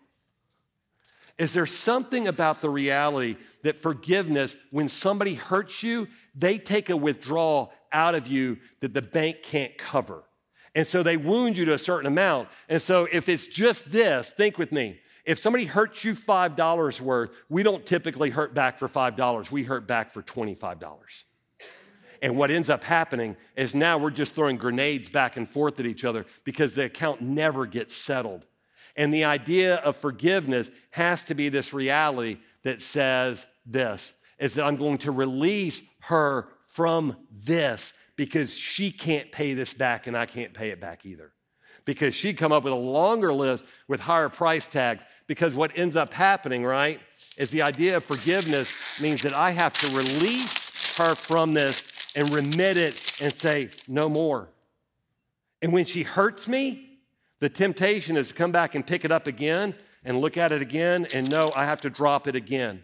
Is 1.39 1.53
there 1.53 1.65
something 1.65 2.27
about 2.27 2.59
the 2.59 2.69
reality 2.69 3.37
that 3.63 3.81
forgiveness, 3.81 4.55
when 4.71 4.89
somebody 4.89 5.33
hurts 5.33 5.81
you, 5.81 6.09
they 6.35 6.57
take 6.57 6.89
a 6.89 6.97
withdrawal 6.97 7.71
out 7.91 8.13
of 8.13 8.27
you 8.27 8.57
that 8.81 8.93
the 8.93 9.01
bank 9.01 9.37
can't 9.41 9.75
cover? 9.77 10.23
And 10.75 10.85
so 10.85 11.01
they 11.01 11.17
wound 11.17 11.57
you 11.57 11.65
to 11.65 11.73
a 11.73 11.79
certain 11.79 12.07
amount. 12.07 12.49
And 12.67 12.81
so 12.81 13.07
if 13.11 13.29
it's 13.29 13.47
just 13.47 13.89
this, 13.89 14.29
think 14.29 14.57
with 14.57 14.71
me. 14.71 14.99
If 15.25 15.39
somebody 15.39 15.65
hurts 15.65 16.03
you 16.03 16.13
$5 16.13 17.01
worth, 17.01 17.29
we 17.47 17.63
don't 17.63 17.85
typically 17.85 18.31
hurt 18.31 18.53
back 18.53 18.77
for 18.77 18.89
$5. 18.89 19.49
We 19.49 19.63
hurt 19.63 19.87
back 19.87 20.13
for 20.13 20.21
$25. 20.21 20.97
And 22.21 22.35
what 22.35 22.51
ends 22.51 22.69
up 22.69 22.83
happening 22.83 23.37
is 23.55 23.73
now 23.73 23.97
we're 23.97 24.09
just 24.09 24.35
throwing 24.35 24.57
grenades 24.57 25.09
back 25.09 25.37
and 25.37 25.47
forth 25.47 25.79
at 25.79 25.85
each 25.85 26.03
other 26.03 26.25
because 26.43 26.75
the 26.75 26.85
account 26.85 27.21
never 27.21 27.65
gets 27.65 27.95
settled. 27.95 28.45
And 28.99 29.13
the 29.13 29.23
idea 29.23 29.77
of 29.77 29.95
forgiveness 29.95 30.69
has 30.91 31.23
to 31.23 31.33
be 31.33 31.47
this 31.47 31.71
reality 31.71 32.37
that 32.63 32.81
says 32.81 33.47
this 33.65 34.13
is 34.37 34.55
that 34.55 34.65
I'm 34.65 34.75
going 34.75 34.97
to 34.99 35.11
release 35.11 35.81
her 36.01 36.49
from 36.65 37.15
this 37.31 37.93
because 38.17 38.53
she 38.53 38.91
can't 38.91 39.31
pay 39.31 39.53
this 39.53 39.73
back 39.73 40.07
and 40.07 40.17
I 40.17 40.25
can't 40.25 40.53
pay 40.53 40.71
it 40.71 40.81
back 40.81 41.05
either. 41.05 41.31
Because 41.85 42.13
she'd 42.13 42.37
come 42.37 42.51
up 42.51 42.65
with 42.65 42.73
a 42.73 42.75
longer 42.75 43.31
list 43.31 43.63
with 43.87 44.01
higher 44.01 44.27
price 44.27 44.67
tags. 44.67 45.01
Because 45.27 45.53
what 45.53 45.77
ends 45.77 45.95
up 45.95 46.13
happening, 46.13 46.65
right, 46.65 46.99
is 47.37 47.51
the 47.51 47.61
idea 47.61 47.95
of 47.95 48.03
forgiveness 48.03 48.69
means 49.01 49.21
that 49.21 49.33
I 49.33 49.51
have 49.51 49.71
to 49.75 49.95
release 49.95 50.97
her 50.97 51.15
from 51.15 51.53
this 51.53 51.83
and 52.17 52.29
remit 52.31 52.75
it 52.75 53.21
and 53.21 53.33
say, 53.33 53.69
no 53.87 54.09
more. 54.09 54.49
And 55.61 55.71
when 55.71 55.85
she 55.85 56.03
hurts 56.03 56.49
me, 56.49 56.88
the 57.39 57.49
temptation 57.49 58.17
is 58.17 58.29
to 58.29 58.33
come 58.33 58.51
back 58.51 58.75
and 58.75 58.85
pick 58.85 59.05
it 59.05 59.11
up 59.11 59.27
again 59.27 59.75
and 60.03 60.19
look 60.19 60.37
at 60.37 60.51
it 60.51 60.61
again 60.61 61.07
and 61.13 61.29
know 61.29 61.51
I 61.55 61.65
have 61.65 61.81
to 61.81 61.89
drop 61.89 62.27
it 62.27 62.35
again. 62.35 62.83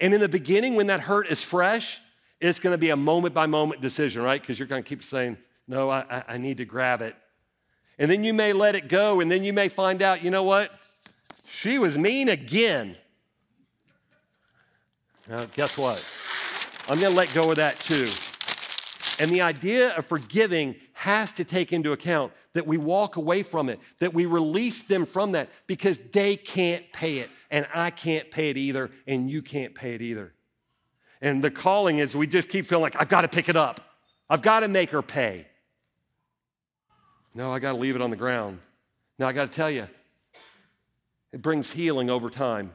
And 0.00 0.14
in 0.14 0.20
the 0.20 0.28
beginning, 0.28 0.76
when 0.76 0.86
that 0.86 1.00
hurt 1.00 1.28
is 1.28 1.42
fresh, 1.42 2.00
it's 2.40 2.58
going 2.58 2.72
to 2.72 2.78
be 2.78 2.90
a 2.90 2.96
moment 2.96 3.34
by 3.34 3.46
moment 3.46 3.80
decision, 3.80 4.22
right? 4.22 4.40
Because 4.40 4.58
you're 4.58 4.68
going 4.68 4.82
to 4.82 4.88
keep 4.88 5.02
saying, 5.02 5.36
No, 5.68 5.90
I, 5.90 6.24
I 6.26 6.38
need 6.38 6.56
to 6.56 6.64
grab 6.64 7.02
it. 7.02 7.14
And 7.98 8.10
then 8.10 8.24
you 8.24 8.32
may 8.32 8.54
let 8.54 8.74
it 8.74 8.88
go, 8.88 9.20
and 9.20 9.30
then 9.30 9.44
you 9.44 9.52
may 9.52 9.68
find 9.68 10.00
out, 10.00 10.24
you 10.24 10.30
know 10.30 10.42
what? 10.42 10.72
She 11.50 11.78
was 11.78 11.98
mean 11.98 12.30
again. 12.30 12.96
Now, 15.28 15.44
guess 15.54 15.76
what? 15.76 16.02
I'm 16.88 16.98
going 16.98 17.12
to 17.12 17.16
let 17.16 17.32
go 17.34 17.50
of 17.50 17.56
that 17.56 17.78
too. 17.78 18.08
And 19.22 19.30
the 19.30 19.42
idea 19.42 19.94
of 19.96 20.06
forgiving 20.06 20.76
has 20.94 21.30
to 21.32 21.44
take 21.44 21.74
into 21.74 21.92
account 21.92 22.32
that 22.52 22.66
we 22.66 22.76
walk 22.76 23.16
away 23.16 23.42
from 23.42 23.68
it, 23.68 23.78
that 24.00 24.12
we 24.12 24.26
release 24.26 24.82
them 24.82 25.06
from 25.06 25.32
that 25.32 25.48
because 25.66 26.00
they 26.12 26.36
can't 26.36 26.84
pay 26.92 27.18
it, 27.18 27.30
and 27.50 27.66
I 27.74 27.90
can't 27.90 28.30
pay 28.30 28.50
it 28.50 28.56
either, 28.56 28.90
and 29.06 29.30
you 29.30 29.42
can't 29.42 29.74
pay 29.74 29.94
it 29.94 30.02
either. 30.02 30.32
And 31.20 31.42
the 31.42 31.50
calling 31.50 31.98
is 31.98 32.16
we 32.16 32.26
just 32.26 32.48
keep 32.48 32.66
feeling 32.66 32.82
like, 32.82 33.00
I've 33.00 33.08
got 33.08 33.22
to 33.22 33.28
pick 33.28 33.48
it 33.48 33.56
up, 33.56 33.80
I've 34.28 34.42
got 34.42 34.60
to 34.60 34.68
make 34.68 34.90
her 34.90 35.02
pay. 35.02 35.46
No, 37.34 37.52
I 37.52 37.60
got 37.60 37.72
to 37.72 37.78
leave 37.78 37.94
it 37.94 38.02
on 38.02 38.10
the 38.10 38.16
ground. 38.16 38.58
Now, 39.18 39.28
I 39.28 39.32
got 39.32 39.52
to 39.52 39.56
tell 39.56 39.70
you, 39.70 39.86
it 41.32 41.42
brings 41.42 41.70
healing 41.70 42.10
over 42.10 42.28
time, 42.28 42.72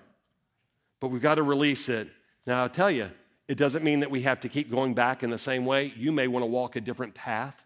but 1.02 1.10
we've 1.10 1.22
got 1.22 1.36
to 1.36 1.44
release 1.44 1.90
it. 1.90 2.08
Now, 2.48 2.62
I'll 2.62 2.70
tell 2.70 2.92
you, 2.92 3.12
it 3.48 3.58
doesn't 3.58 3.84
mean 3.84 4.00
that 4.00 4.10
we 4.10 4.22
have 4.22 4.40
to 4.42 4.50
keep 4.50 4.72
going 4.72 4.94
back 4.94 5.24
in 5.24 5.30
the 5.30 5.38
same 5.38 5.66
way. 5.66 5.94
You 5.98 6.12
may 6.12 6.28
want 6.28 6.44
to 6.44 6.48
walk 6.48 6.78
a 6.78 6.82
different 6.82 7.14
path, 7.14 7.65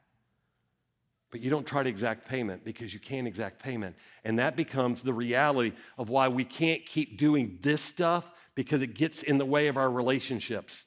but 1.32 1.42
you 1.42 1.50
don't 1.50 1.68
try 1.68 1.84
to 1.84 1.89
exact 1.89 2.28
payment 2.28 2.63
because 2.63 2.94
you 2.94 3.00
can't 3.00 3.28
exact 3.28 3.62
payment. 3.62 3.96
And 4.24 4.39
that 4.39 4.56
becomes 4.56 5.02
the 5.02 5.13
reality 5.13 5.74
of 5.98 6.10
why 6.10 6.28
we 6.28 6.44
can't 6.44 6.86
keep 6.86 7.18
doing 7.18 7.60
this 7.62 7.82
stuff 7.82 8.32
because 8.56 8.82
it 8.82 8.96
gets 8.96 9.24
in 9.24 9.38
the 9.38 9.46
way 9.46 9.68
of 9.68 9.78
our 9.78 9.89
relationships. 9.89 10.86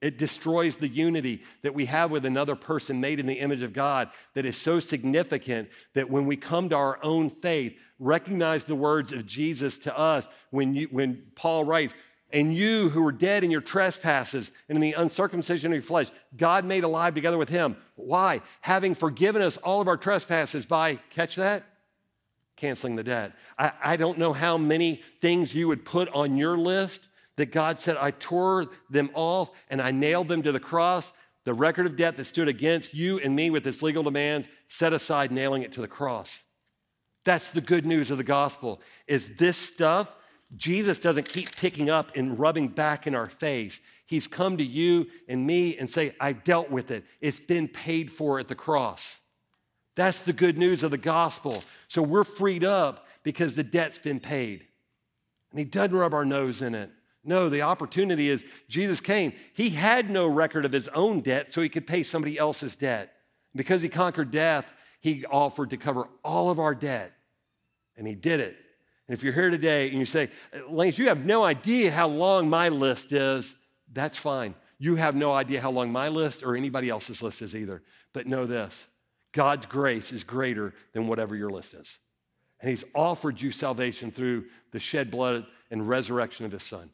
It 0.00 0.18
destroys 0.18 0.76
the 0.76 0.88
unity 0.88 1.42
that 1.62 1.74
we 1.74 1.86
have 1.86 2.12
with 2.12 2.24
another 2.24 2.54
person 2.54 3.00
made 3.00 3.18
in 3.18 3.26
the 3.26 3.40
image 3.40 3.62
of 3.62 3.72
God 3.72 4.10
that 4.34 4.44
is 4.44 4.56
so 4.56 4.78
significant 4.78 5.70
that 5.94 6.08
when 6.08 6.26
we 6.26 6.36
come 6.36 6.68
to 6.68 6.76
our 6.76 7.02
own 7.02 7.30
faith, 7.30 7.76
recognize 7.98 8.64
the 8.64 8.76
words 8.76 9.12
of 9.12 9.26
Jesus 9.26 9.78
to 9.80 9.98
us 9.98 10.28
when, 10.50 10.74
you, 10.74 10.88
when 10.92 11.24
Paul 11.34 11.64
writes, 11.64 11.94
and 12.30 12.54
you 12.54 12.90
who 12.90 13.02
were 13.02 13.12
dead 13.12 13.42
in 13.42 13.50
your 13.50 13.60
trespasses 13.60 14.50
and 14.68 14.76
in 14.76 14.82
the 14.82 14.92
uncircumcision 14.92 15.72
of 15.72 15.76
your 15.76 15.82
flesh, 15.82 16.08
God 16.36 16.64
made 16.64 16.84
alive 16.84 17.14
together 17.14 17.38
with 17.38 17.48
him. 17.48 17.76
Why? 17.96 18.42
Having 18.60 18.96
forgiven 18.96 19.40
us 19.40 19.56
all 19.58 19.80
of 19.80 19.88
our 19.88 19.96
trespasses 19.96 20.66
by, 20.66 20.96
catch 21.10 21.36
that? 21.36 21.64
Canceling 22.56 22.96
the 22.96 23.04
debt. 23.04 23.32
I, 23.58 23.72
I 23.82 23.96
don't 23.96 24.18
know 24.18 24.32
how 24.32 24.58
many 24.58 25.02
things 25.20 25.54
you 25.54 25.68
would 25.68 25.84
put 25.84 26.08
on 26.10 26.36
your 26.36 26.58
list 26.58 27.08
that 27.36 27.52
God 27.52 27.80
said, 27.80 27.96
I 27.96 28.10
tore 28.10 28.66
them 28.90 29.10
off 29.14 29.50
and 29.70 29.80
I 29.80 29.90
nailed 29.90 30.28
them 30.28 30.42
to 30.42 30.52
the 30.52 30.60
cross. 30.60 31.12
The 31.44 31.54
record 31.54 31.86
of 31.86 31.96
debt 31.96 32.16
that 32.18 32.26
stood 32.26 32.48
against 32.48 32.92
you 32.92 33.18
and 33.20 33.34
me 33.34 33.48
with 33.48 33.66
its 33.66 33.80
legal 33.80 34.02
demands, 34.02 34.48
set 34.68 34.92
aside, 34.92 35.32
nailing 35.32 35.62
it 35.62 35.72
to 35.72 35.80
the 35.80 35.88
cross. 35.88 36.42
That's 37.24 37.50
the 37.50 37.60
good 37.60 37.86
news 37.86 38.10
of 38.10 38.18
the 38.18 38.24
gospel, 38.24 38.82
is 39.06 39.36
this 39.36 39.56
stuff 39.56 40.14
Jesus 40.56 40.98
doesn't 40.98 41.28
keep 41.28 41.54
picking 41.56 41.90
up 41.90 42.16
and 42.16 42.38
rubbing 42.38 42.68
back 42.68 43.06
in 43.06 43.14
our 43.14 43.28
face. 43.28 43.80
He's 44.06 44.26
come 44.26 44.56
to 44.56 44.64
you 44.64 45.06
and 45.28 45.46
me 45.46 45.76
and 45.76 45.90
say, 45.90 46.14
I 46.18 46.32
dealt 46.32 46.70
with 46.70 46.90
it. 46.90 47.04
It's 47.20 47.40
been 47.40 47.68
paid 47.68 48.10
for 48.10 48.38
at 48.38 48.48
the 48.48 48.54
cross. 48.54 49.20
That's 49.94 50.22
the 50.22 50.32
good 50.32 50.56
news 50.56 50.82
of 50.82 50.90
the 50.90 50.98
gospel. 50.98 51.62
So 51.88 52.00
we're 52.00 52.24
freed 52.24 52.64
up 52.64 53.06
because 53.24 53.54
the 53.54 53.64
debt's 53.64 53.98
been 53.98 54.20
paid. 54.20 54.64
And 55.50 55.58
he 55.58 55.64
doesn't 55.64 55.96
rub 55.96 56.14
our 56.14 56.24
nose 56.24 56.62
in 56.62 56.74
it. 56.74 56.90
No, 57.24 57.50
the 57.50 57.62
opportunity 57.62 58.30
is 58.30 58.42
Jesus 58.68 59.00
came. 59.00 59.34
He 59.52 59.70
had 59.70 60.08
no 60.08 60.26
record 60.26 60.64
of 60.64 60.72
his 60.72 60.88
own 60.88 61.20
debt, 61.20 61.52
so 61.52 61.60
he 61.60 61.68
could 61.68 61.86
pay 61.86 62.02
somebody 62.02 62.38
else's 62.38 62.76
debt. 62.76 63.12
Because 63.54 63.82
he 63.82 63.88
conquered 63.88 64.30
death, 64.30 64.70
he 65.00 65.26
offered 65.26 65.70
to 65.70 65.76
cover 65.76 66.08
all 66.24 66.48
of 66.48 66.58
our 66.58 66.74
debt. 66.74 67.12
And 67.96 68.06
he 68.06 68.14
did 68.14 68.40
it 68.40 68.56
and 69.08 69.16
if 69.16 69.24
you're 69.24 69.32
here 69.32 69.50
today 69.50 69.88
and 69.88 69.98
you 69.98 70.06
say, 70.06 70.28
Lance, 70.68 70.98
you 70.98 71.08
have 71.08 71.24
no 71.24 71.42
idea 71.42 71.90
how 71.90 72.08
long 72.08 72.50
my 72.50 72.68
list 72.68 73.10
is, 73.10 73.56
that's 73.90 74.18
fine. 74.18 74.54
You 74.78 74.96
have 74.96 75.16
no 75.16 75.32
idea 75.32 75.62
how 75.62 75.70
long 75.70 75.90
my 75.90 76.08
list 76.08 76.42
or 76.42 76.54
anybody 76.54 76.90
else's 76.90 77.22
list 77.22 77.40
is 77.40 77.56
either. 77.56 77.82
But 78.12 78.26
know 78.26 78.44
this 78.44 78.86
God's 79.32 79.66
grace 79.66 80.12
is 80.12 80.24
greater 80.24 80.74
than 80.92 81.08
whatever 81.08 81.34
your 81.34 81.50
list 81.50 81.74
is. 81.74 81.98
And 82.60 82.68
He's 82.68 82.84
offered 82.94 83.40
you 83.40 83.50
salvation 83.50 84.10
through 84.10 84.44
the 84.72 84.80
shed 84.80 85.10
blood 85.10 85.46
and 85.70 85.88
resurrection 85.88 86.44
of 86.44 86.52
His 86.52 86.62
Son. 86.62 86.90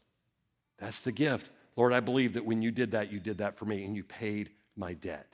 That's 0.79 1.01
the 1.01 1.13
gift. 1.13 1.51
Lord, 1.77 1.93
I 1.93 2.01
believe 2.01 2.35
that 2.35 2.45
when 2.45 2.63
you 2.63 2.71
did 2.71 2.93
that, 2.93 3.11
you 3.11 3.19
did 3.19 3.39
that 3.39 3.57
for 3.57 3.65
me 3.65 3.85
and 3.85 3.97
you 3.97 4.05
paid 4.05 4.51
my 4.77 4.95
debt. 4.95 5.27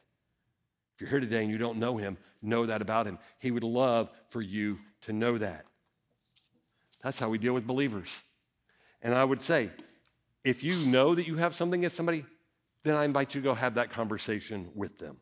If 0.95 1.03
you're 1.03 1.11
here 1.11 1.21
today 1.21 1.43
and 1.43 1.51
you 1.51 1.59
don't 1.59 1.79
know 1.79 1.99
Him, 1.99 2.17
know 2.41 2.65
that 2.65 2.81
about 2.81 3.07
Him. 3.07 3.19
He 3.39 3.51
would 3.51 3.65
love 3.65 4.11
for 4.31 4.41
you 4.41 4.79
to 5.03 5.13
know 5.13 5.37
that. 5.37 5.67
That's 7.03 7.19
how 7.19 7.29
we 7.29 7.39
deal 7.39 7.55
with 7.55 7.67
believers. 7.67 8.09
And 9.03 9.15
I 9.15 9.25
would 9.25 9.41
say, 9.43 9.71
if 10.45 10.63
you 10.63 10.77
know 10.87 11.15
that 11.15 11.27
you 11.27 11.37
have 11.37 11.55
something 11.55 11.81
against 11.81 11.97
somebody, 11.97 12.25
then 12.83 12.95
I 12.95 13.05
invite 13.05 13.35
you 13.35 13.41
to 13.41 13.45
go 13.45 13.55
have 13.55 13.75
that 13.75 13.91
conversation 13.91 14.71
with 14.75 14.99
them. 14.99 15.17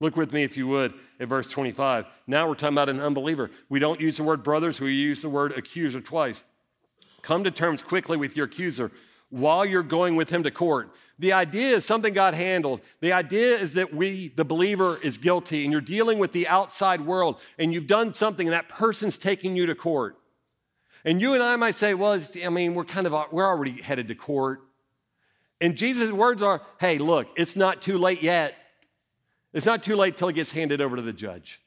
Look 0.00 0.16
with 0.16 0.32
me, 0.32 0.42
if 0.42 0.56
you 0.56 0.66
would, 0.66 0.94
at 1.20 1.28
verse 1.28 1.48
25. 1.48 2.06
Now 2.26 2.48
we're 2.48 2.54
talking 2.54 2.74
about 2.74 2.88
an 2.88 3.00
unbeliever. 3.00 3.50
We 3.68 3.78
don't 3.78 4.00
use 4.00 4.16
the 4.16 4.24
word 4.24 4.42
brothers, 4.42 4.80
we 4.80 4.92
use 4.92 5.22
the 5.22 5.28
word 5.28 5.52
accuser 5.52 6.00
twice. 6.00 6.42
Come 7.22 7.44
to 7.44 7.50
terms 7.52 7.82
quickly 7.82 8.16
with 8.16 8.36
your 8.36 8.46
accuser 8.46 8.90
while 9.30 9.64
you're 9.64 9.82
going 9.82 10.16
with 10.16 10.28
him 10.28 10.42
to 10.42 10.50
court. 10.50 10.90
The 11.18 11.32
idea 11.32 11.76
is 11.76 11.84
something 11.84 12.12
God 12.12 12.34
handled. 12.34 12.80
The 13.00 13.12
idea 13.12 13.54
is 13.54 13.74
that 13.74 13.94
we, 13.94 14.28
the 14.28 14.44
believer, 14.44 14.98
is 15.02 15.16
guilty 15.18 15.62
and 15.62 15.72
you're 15.72 15.80
dealing 15.80 16.18
with 16.18 16.32
the 16.32 16.48
outside 16.48 17.00
world 17.00 17.40
and 17.56 17.72
you've 17.72 17.86
done 17.86 18.12
something 18.12 18.46
and 18.46 18.52
that 18.52 18.68
person's 18.68 19.16
taking 19.16 19.56
you 19.56 19.66
to 19.66 19.74
court. 19.74 20.18
And 21.04 21.20
you 21.20 21.34
and 21.34 21.42
I 21.42 21.56
might 21.56 21.74
say, 21.74 21.94
well, 21.94 22.20
I 22.44 22.48
mean, 22.48 22.74
we're 22.74 22.84
kind 22.84 23.06
of, 23.06 23.32
we're 23.32 23.46
already 23.46 23.80
headed 23.82 24.08
to 24.08 24.14
court. 24.14 24.60
And 25.60 25.76
Jesus' 25.76 26.12
words 26.12 26.42
are, 26.42 26.62
hey, 26.80 26.98
look, 26.98 27.28
it's 27.36 27.56
not 27.56 27.82
too 27.82 27.98
late 27.98 28.22
yet. 28.22 28.56
It's 29.52 29.66
not 29.66 29.82
too 29.82 29.96
late 29.96 30.16
till 30.16 30.28
it 30.28 30.34
gets 30.34 30.52
handed 30.52 30.80
over 30.80 30.96
to 30.96 31.02
the 31.02 31.12
judge. 31.12 31.60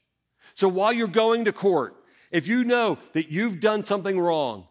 So 0.55 0.67
while 0.67 0.93
you're 0.93 1.07
going 1.07 1.45
to 1.45 1.53
court, 1.53 1.95
if 2.31 2.47
you 2.47 2.63
know 2.63 2.97
that 3.13 3.29
you've 3.29 3.59
done 3.59 3.85
something 3.85 4.19
wrong, 4.19 4.67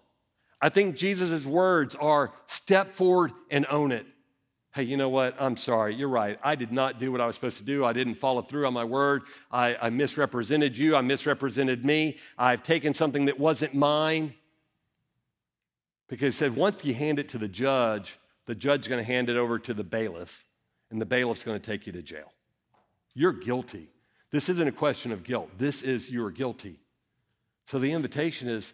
I 0.61 0.71
think 0.71 0.97
Jesus' 0.97 1.45
words 1.45 1.95
are 1.95 2.33
step 2.47 2.95
forward 2.95 3.33
and 3.51 3.67
own 3.69 3.93
it. 3.93 4.07
Hey, 4.75 4.83
you 4.85 4.97
know 4.97 5.09
what? 5.09 5.37
I'm 5.39 5.57
sorry. 5.57 5.95
You're 5.95 6.09
right. 6.09 6.39
I 6.43 6.57
did 6.57 6.73
not 6.73 6.99
do 6.99 7.13
what 7.13 7.21
I 7.21 7.27
was 7.27 7.37
supposed 7.37 7.59
to 7.59 7.63
do. 7.63 7.85
I 7.85 7.93
didn't 7.93 8.17
follow 8.17 8.43
through 8.43 8.67
on 8.67 8.73
my 8.73 8.83
word. 8.83 9.23
I, 9.53 9.77
I 9.81 9.91
misrepresented 9.91 10.77
you. 10.77 10.97
I 10.97 11.01
misrepresented 11.01 11.85
me. 11.85 12.17
I've 12.37 12.63
taken 12.63 12.93
something 12.93 13.27
that 13.27 13.39
wasn't 13.39 13.75
mine. 13.75 14.35
Because 16.09 16.35
he 16.35 16.39
said 16.39 16.57
once 16.57 16.85
you 16.85 16.95
hand 16.95 17.19
it 17.19 17.29
to 17.31 17.39
the 17.39 17.49
judge, 17.49 18.19
the 18.47 18.55
judge 18.55 18.83
is 18.83 18.89
going 18.89 19.05
to 19.05 19.11
hand 19.11 19.31
it 19.31 19.37
over 19.37 19.59
to 19.59 19.75
the 19.75 19.85
bailiff, 19.85 20.47
and 20.91 21.01
the 21.01 21.07
bailiff's 21.07 21.45
going 21.45 21.59
to 21.59 21.65
take 21.65 21.87
you 21.87 21.93
to 21.93 22.03
jail. 22.03 22.33
You're 23.15 23.33
guilty. 23.33 23.89
This 24.31 24.49
isn't 24.49 24.69
a 24.69 24.73
question 24.73 25.13
of 25.13 25.25
guilt. 25.25 25.51
This 25.57 25.83
is 25.83 26.11
you're 26.11 26.31
guilty. 26.31 26.81
So 27.69 27.79
the 27.79 27.93
invitation 27.93 28.49
is 28.49 28.73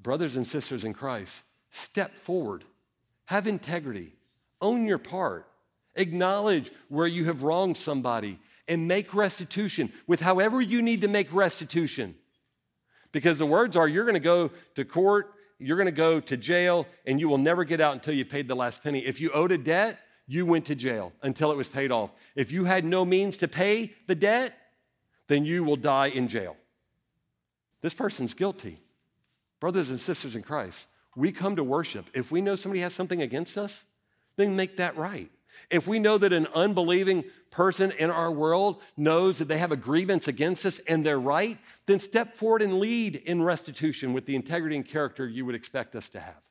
brothers 0.00 0.36
and 0.36 0.46
sisters 0.46 0.84
in 0.84 0.94
Christ, 0.94 1.42
step 1.70 2.12
forward, 2.14 2.64
have 3.26 3.46
integrity, 3.46 4.12
own 4.60 4.86
your 4.86 4.98
part, 4.98 5.46
acknowledge 5.94 6.72
where 6.88 7.06
you 7.06 7.26
have 7.26 7.42
wronged 7.42 7.76
somebody, 7.76 8.38
and 8.66 8.88
make 8.88 9.14
restitution 9.14 9.92
with 10.06 10.20
however 10.20 10.60
you 10.60 10.82
need 10.82 11.02
to 11.02 11.08
make 11.08 11.32
restitution. 11.32 12.14
Because 13.12 13.38
the 13.38 13.46
words 13.46 13.76
are 13.76 13.88
you're 13.88 14.04
going 14.04 14.14
to 14.14 14.20
go 14.20 14.50
to 14.74 14.84
court 14.84 15.32
you're 15.58 15.76
going 15.76 15.86
to 15.86 15.92
go 15.92 16.20
to 16.20 16.36
jail 16.36 16.86
and 17.06 17.20
you 17.20 17.28
will 17.28 17.38
never 17.38 17.64
get 17.64 17.80
out 17.80 17.94
until 17.94 18.14
you 18.14 18.24
paid 18.24 18.48
the 18.48 18.54
last 18.54 18.82
penny. 18.82 19.00
If 19.00 19.20
you 19.20 19.30
owed 19.32 19.52
a 19.52 19.58
debt, 19.58 19.98
you 20.26 20.46
went 20.46 20.66
to 20.66 20.74
jail 20.74 21.12
until 21.22 21.50
it 21.50 21.56
was 21.56 21.68
paid 21.68 21.90
off. 21.90 22.10
If 22.36 22.52
you 22.52 22.64
had 22.64 22.84
no 22.84 23.04
means 23.04 23.36
to 23.38 23.48
pay 23.48 23.94
the 24.06 24.14
debt, 24.14 24.54
then 25.26 25.44
you 25.44 25.64
will 25.64 25.76
die 25.76 26.08
in 26.08 26.28
jail. 26.28 26.56
This 27.80 27.94
person's 27.94 28.34
guilty. 28.34 28.80
Brothers 29.60 29.90
and 29.90 30.00
sisters 30.00 30.36
in 30.36 30.42
Christ, 30.42 30.86
we 31.16 31.32
come 31.32 31.56
to 31.56 31.64
worship. 31.64 32.06
If 32.14 32.30
we 32.30 32.40
know 32.40 32.54
somebody 32.54 32.80
has 32.82 32.94
something 32.94 33.22
against 33.22 33.58
us, 33.58 33.84
then 34.36 34.54
make 34.54 34.76
that 34.76 34.96
right. 34.96 35.30
If 35.70 35.86
we 35.86 35.98
know 35.98 36.18
that 36.18 36.32
an 36.32 36.46
unbelieving 36.54 37.24
person 37.50 37.92
in 37.92 38.10
our 38.10 38.30
world 38.30 38.80
knows 38.96 39.38
that 39.38 39.48
they 39.48 39.58
have 39.58 39.72
a 39.72 39.76
grievance 39.76 40.28
against 40.28 40.66
us 40.66 40.80
and 40.86 41.04
they're 41.04 41.18
right, 41.18 41.58
then 41.86 42.00
step 42.00 42.36
forward 42.36 42.62
and 42.62 42.78
lead 42.78 43.16
in 43.16 43.42
restitution 43.42 44.12
with 44.12 44.26
the 44.26 44.36
integrity 44.36 44.76
and 44.76 44.86
character 44.86 45.26
you 45.26 45.44
would 45.46 45.54
expect 45.54 45.96
us 45.96 46.08
to 46.10 46.20
have. 46.20 46.42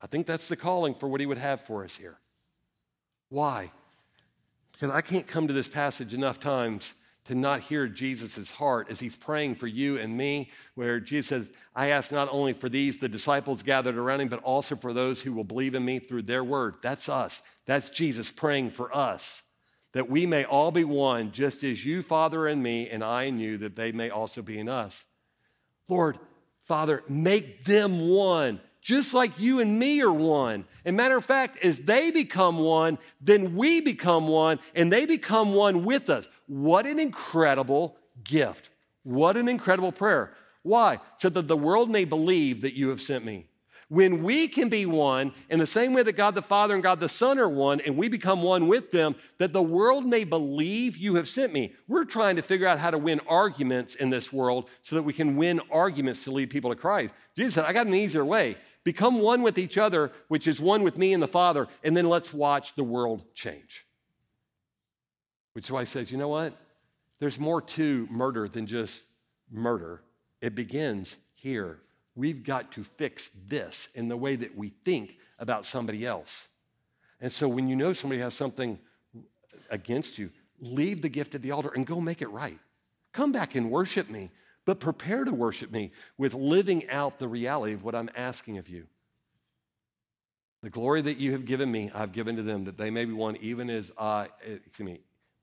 I 0.00 0.06
think 0.06 0.26
that's 0.26 0.48
the 0.48 0.56
calling 0.56 0.94
for 0.94 1.08
what 1.08 1.20
he 1.20 1.26
would 1.26 1.38
have 1.38 1.62
for 1.62 1.84
us 1.84 1.96
here. 1.96 2.18
Why? 3.28 3.70
Because 4.72 4.90
I 4.90 5.00
can't 5.00 5.26
come 5.26 5.46
to 5.46 5.54
this 5.54 5.68
passage 5.68 6.12
enough 6.12 6.40
times 6.40 6.92
to 7.24 7.34
not 7.36 7.60
hear 7.60 7.86
Jesus' 7.86 8.50
heart 8.50 8.88
as 8.90 8.98
he's 8.98 9.14
praying 9.14 9.54
for 9.54 9.68
you 9.68 9.96
and 9.96 10.16
me, 10.16 10.50
where 10.74 10.98
Jesus 10.98 11.28
says, 11.28 11.50
I 11.74 11.90
ask 11.90 12.10
not 12.10 12.28
only 12.32 12.52
for 12.52 12.68
these, 12.68 12.98
the 12.98 13.08
disciples 13.08 13.62
gathered 13.62 13.96
around 13.96 14.22
him, 14.22 14.28
but 14.28 14.42
also 14.42 14.74
for 14.74 14.92
those 14.92 15.22
who 15.22 15.32
will 15.32 15.44
believe 15.44 15.76
in 15.76 15.84
me 15.84 16.00
through 16.00 16.22
their 16.22 16.42
word. 16.42 16.74
That's 16.82 17.08
us. 17.08 17.42
That's 17.66 17.90
Jesus 17.90 18.30
praying 18.30 18.70
for 18.70 18.94
us, 18.94 19.42
that 19.92 20.10
we 20.10 20.26
may 20.26 20.44
all 20.44 20.70
be 20.70 20.84
one, 20.84 21.32
just 21.32 21.62
as 21.62 21.84
you, 21.84 22.02
Father, 22.02 22.46
and 22.46 22.62
me, 22.62 22.88
and 22.88 23.04
I 23.04 23.24
and 23.24 23.40
you, 23.40 23.58
that 23.58 23.76
they 23.76 23.92
may 23.92 24.10
also 24.10 24.42
be 24.42 24.58
in 24.58 24.68
us. 24.68 25.04
Lord, 25.88 26.18
Father, 26.62 27.02
make 27.08 27.64
them 27.64 28.08
one 28.08 28.60
just 28.82 29.14
like 29.14 29.38
you 29.38 29.60
and 29.60 29.78
me 29.78 30.02
are 30.02 30.12
one. 30.12 30.64
And 30.84 30.96
matter 30.96 31.16
of 31.16 31.24
fact, 31.24 31.64
as 31.64 31.78
they 31.78 32.10
become 32.10 32.58
one, 32.58 32.98
then 33.20 33.54
we 33.54 33.80
become 33.80 34.26
one, 34.26 34.58
and 34.74 34.92
they 34.92 35.06
become 35.06 35.54
one 35.54 35.84
with 35.84 36.10
us. 36.10 36.28
What 36.48 36.86
an 36.86 36.98
incredible 36.98 37.96
gift. 38.24 38.70
What 39.04 39.36
an 39.36 39.48
incredible 39.48 39.92
prayer. 39.92 40.34
Why? 40.62 40.98
So 41.18 41.28
that 41.28 41.46
the 41.46 41.56
world 41.56 41.90
may 41.90 42.04
believe 42.04 42.62
that 42.62 42.74
you 42.74 42.88
have 42.88 43.00
sent 43.00 43.24
me. 43.24 43.46
When 43.92 44.22
we 44.22 44.48
can 44.48 44.70
be 44.70 44.86
one, 44.86 45.34
in 45.50 45.58
the 45.58 45.66
same 45.66 45.92
way 45.92 46.02
that 46.02 46.14
God 46.14 46.34
the 46.34 46.40
Father 46.40 46.72
and 46.72 46.82
God 46.82 46.98
the 46.98 47.10
Son 47.10 47.38
are 47.38 47.46
one, 47.46 47.78
and 47.82 47.94
we 47.94 48.08
become 48.08 48.42
one 48.42 48.66
with 48.66 48.90
them, 48.90 49.14
that 49.36 49.52
the 49.52 49.62
world 49.62 50.06
may 50.06 50.24
believe 50.24 50.96
you 50.96 51.16
have 51.16 51.28
sent 51.28 51.52
me. 51.52 51.74
We're 51.86 52.06
trying 52.06 52.36
to 52.36 52.42
figure 52.42 52.66
out 52.66 52.78
how 52.78 52.90
to 52.90 52.96
win 52.96 53.20
arguments 53.28 53.94
in 53.94 54.08
this 54.08 54.32
world 54.32 54.70
so 54.80 54.96
that 54.96 55.02
we 55.02 55.12
can 55.12 55.36
win 55.36 55.60
arguments 55.70 56.24
to 56.24 56.30
lead 56.30 56.48
people 56.48 56.70
to 56.70 56.76
Christ. 56.76 57.12
Jesus 57.36 57.52
said, 57.52 57.66
I 57.66 57.74
got 57.74 57.86
an 57.86 57.92
easier 57.92 58.24
way. 58.24 58.56
Become 58.82 59.20
one 59.20 59.42
with 59.42 59.58
each 59.58 59.76
other, 59.76 60.10
which 60.28 60.46
is 60.46 60.58
one 60.58 60.82
with 60.82 60.96
me 60.96 61.12
and 61.12 61.22
the 61.22 61.28
Father, 61.28 61.68
and 61.84 61.94
then 61.94 62.08
let's 62.08 62.32
watch 62.32 62.74
the 62.74 62.84
world 62.84 63.22
change. 63.34 63.84
Which 65.52 65.66
is 65.66 65.70
why 65.70 65.80
he 65.80 65.86
says, 65.86 66.10
you 66.10 66.16
know 66.16 66.28
what? 66.28 66.54
There's 67.20 67.38
more 67.38 67.60
to 67.60 68.08
murder 68.10 68.48
than 68.48 68.66
just 68.66 69.04
murder. 69.50 70.00
It 70.40 70.54
begins 70.54 71.18
here. 71.34 71.78
We've 72.14 72.44
got 72.44 72.72
to 72.72 72.84
fix 72.84 73.30
this 73.48 73.88
in 73.94 74.08
the 74.08 74.16
way 74.16 74.36
that 74.36 74.56
we 74.56 74.68
think 74.84 75.18
about 75.38 75.64
somebody 75.64 76.06
else. 76.06 76.48
And 77.20 77.32
so 77.32 77.48
when 77.48 77.68
you 77.68 77.76
know 77.76 77.92
somebody 77.92 78.20
has 78.20 78.34
something 78.34 78.78
against 79.70 80.18
you, 80.18 80.30
leave 80.60 81.02
the 81.02 81.08
gift 81.08 81.34
at 81.34 81.42
the 81.42 81.50
altar 81.52 81.72
and 81.74 81.86
go 81.86 82.00
make 82.00 82.22
it 82.22 82.28
right. 82.28 82.58
Come 83.12 83.32
back 83.32 83.54
and 83.54 83.70
worship 83.70 84.10
me 84.10 84.30
but 84.64 84.80
prepare 84.80 85.24
to 85.24 85.32
worship 85.32 85.70
me 85.70 85.92
with 86.16 86.34
living 86.34 86.88
out 86.88 87.18
the 87.18 87.28
reality 87.28 87.72
of 87.72 87.82
what 87.82 87.94
I'm 87.94 88.10
asking 88.16 88.58
of 88.58 88.68
you. 88.68 88.86
The 90.62 90.70
glory 90.70 91.02
that 91.02 91.16
you 91.16 91.32
have 91.32 91.44
given 91.44 91.70
me, 91.70 91.90
I've 91.92 92.12
given 92.12 92.36
to 92.36 92.42
them, 92.42 92.64
that 92.64 92.78
they 92.78 92.90
may 92.90 93.04
be 93.04 93.12
one 93.12 93.36
even 93.40 93.68
as 93.68 93.90
I, 93.98 94.28
excuse 94.46 94.86
me, 94.86 95.00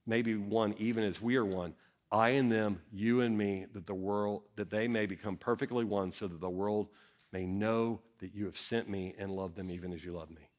maybe 0.08 0.36
one 0.36 0.74
even 0.78 1.04
as 1.04 1.22
we 1.22 1.36
are 1.36 1.44
one. 1.44 1.74
I 2.12 2.30
and 2.30 2.52
them, 2.52 2.82
you 2.92 3.22
and 3.22 3.38
me, 3.38 3.68
that 3.74 3.86
the 3.86 3.94
world, 3.94 4.44
that 4.56 4.70
they 4.70 4.88
may 4.88 5.06
become 5.06 5.38
perfectly 5.38 5.86
one, 5.86 6.12
so 6.12 6.28
that 6.28 6.42
the 6.42 6.50
world 6.50 6.88
may 7.32 7.46
know 7.46 8.00
that 8.20 8.34
you 8.34 8.46
have 8.46 8.58
sent 8.58 8.90
me 8.90 9.14
and 9.18 9.32
love 9.32 9.56
them 9.56 9.70
even 9.70 9.94
as 9.94 10.04
you 10.04 10.14
love 10.14 10.30
me. 10.30 10.50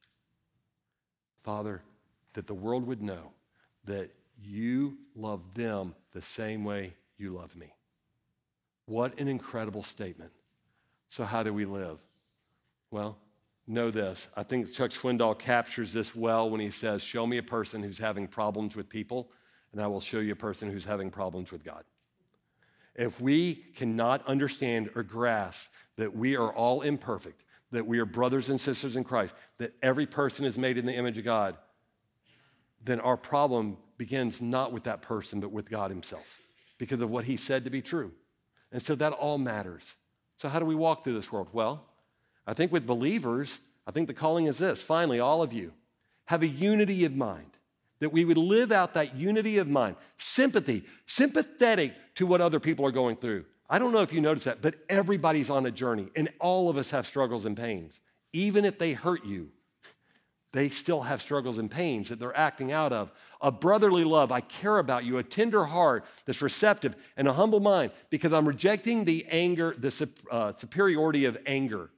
Father, 1.43 1.81
that 2.33 2.47
the 2.47 2.53
world 2.53 2.87
would 2.87 3.01
know 3.01 3.31
that 3.85 4.11
you 4.41 4.97
love 5.15 5.41
them 5.53 5.95
the 6.13 6.21
same 6.21 6.63
way 6.63 6.93
you 7.17 7.31
love 7.33 7.55
me. 7.55 7.73
What 8.85 9.19
an 9.19 9.27
incredible 9.27 9.83
statement. 9.83 10.31
So, 11.09 11.23
how 11.25 11.43
do 11.43 11.53
we 11.53 11.65
live? 11.65 11.99
Well, 12.89 13.17
know 13.67 13.91
this. 13.91 14.27
I 14.35 14.43
think 14.43 14.73
Chuck 14.73 14.91
Swindoll 14.91 15.37
captures 15.37 15.93
this 15.93 16.15
well 16.15 16.49
when 16.49 16.61
he 16.61 16.71
says, 16.71 17.01
Show 17.01 17.27
me 17.27 17.37
a 17.37 17.43
person 17.43 17.83
who's 17.83 17.99
having 17.99 18.27
problems 18.27 18.75
with 18.75 18.89
people, 18.89 19.29
and 19.71 19.81
I 19.81 19.87
will 19.87 20.01
show 20.01 20.19
you 20.19 20.33
a 20.33 20.35
person 20.35 20.69
who's 20.69 20.85
having 20.85 21.09
problems 21.09 21.51
with 21.51 21.63
God. 21.63 21.83
If 22.95 23.21
we 23.21 23.55
cannot 23.75 24.25
understand 24.27 24.89
or 24.95 25.03
grasp 25.03 25.65
that 25.97 26.15
we 26.15 26.35
are 26.35 26.51
all 26.53 26.81
imperfect, 26.81 27.43
that 27.71 27.87
we 27.87 27.99
are 27.99 28.05
brothers 28.05 28.49
and 28.49 28.59
sisters 28.59 28.95
in 28.95 29.03
Christ, 29.03 29.33
that 29.57 29.73
every 29.81 30.05
person 30.05 30.45
is 30.45 30.57
made 30.57 30.77
in 30.77 30.85
the 30.85 30.93
image 30.93 31.17
of 31.17 31.23
God, 31.23 31.55
then 32.83 32.99
our 32.99 33.17
problem 33.17 33.77
begins 33.97 34.41
not 34.41 34.73
with 34.73 34.83
that 34.83 35.01
person, 35.01 35.39
but 35.39 35.51
with 35.51 35.69
God 35.69 35.89
Himself 35.91 36.39
because 36.77 37.01
of 37.01 37.09
what 37.09 37.25
He 37.25 37.37
said 37.37 37.63
to 37.63 37.69
be 37.69 37.81
true. 37.81 38.11
And 38.71 38.81
so 38.81 38.95
that 38.95 39.13
all 39.13 39.37
matters. 39.37 39.95
So, 40.37 40.49
how 40.49 40.59
do 40.59 40.65
we 40.65 40.75
walk 40.75 41.03
through 41.03 41.13
this 41.13 41.31
world? 41.31 41.49
Well, 41.53 41.85
I 42.47 42.53
think 42.53 42.71
with 42.71 42.87
believers, 42.87 43.59
I 43.85 43.91
think 43.91 44.07
the 44.07 44.13
calling 44.13 44.45
is 44.45 44.57
this 44.57 44.81
finally, 44.81 45.19
all 45.19 45.43
of 45.43 45.53
you 45.53 45.73
have 46.25 46.43
a 46.43 46.47
unity 46.47 47.05
of 47.05 47.15
mind, 47.15 47.51
that 48.01 48.11
we 48.11 48.25
would 48.25 48.37
live 48.37 48.71
out 48.71 48.95
that 48.95 49.15
unity 49.15 49.59
of 49.59 49.67
mind, 49.67 49.95
sympathy, 50.17 50.83
sympathetic 51.05 51.93
to 52.15 52.25
what 52.25 52.41
other 52.41 52.59
people 52.59 52.85
are 52.85 52.91
going 52.91 53.15
through. 53.15 53.45
I 53.69 53.79
don't 53.79 53.93
know 53.93 54.01
if 54.01 54.11
you 54.11 54.19
notice 54.19 54.43
that, 54.43 54.61
but 54.61 54.75
everybody's 54.89 55.49
on 55.49 55.65
a 55.65 55.71
journey, 55.71 56.09
and 56.15 56.27
all 56.39 56.69
of 56.69 56.77
us 56.77 56.89
have 56.89 57.07
struggles 57.07 57.45
and 57.45 57.55
pains. 57.55 58.01
Even 58.33 58.65
if 58.65 58.77
they 58.77 58.93
hurt 58.93 59.23
you, 59.23 59.49
they 60.51 60.67
still 60.67 61.01
have 61.01 61.21
struggles 61.21 61.59
and 61.59 61.69
pains 61.69 62.09
that 62.09 62.19
they're 62.19 62.35
acting 62.35 62.71
out 62.71 62.91
of. 62.91 63.11
A 63.39 63.51
brotherly 63.51 64.03
love, 64.03 64.31
I 64.31 64.41
care 64.41 64.79
about 64.79 65.05
you, 65.05 65.17
a 65.19 65.23
tender 65.23 65.65
heart 65.65 66.03
that's 66.25 66.41
receptive, 66.41 66.95
and 67.15 67.27
a 67.27 67.33
humble 67.33 67.59
mind 67.59 67.91
because 68.09 68.33
I'm 68.33 68.47
rejecting 68.47 69.05
the 69.05 69.25
anger, 69.29 69.75
the 69.77 70.09
uh, 70.29 70.53
superiority 70.55 71.25
of 71.25 71.37
anger, 71.45 71.91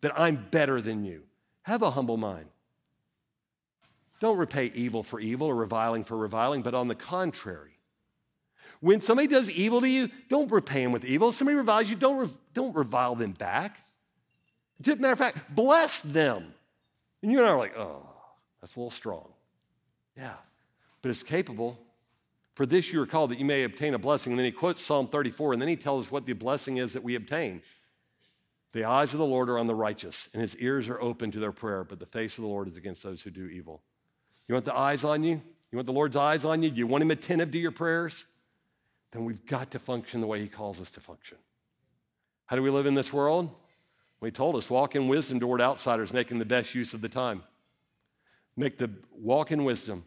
that 0.00 0.18
I'm 0.18 0.48
better 0.50 0.80
than 0.80 1.04
you. 1.04 1.22
Have 1.62 1.82
a 1.82 1.90
humble 1.90 2.16
mind. 2.16 2.46
Don't 4.20 4.36
repay 4.36 4.70
evil 4.74 5.02
for 5.02 5.18
evil 5.18 5.48
or 5.48 5.54
reviling 5.54 6.04
for 6.04 6.16
reviling, 6.16 6.62
but 6.62 6.74
on 6.74 6.88
the 6.88 6.94
contrary. 6.94 7.72
When 8.80 9.00
somebody 9.00 9.28
does 9.28 9.50
evil 9.50 9.80
to 9.80 9.88
you, 9.88 10.10
don't 10.28 10.50
repay 10.50 10.82
them 10.82 10.92
with 10.92 11.04
evil. 11.04 11.30
If 11.30 11.34
somebody 11.34 11.56
reviles 11.56 11.90
you, 11.90 11.96
don't, 11.96 12.18
re- 12.18 12.36
don't 12.54 12.74
revile 12.74 13.14
them 13.14 13.32
back. 13.32 13.78
Matter 14.86 15.12
of 15.12 15.18
fact, 15.18 15.54
bless 15.54 16.00
them. 16.00 16.54
And 17.22 17.30
you 17.30 17.38
and 17.38 17.46
I 17.46 17.50
are 17.50 17.58
like, 17.58 17.76
oh, 17.76 18.06
that's 18.60 18.76
a 18.76 18.78
little 18.78 18.90
strong. 18.90 19.28
Yeah, 20.16 20.34
but 21.02 21.10
it's 21.10 21.22
capable. 21.22 21.78
For 22.54 22.66
this 22.66 22.92
you 22.92 23.00
are 23.00 23.06
called 23.06 23.30
that 23.30 23.38
you 23.38 23.44
may 23.44 23.64
obtain 23.64 23.94
a 23.94 23.98
blessing. 23.98 24.32
And 24.32 24.38
then 24.38 24.44
he 24.44 24.52
quotes 24.52 24.82
Psalm 24.82 25.08
34, 25.08 25.54
and 25.54 25.62
then 25.62 25.68
he 25.68 25.76
tells 25.76 26.06
us 26.06 26.12
what 26.12 26.26
the 26.26 26.32
blessing 26.32 26.78
is 26.78 26.94
that 26.94 27.02
we 27.02 27.14
obtain. 27.14 27.62
The 28.72 28.84
eyes 28.84 29.12
of 29.12 29.18
the 29.18 29.26
Lord 29.26 29.50
are 29.50 29.58
on 29.58 29.66
the 29.66 29.74
righteous, 29.74 30.28
and 30.32 30.40
his 30.40 30.56
ears 30.56 30.88
are 30.88 31.00
open 31.00 31.32
to 31.32 31.40
their 31.40 31.52
prayer, 31.52 31.84
but 31.84 31.98
the 31.98 32.06
face 32.06 32.38
of 32.38 32.42
the 32.42 32.48
Lord 32.48 32.68
is 32.68 32.76
against 32.76 33.02
those 33.02 33.22
who 33.22 33.30
do 33.30 33.46
evil. 33.46 33.82
You 34.50 34.54
want 34.54 34.64
the 34.64 34.74
eyes 34.74 35.04
on 35.04 35.22
you? 35.22 35.40
You 35.70 35.76
want 35.76 35.86
the 35.86 35.92
Lord's 35.92 36.16
eyes 36.16 36.44
on 36.44 36.60
you? 36.60 36.72
Do 36.72 36.78
you 36.78 36.86
want 36.88 37.02
him 37.02 37.12
attentive 37.12 37.52
to 37.52 37.58
your 37.58 37.70
prayers? 37.70 38.24
Then 39.12 39.24
we've 39.24 39.46
got 39.46 39.70
to 39.70 39.78
function 39.78 40.20
the 40.20 40.26
way 40.26 40.40
he 40.40 40.48
calls 40.48 40.80
us 40.80 40.90
to 40.90 41.00
function. 41.00 41.38
How 42.46 42.56
do 42.56 42.62
we 42.62 42.68
live 42.68 42.84
in 42.84 42.96
this 42.96 43.12
world? 43.12 43.48
he 44.20 44.32
told 44.32 44.56
us 44.56 44.68
walk 44.68 44.96
in 44.96 45.06
wisdom 45.06 45.38
toward 45.38 45.60
outsiders, 45.60 46.12
making 46.12 46.40
the 46.40 46.44
best 46.44 46.74
use 46.74 46.94
of 46.94 47.00
the 47.00 47.08
time. 47.08 47.44
Make 48.56 48.76
the 48.76 48.90
walk 49.12 49.52
in 49.52 49.62
wisdom. 49.62 50.02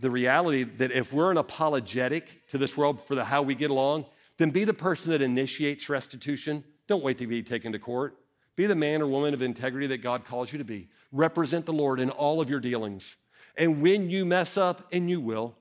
The 0.00 0.10
reality 0.10 0.64
that 0.64 0.90
if 0.90 1.12
we're 1.12 1.30
an 1.30 1.36
apologetic 1.36 2.48
to 2.48 2.58
this 2.58 2.76
world 2.76 3.00
for 3.00 3.14
the 3.14 3.24
how 3.24 3.42
we 3.42 3.54
get 3.54 3.70
along, 3.70 4.06
then 4.38 4.50
be 4.50 4.64
the 4.64 4.74
person 4.74 5.12
that 5.12 5.22
initiates 5.22 5.88
restitution. 5.88 6.64
Don't 6.88 7.04
wait 7.04 7.18
to 7.18 7.28
be 7.28 7.44
taken 7.44 7.70
to 7.70 7.78
court. 7.78 8.16
Be 8.60 8.66
the 8.66 8.74
man 8.74 9.00
or 9.00 9.06
woman 9.06 9.32
of 9.32 9.40
integrity 9.40 9.86
that 9.86 10.02
God 10.02 10.26
calls 10.26 10.52
you 10.52 10.58
to 10.58 10.66
be. 10.66 10.90
Represent 11.12 11.64
the 11.64 11.72
Lord 11.72 11.98
in 11.98 12.10
all 12.10 12.42
of 12.42 12.50
your 12.50 12.60
dealings. 12.60 13.16
And 13.56 13.80
when 13.80 14.10
you 14.10 14.26
mess 14.26 14.58
up, 14.58 14.86
and 14.92 15.08
you 15.08 15.18
will, 15.18 15.56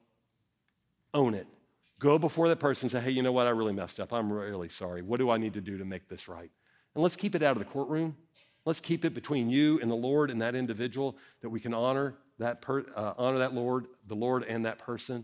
own 1.14 1.34
it. 1.34 1.48
Go 1.98 2.20
before 2.20 2.50
that 2.50 2.60
person 2.60 2.88
and 2.88 2.92
say, 2.92 3.00
hey, 3.00 3.12
you 3.12 3.22
know 3.22 3.32
what? 3.32 3.48
I 3.48 3.52
really 3.52 3.72
messed 3.72 4.02
up. 4.02 4.12
I'm 4.12 4.30
really 4.30 4.68
sorry. 4.68 5.02
What 5.02 5.22
do 5.22 5.30
I 5.30 5.38
need 5.38 5.54
to 5.54 5.62
do 5.62 5.78
to 5.78 5.86
make 5.86 6.10
this 6.10 6.28
right? 6.28 6.52
And 6.94 7.02
let's 7.02 7.16
keep 7.16 7.36
it 7.36 7.42
out 7.42 7.54
of 7.54 7.60
the 7.60 7.72
courtroom. 7.72 8.18
Let's 8.66 8.82
keep 8.82 9.06
it 9.06 9.14
between 9.14 9.50
you 9.50 9.80
and 9.80 9.90
the 9.90 9.96
Lord 9.96 10.30
and 10.30 10.42
that 10.42 10.54
individual 10.54 11.16
that 11.40 11.48
we 11.48 11.62
can 11.62 11.74
honor 11.74 12.16
that, 12.38 12.62
per, 12.62 12.86
uh, 12.98 13.14
honor 13.18 13.38
that 13.38 13.54
Lord, 13.54 13.88
the 14.08 14.16
Lord 14.16 14.44
and 14.44 14.66
that 14.66 14.78
person. 14.78 15.24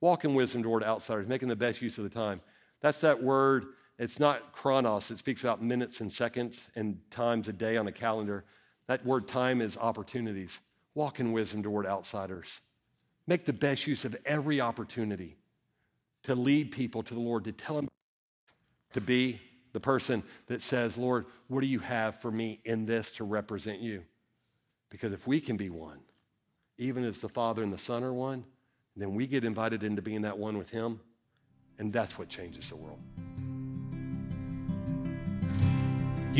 Walk 0.00 0.24
in 0.24 0.32
wisdom 0.32 0.62
toward 0.62 0.82
outsiders, 0.82 1.28
making 1.28 1.48
the 1.48 1.56
best 1.56 1.82
use 1.82 1.98
of 1.98 2.04
the 2.04 2.08
time. 2.08 2.40
That's 2.80 3.02
that 3.02 3.22
word. 3.22 3.66
It's 4.00 4.18
not 4.18 4.52
chronos. 4.54 5.10
It 5.10 5.18
speaks 5.18 5.44
about 5.44 5.62
minutes 5.62 6.00
and 6.00 6.10
seconds 6.10 6.68
and 6.74 6.98
times 7.10 7.48
a 7.48 7.52
day 7.52 7.76
on 7.76 7.86
a 7.86 7.92
calendar. 7.92 8.46
That 8.86 9.04
word 9.04 9.28
time 9.28 9.60
is 9.60 9.76
opportunities. 9.76 10.58
Walk 10.94 11.20
in 11.20 11.32
wisdom 11.32 11.62
toward 11.62 11.84
outsiders. 11.84 12.60
Make 13.26 13.44
the 13.44 13.52
best 13.52 13.86
use 13.86 14.06
of 14.06 14.16
every 14.24 14.58
opportunity 14.58 15.36
to 16.22 16.34
lead 16.34 16.72
people 16.72 17.02
to 17.02 17.12
the 17.12 17.20
Lord, 17.20 17.44
to 17.44 17.52
tell 17.52 17.76
them 17.76 17.88
to 18.94 19.02
be 19.02 19.38
the 19.74 19.80
person 19.80 20.22
that 20.46 20.62
says, 20.62 20.96
Lord, 20.96 21.26
what 21.48 21.60
do 21.60 21.66
you 21.66 21.80
have 21.80 22.22
for 22.22 22.30
me 22.30 22.60
in 22.64 22.86
this 22.86 23.10
to 23.12 23.24
represent 23.24 23.80
you? 23.80 24.02
Because 24.88 25.12
if 25.12 25.26
we 25.26 25.40
can 25.40 25.58
be 25.58 25.68
one, 25.68 25.98
even 26.78 27.04
as 27.04 27.18
the 27.18 27.28
Father 27.28 27.62
and 27.62 27.72
the 27.72 27.78
Son 27.78 28.02
are 28.02 28.14
one, 28.14 28.46
then 28.96 29.14
we 29.14 29.26
get 29.26 29.44
invited 29.44 29.84
into 29.84 30.00
being 30.00 30.22
that 30.22 30.38
one 30.38 30.56
with 30.56 30.70
Him, 30.70 31.00
and 31.78 31.92
that's 31.92 32.18
what 32.18 32.30
changes 32.30 32.70
the 32.70 32.76
world. 32.76 32.98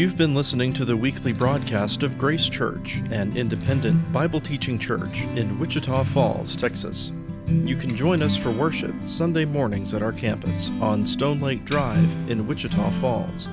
You've 0.01 0.16
been 0.16 0.34
listening 0.34 0.72
to 0.74 0.84
the 0.86 0.96
weekly 0.96 1.34
broadcast 1.34 2.03
of 2.03 2.16
Grace 2.16 2.48
Church, 2.48 3.03
an 3.11 3.36
independent 3.36 4.11
Bible 4.14 4.40
teaching 4.40 4.78
church 4.78 5.24
in 5.36 5.59
Wichita 5.59 6.05
Falls, 6.05 6.57
Texas. 6.57 7.12
You 7.46 7.76
can 7.76 7.94
join 7.94 8.22
us 8.22 8.34
for 8.34 8.51
worship 8.51 8.94
Sunday 9.05 9.44
mornings 9.44 9.92
at 9.92 10.03
our 10.03 10.12
campus 10.12 10.70
on 10.80 11.05
Stone 11.05 11.40
Lake 11.40 11.66
Drive 11.66 12.11
in 12.30 12.46
Wichita 12.46 12.90
Falls. 12.92 13.46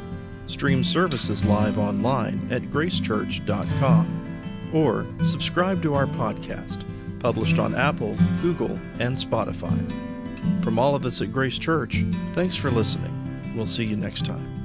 Stream 0.46 0.86
services 0.86 1.44
live 1.44 1.78
online 1.78 2.48
at 2.50 2.62
gracechurch.com 2.62 4.72
or 4.74 5.06
subscribe 5.26 5.82
to 5.82 5.96
our 5.96 6.08
podcast, 6.08 6.82
published 7.20 7.60
on 7.60 7.76
Apple, 7.76 8.16
Google, 8.42 8.80
and 9.00 9.18
Spotify. 9.18 10.64
From 10.64 10.80
all 10.80 10.96
of 10.96 11.06
us 11.06 11.22
at 11.22 11.34
Grace 11.34 11.60
Church, 11.60 12.06
thanks 12.32 12.56
for 12.56 12.72
listening. 12.72 13.54
We'll 13.54 13.66
see 13.66 13.84
you 13.84 13.98
next 13.98 14.26
time. 14.26 14.57